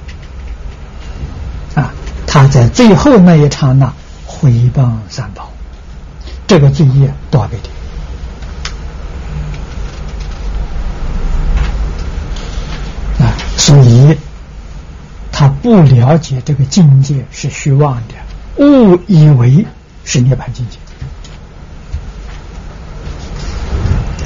[1.74, 1.93] 啊！
[2.27, 3.93] 他在最后那一刹那。
[4.32, 5.51] 毁谤三宝，
[6.47, 7.59] 这个罪业多少倍
[13.18, 13.36] 的啊！
[13.59, 14.16] 所以
[15.31, 18.14] 他不了解这个境界是虚妄的，
[18.64, 19.66] 误以为
[20.05, 20.78] 是涅槃境界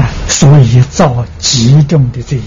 [0.03, 0.09] 啊！
[0.29, 2.45] 所以造极重的罪业。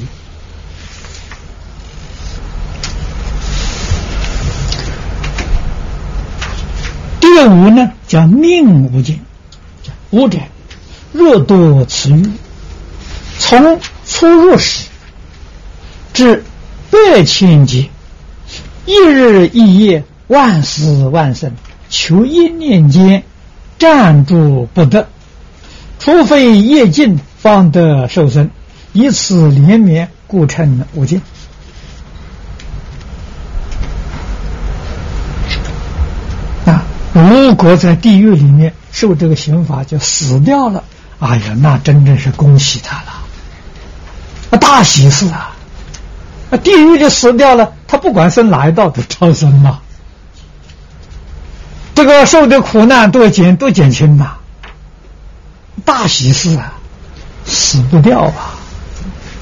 [7.19, 9.19] 第五呢，叫命无间。
[10.09, 10.39] 五者，
[11.11, 12.31] 若多此欲，
[13.37, 14.87] 从初入时
[16.13, 16.43] 至
[16.89, 17.89] 百千劫，
[18.85, 21.51] 一日一夜，万死万生，
[21.99, 23.23] 求一念间
[23.79, 25.07] 站住不得，
[25.97, 28.51] 除非业尽，方得受生。
[28.93, 31.19] 以此连绵，故称无间。
[37.13, 40.83] 如果在地狱里面受这个刑罚就死掉了，
[41.17, 43.25] 哎呀，那真正是恭喜他了，
[44.51, 45.55] 那，大喜事啊！
[46.51, 49.79] 那，地狱里死掉了，他不管生哪一道都超生嘛，
[51.97, 54.37] 这个受的苦难都减都减轻了，
[55.83, 56.73] 大喜事啊，
[57.43, 58.53] 死不掉啊！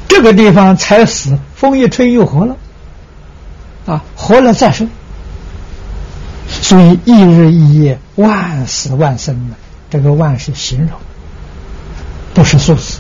[0.08, 2.56] 这个地方才死，风一吹又活了，
[3.86, 4.90] 啊，活了再生。
[6.48, 9.58] 所以一日一夜，万死万生的，
[9.90, 10.92] 这个万是形容
[12.34, 13.00] 不是数字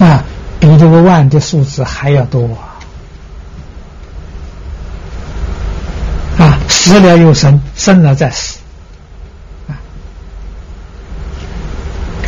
[0.00, 0.24] 啊，
[0.58, 2.74] 比这个万的数字还要多啊！
[6.38, 8.58] 啊，死了又生，生了再死
[9.68, 9.74] 啊！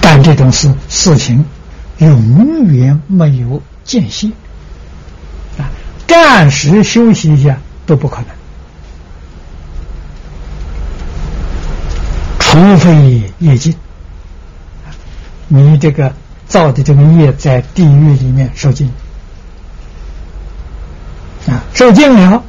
[0.00, 1.44] 干这种事事情，
[1.98, 4.28] 永远没有间歇
[5.58, 5.70] 啊！
[6.06, 8.26] 暂时休息一下都不可能，
[12.38, 13.74] 除非业尽。
[15.48, 16.14] 你这个
[16.46, 18.90] 造的这个业在地狱里面受尽
[21.48, 22.42] 啊，受尽了，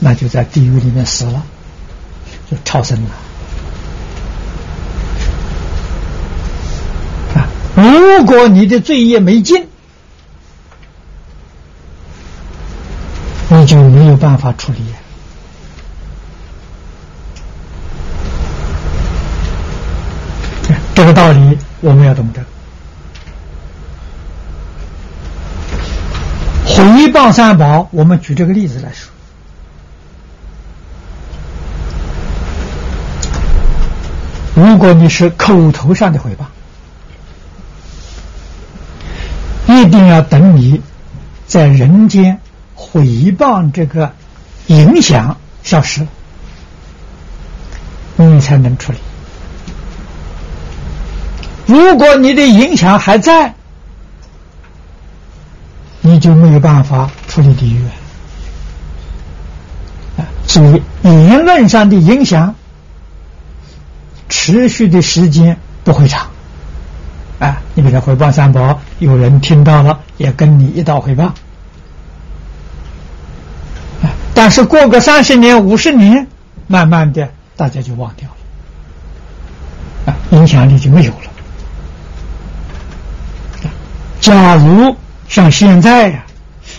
[0.00, 1.42] 那就在地狱里面死了，
[2.50, 3.10] 就超生了
[7.34, 7.48] 啊。
[7.74, 9.66] 如果你的罪业没尽，
[13.48, 14.78] 你就没有办法处理。
[20.94, 22.44] 这个道理我们要懂得。
[26.66, 29.10] 回谤三宝，我们举这个例子来说。
[34.58, 36.44] 如果你是口头上的回报，
[39.68, 40.82] 一定要等你
[41.46, 42.40] 在人间
[42.74, 44.12] 回报这个
[44.66, 46.08] 影响消失了，
[48.16, 48.98] 你才能处理。
[51.66, 53.54] 如果你的影响还在，
[56.00, 57.84] 你就没有办法处理地狱
[60.16, 60.26] 啊！
[60.48, 62.56] 所以言论上的影响
[64.48, 66.26] 持续的时间不会长
[67.38, 67.60] 啊！
[67.74, 71.34] 你比如回报三宝，有人听到了，也跟你一道回报
[74.32, 76.26] 但是过个三十年、五十年，
[76.66, 78.26] 慢慢的大家就忘掉
[80.06, 81.30] 了啊，影响力就没有了。
[84.18, 84.96] 假如
[85.28, 86.24] 像现在呀，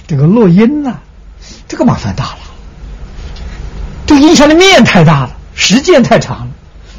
[0.07, 0.95] 这个录音呐，
[1.67, 2.39] 这个麻烦大了，
[4.07, 6.47] 这影响的面太大了，时间太长了。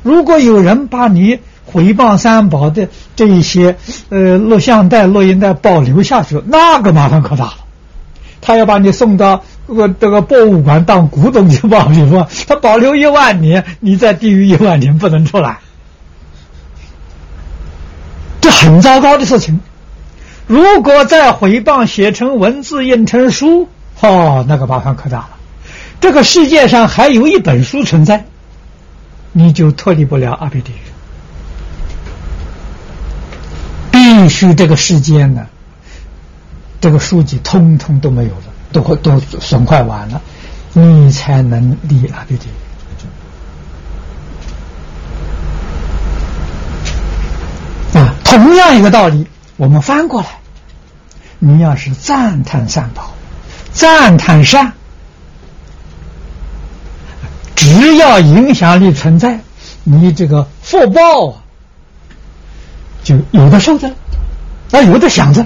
[0.03, 3.77] 如果有人把你回谤三宝的这一些
[4.09, 7.55] 呃录像带、录音带保留下去，那个麻烦可大了。
[8.41, 15.59] 他要把你送到这个这个博物馆当古董去保留，他保留一万年，你在地狱一万年不能出来，
[18.41, 19.61] 这很糟糕的事情。
[20.47, 23.69] 如果再回谤写成文字印成书，
[24.01, 25.31] 哦，那个麻烦可大了。
[26.01, 28.25] 这个世界上还有一本书存在，
[29.33, 30.77] 你就脱离不了阿鼻地狱。
[33.91, 35.47] 必须这个世间呢，
[36.81, 38.43] 这个书籍通通都没有了，
[38.73, 40.21] 都会都损坏完了，
[40.73, 42.53] 你才能离阿鼻地狱。
[47.99, 49.27] 啊，同样一个道理，
[49.57, 50.29] 我们翻过来。
[51.39, 53.15] 你要是赞叹三宝，
[53.73, 54.75] 赞叹善，
[57.61, 59.39] 只要影响力存在，
[59.85, 61.45] 你这个福报啊，
[63.05, 63.95] 就有的受着，了。
[64.71, 65.43] 那，有的想着，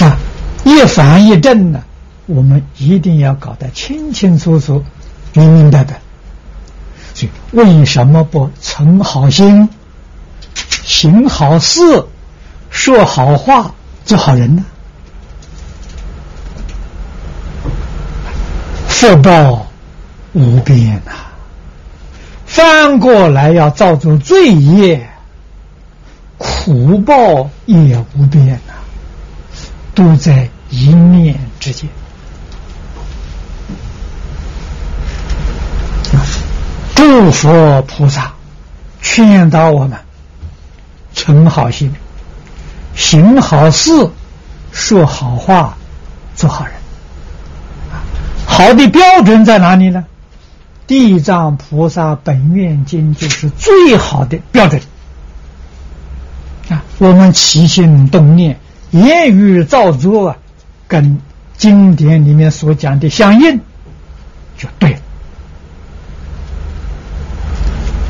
[0.00, 0.18] 啊，
[0.64, 1.82] 一反一正呢，
[2.26, 4.84] 我们一定要搞得清清楚楚、
[5.32, 5.98] 明明白白。
[7.14, 9.70] 所以，为什么不存好心？
[10.84, 11.80] 行好事，
[12.68, 13.74] 说好话，
[14.04, 14.62] 做好人呢？
[18.98, 19.66] 福报
[20.32, 21.12] 无边呐！
[22.46, 25.06] 翻过来要造作罪业，
[26.38, 28.72] 苦报也无边呐！
[29.94, 31.90] 都在一念之间。
[36.94, 38.32] 诸佛菩萨
[39.02, 39.98] 劝导我们。
[41.12, 41.92] 存好心，
[42.94, 43.90] 行好事，
[44.72, 45.76] 说好话，
[46.34, 46.75] 做好人。
[48.46, 50.04] 好的标准在哪里呢？
[50.86, 54.80] 地藏菩萨本愿经就是最好的标准。
[56.68, 58.58] 啊，我们起心动念、
[58.92, 60.36] 言语造作啊，
[60.88, 61.18] 跟
[61.56, 63.60] 经典里面所讲的相应，
[64.56, 64.98] 就对了，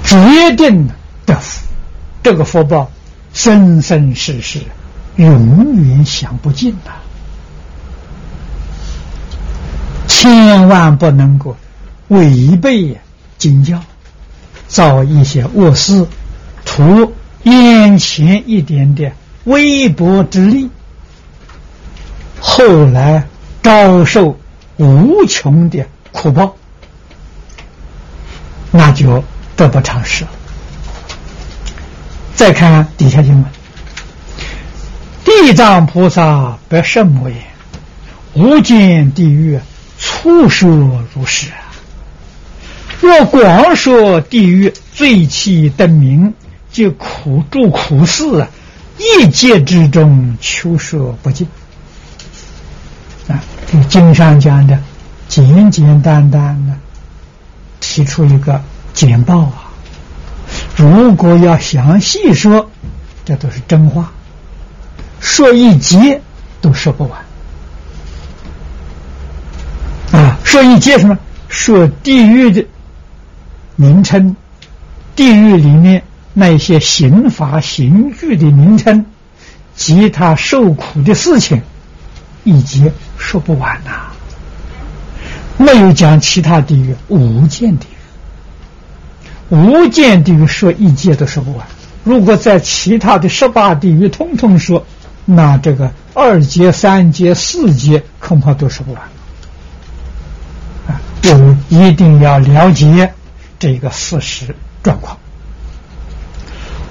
[0.05, 0.89] 决定
[1.25, 1.67] 得福，
[2.23, 2.91] 这个福报。
[3.33, 4.61] 生生世世，
[5.17, 6.93] 永远享不尽呐！
[10.19, 11.55] 千万不能够
[12.09, 12.99] 违背
[13.37, 13.79] 经教，
[14.67, 16.07] 造一些恶事，
[16.65, 17.13] 图
[17.43, 19.15] 眼前一点点
[19.45, 20.71] 微薄之力，
[22.41, 23.27] 后来
[23.63, 24.39] 遭受
[24.79, 26.57] 无穷的苦报，
[28.71, 29.23] 那就
[29.55, 30.31] 得不偿失了。
[32.35, 33.45] 再看底下经文：
[35.27, 37.39] 地藏菩萨不胜摩言，
[38.33, 39.61] 无间地狱
[40.27, 40.69] 不说
[41.15, 41.59] 如是啊。
[43.01, 46.35] 若光说地狱罪气灯明，
[46.73, 48.45] 即苦住苦事，
[48.99, 51.47] 一劫之中求说不尽。
[53.29, 53.41] 啊，
[53.71, 54.77] 这经上讲的
[55.29, 56.73] 简简单单的
[57.79, 58.61] 提出一个
[58.93, 59.71] 简报啊。
[60.75, 62.69] 如果要详细说，
[63.25, 64.11] 这都是真话，
[65.21, 66.21] 说一节
[66.61, 67.26] 都说不完。
[70.57, 71.19] 说一节什么？
[71.49, 72.65] 说地狱的
[73.75, 74.35] 名称，
[75.15, 76.03] 地狱里面
[76.33, 79.05] 那些刑罚刑具的名称，
[79.75, 81.61] 及他受苦的事情，
[82.43, 84.07] 一节说不完呐。
[85.59, 89.55] 没有讲其他地狱，无间地狱。
[89.55, 91.67] 无间地狱说一劫都说不完，
[92.03, 94.87] 如果在其他的十八地狱通通说，
[95.27, 99.03] 那这个二劫、三劫、四劫恐怕都说不完。
[101.27, 103.13] 就，一定要了解
[103.59, 105.19] 这个事实状况。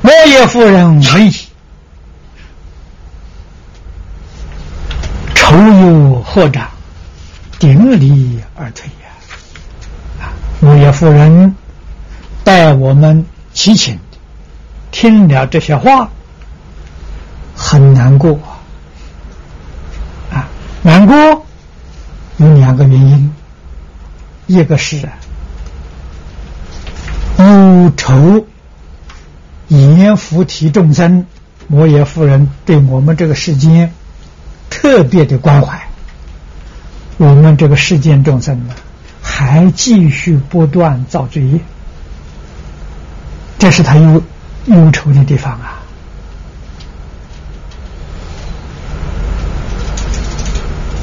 [0.01, 1.31] 莫耶夫人闻已，
[5.33, 6.67] 愁忧何长，
[7.59, 9.07] 顶礼而退呀！
[10.19, 11.55] 啊，莫耶夫人。
[12.43, 13.97] 待我们齐请，
[14.91, 16.09] 听了这些话，
[17.55, 18.37] 很难过
[20.31, 20.47] 啊！
[20.83, 21.15] 难过
[22.37, 23.33] 有两个原因，
[24.47, 25.09] 一个是
[27.37, 28.45] 忧愁
[29.67, 31.25] 阎浮提众生，
[31.67, 33.91] 摩耶夫人对我们这个世间
[34.69, 35.87] 特别的关怀，
[37.17, 38.75] 我们这个世间众生呢，
[39.21, 41.59] 还继续不断造罪业。
[43.57, 44.21] 这是他忧
[44.65, 45.81] 忧愁的地方啊！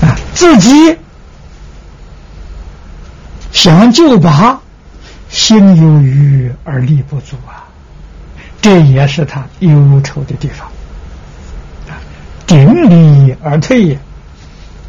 [0.03, 0.97] 啊，自己
[3.53, 4.59] 想救拔，
[5.29, 7.65] 心有余而力不足啊，
[8.61, 10.67] 这也是他忧愁的地方。
[11.89, 12.01] 啊，
[12.47, 13.99] 顶礼而退也，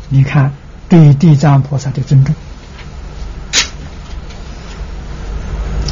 [0.10, 0.52] 你看
[0.90, 2.34] 对地藏菩萨的尊重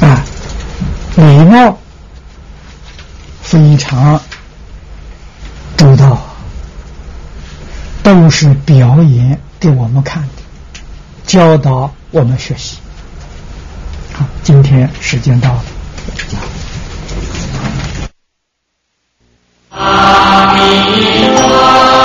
[0.00, 0.24] 啊。
[1.16, 1.78] 礼貌
[3.42, 4.20] 非常
[5.76, 6.18] 周到，
[8.02, 10.41] 都是表演给我们看的，
[11.26, 12.78] 教导我们学习。
[14.12, 15.64] 好，今天时间到了。
[19.70, 20.60] 阿弥
[21.36, 22.01] 陀。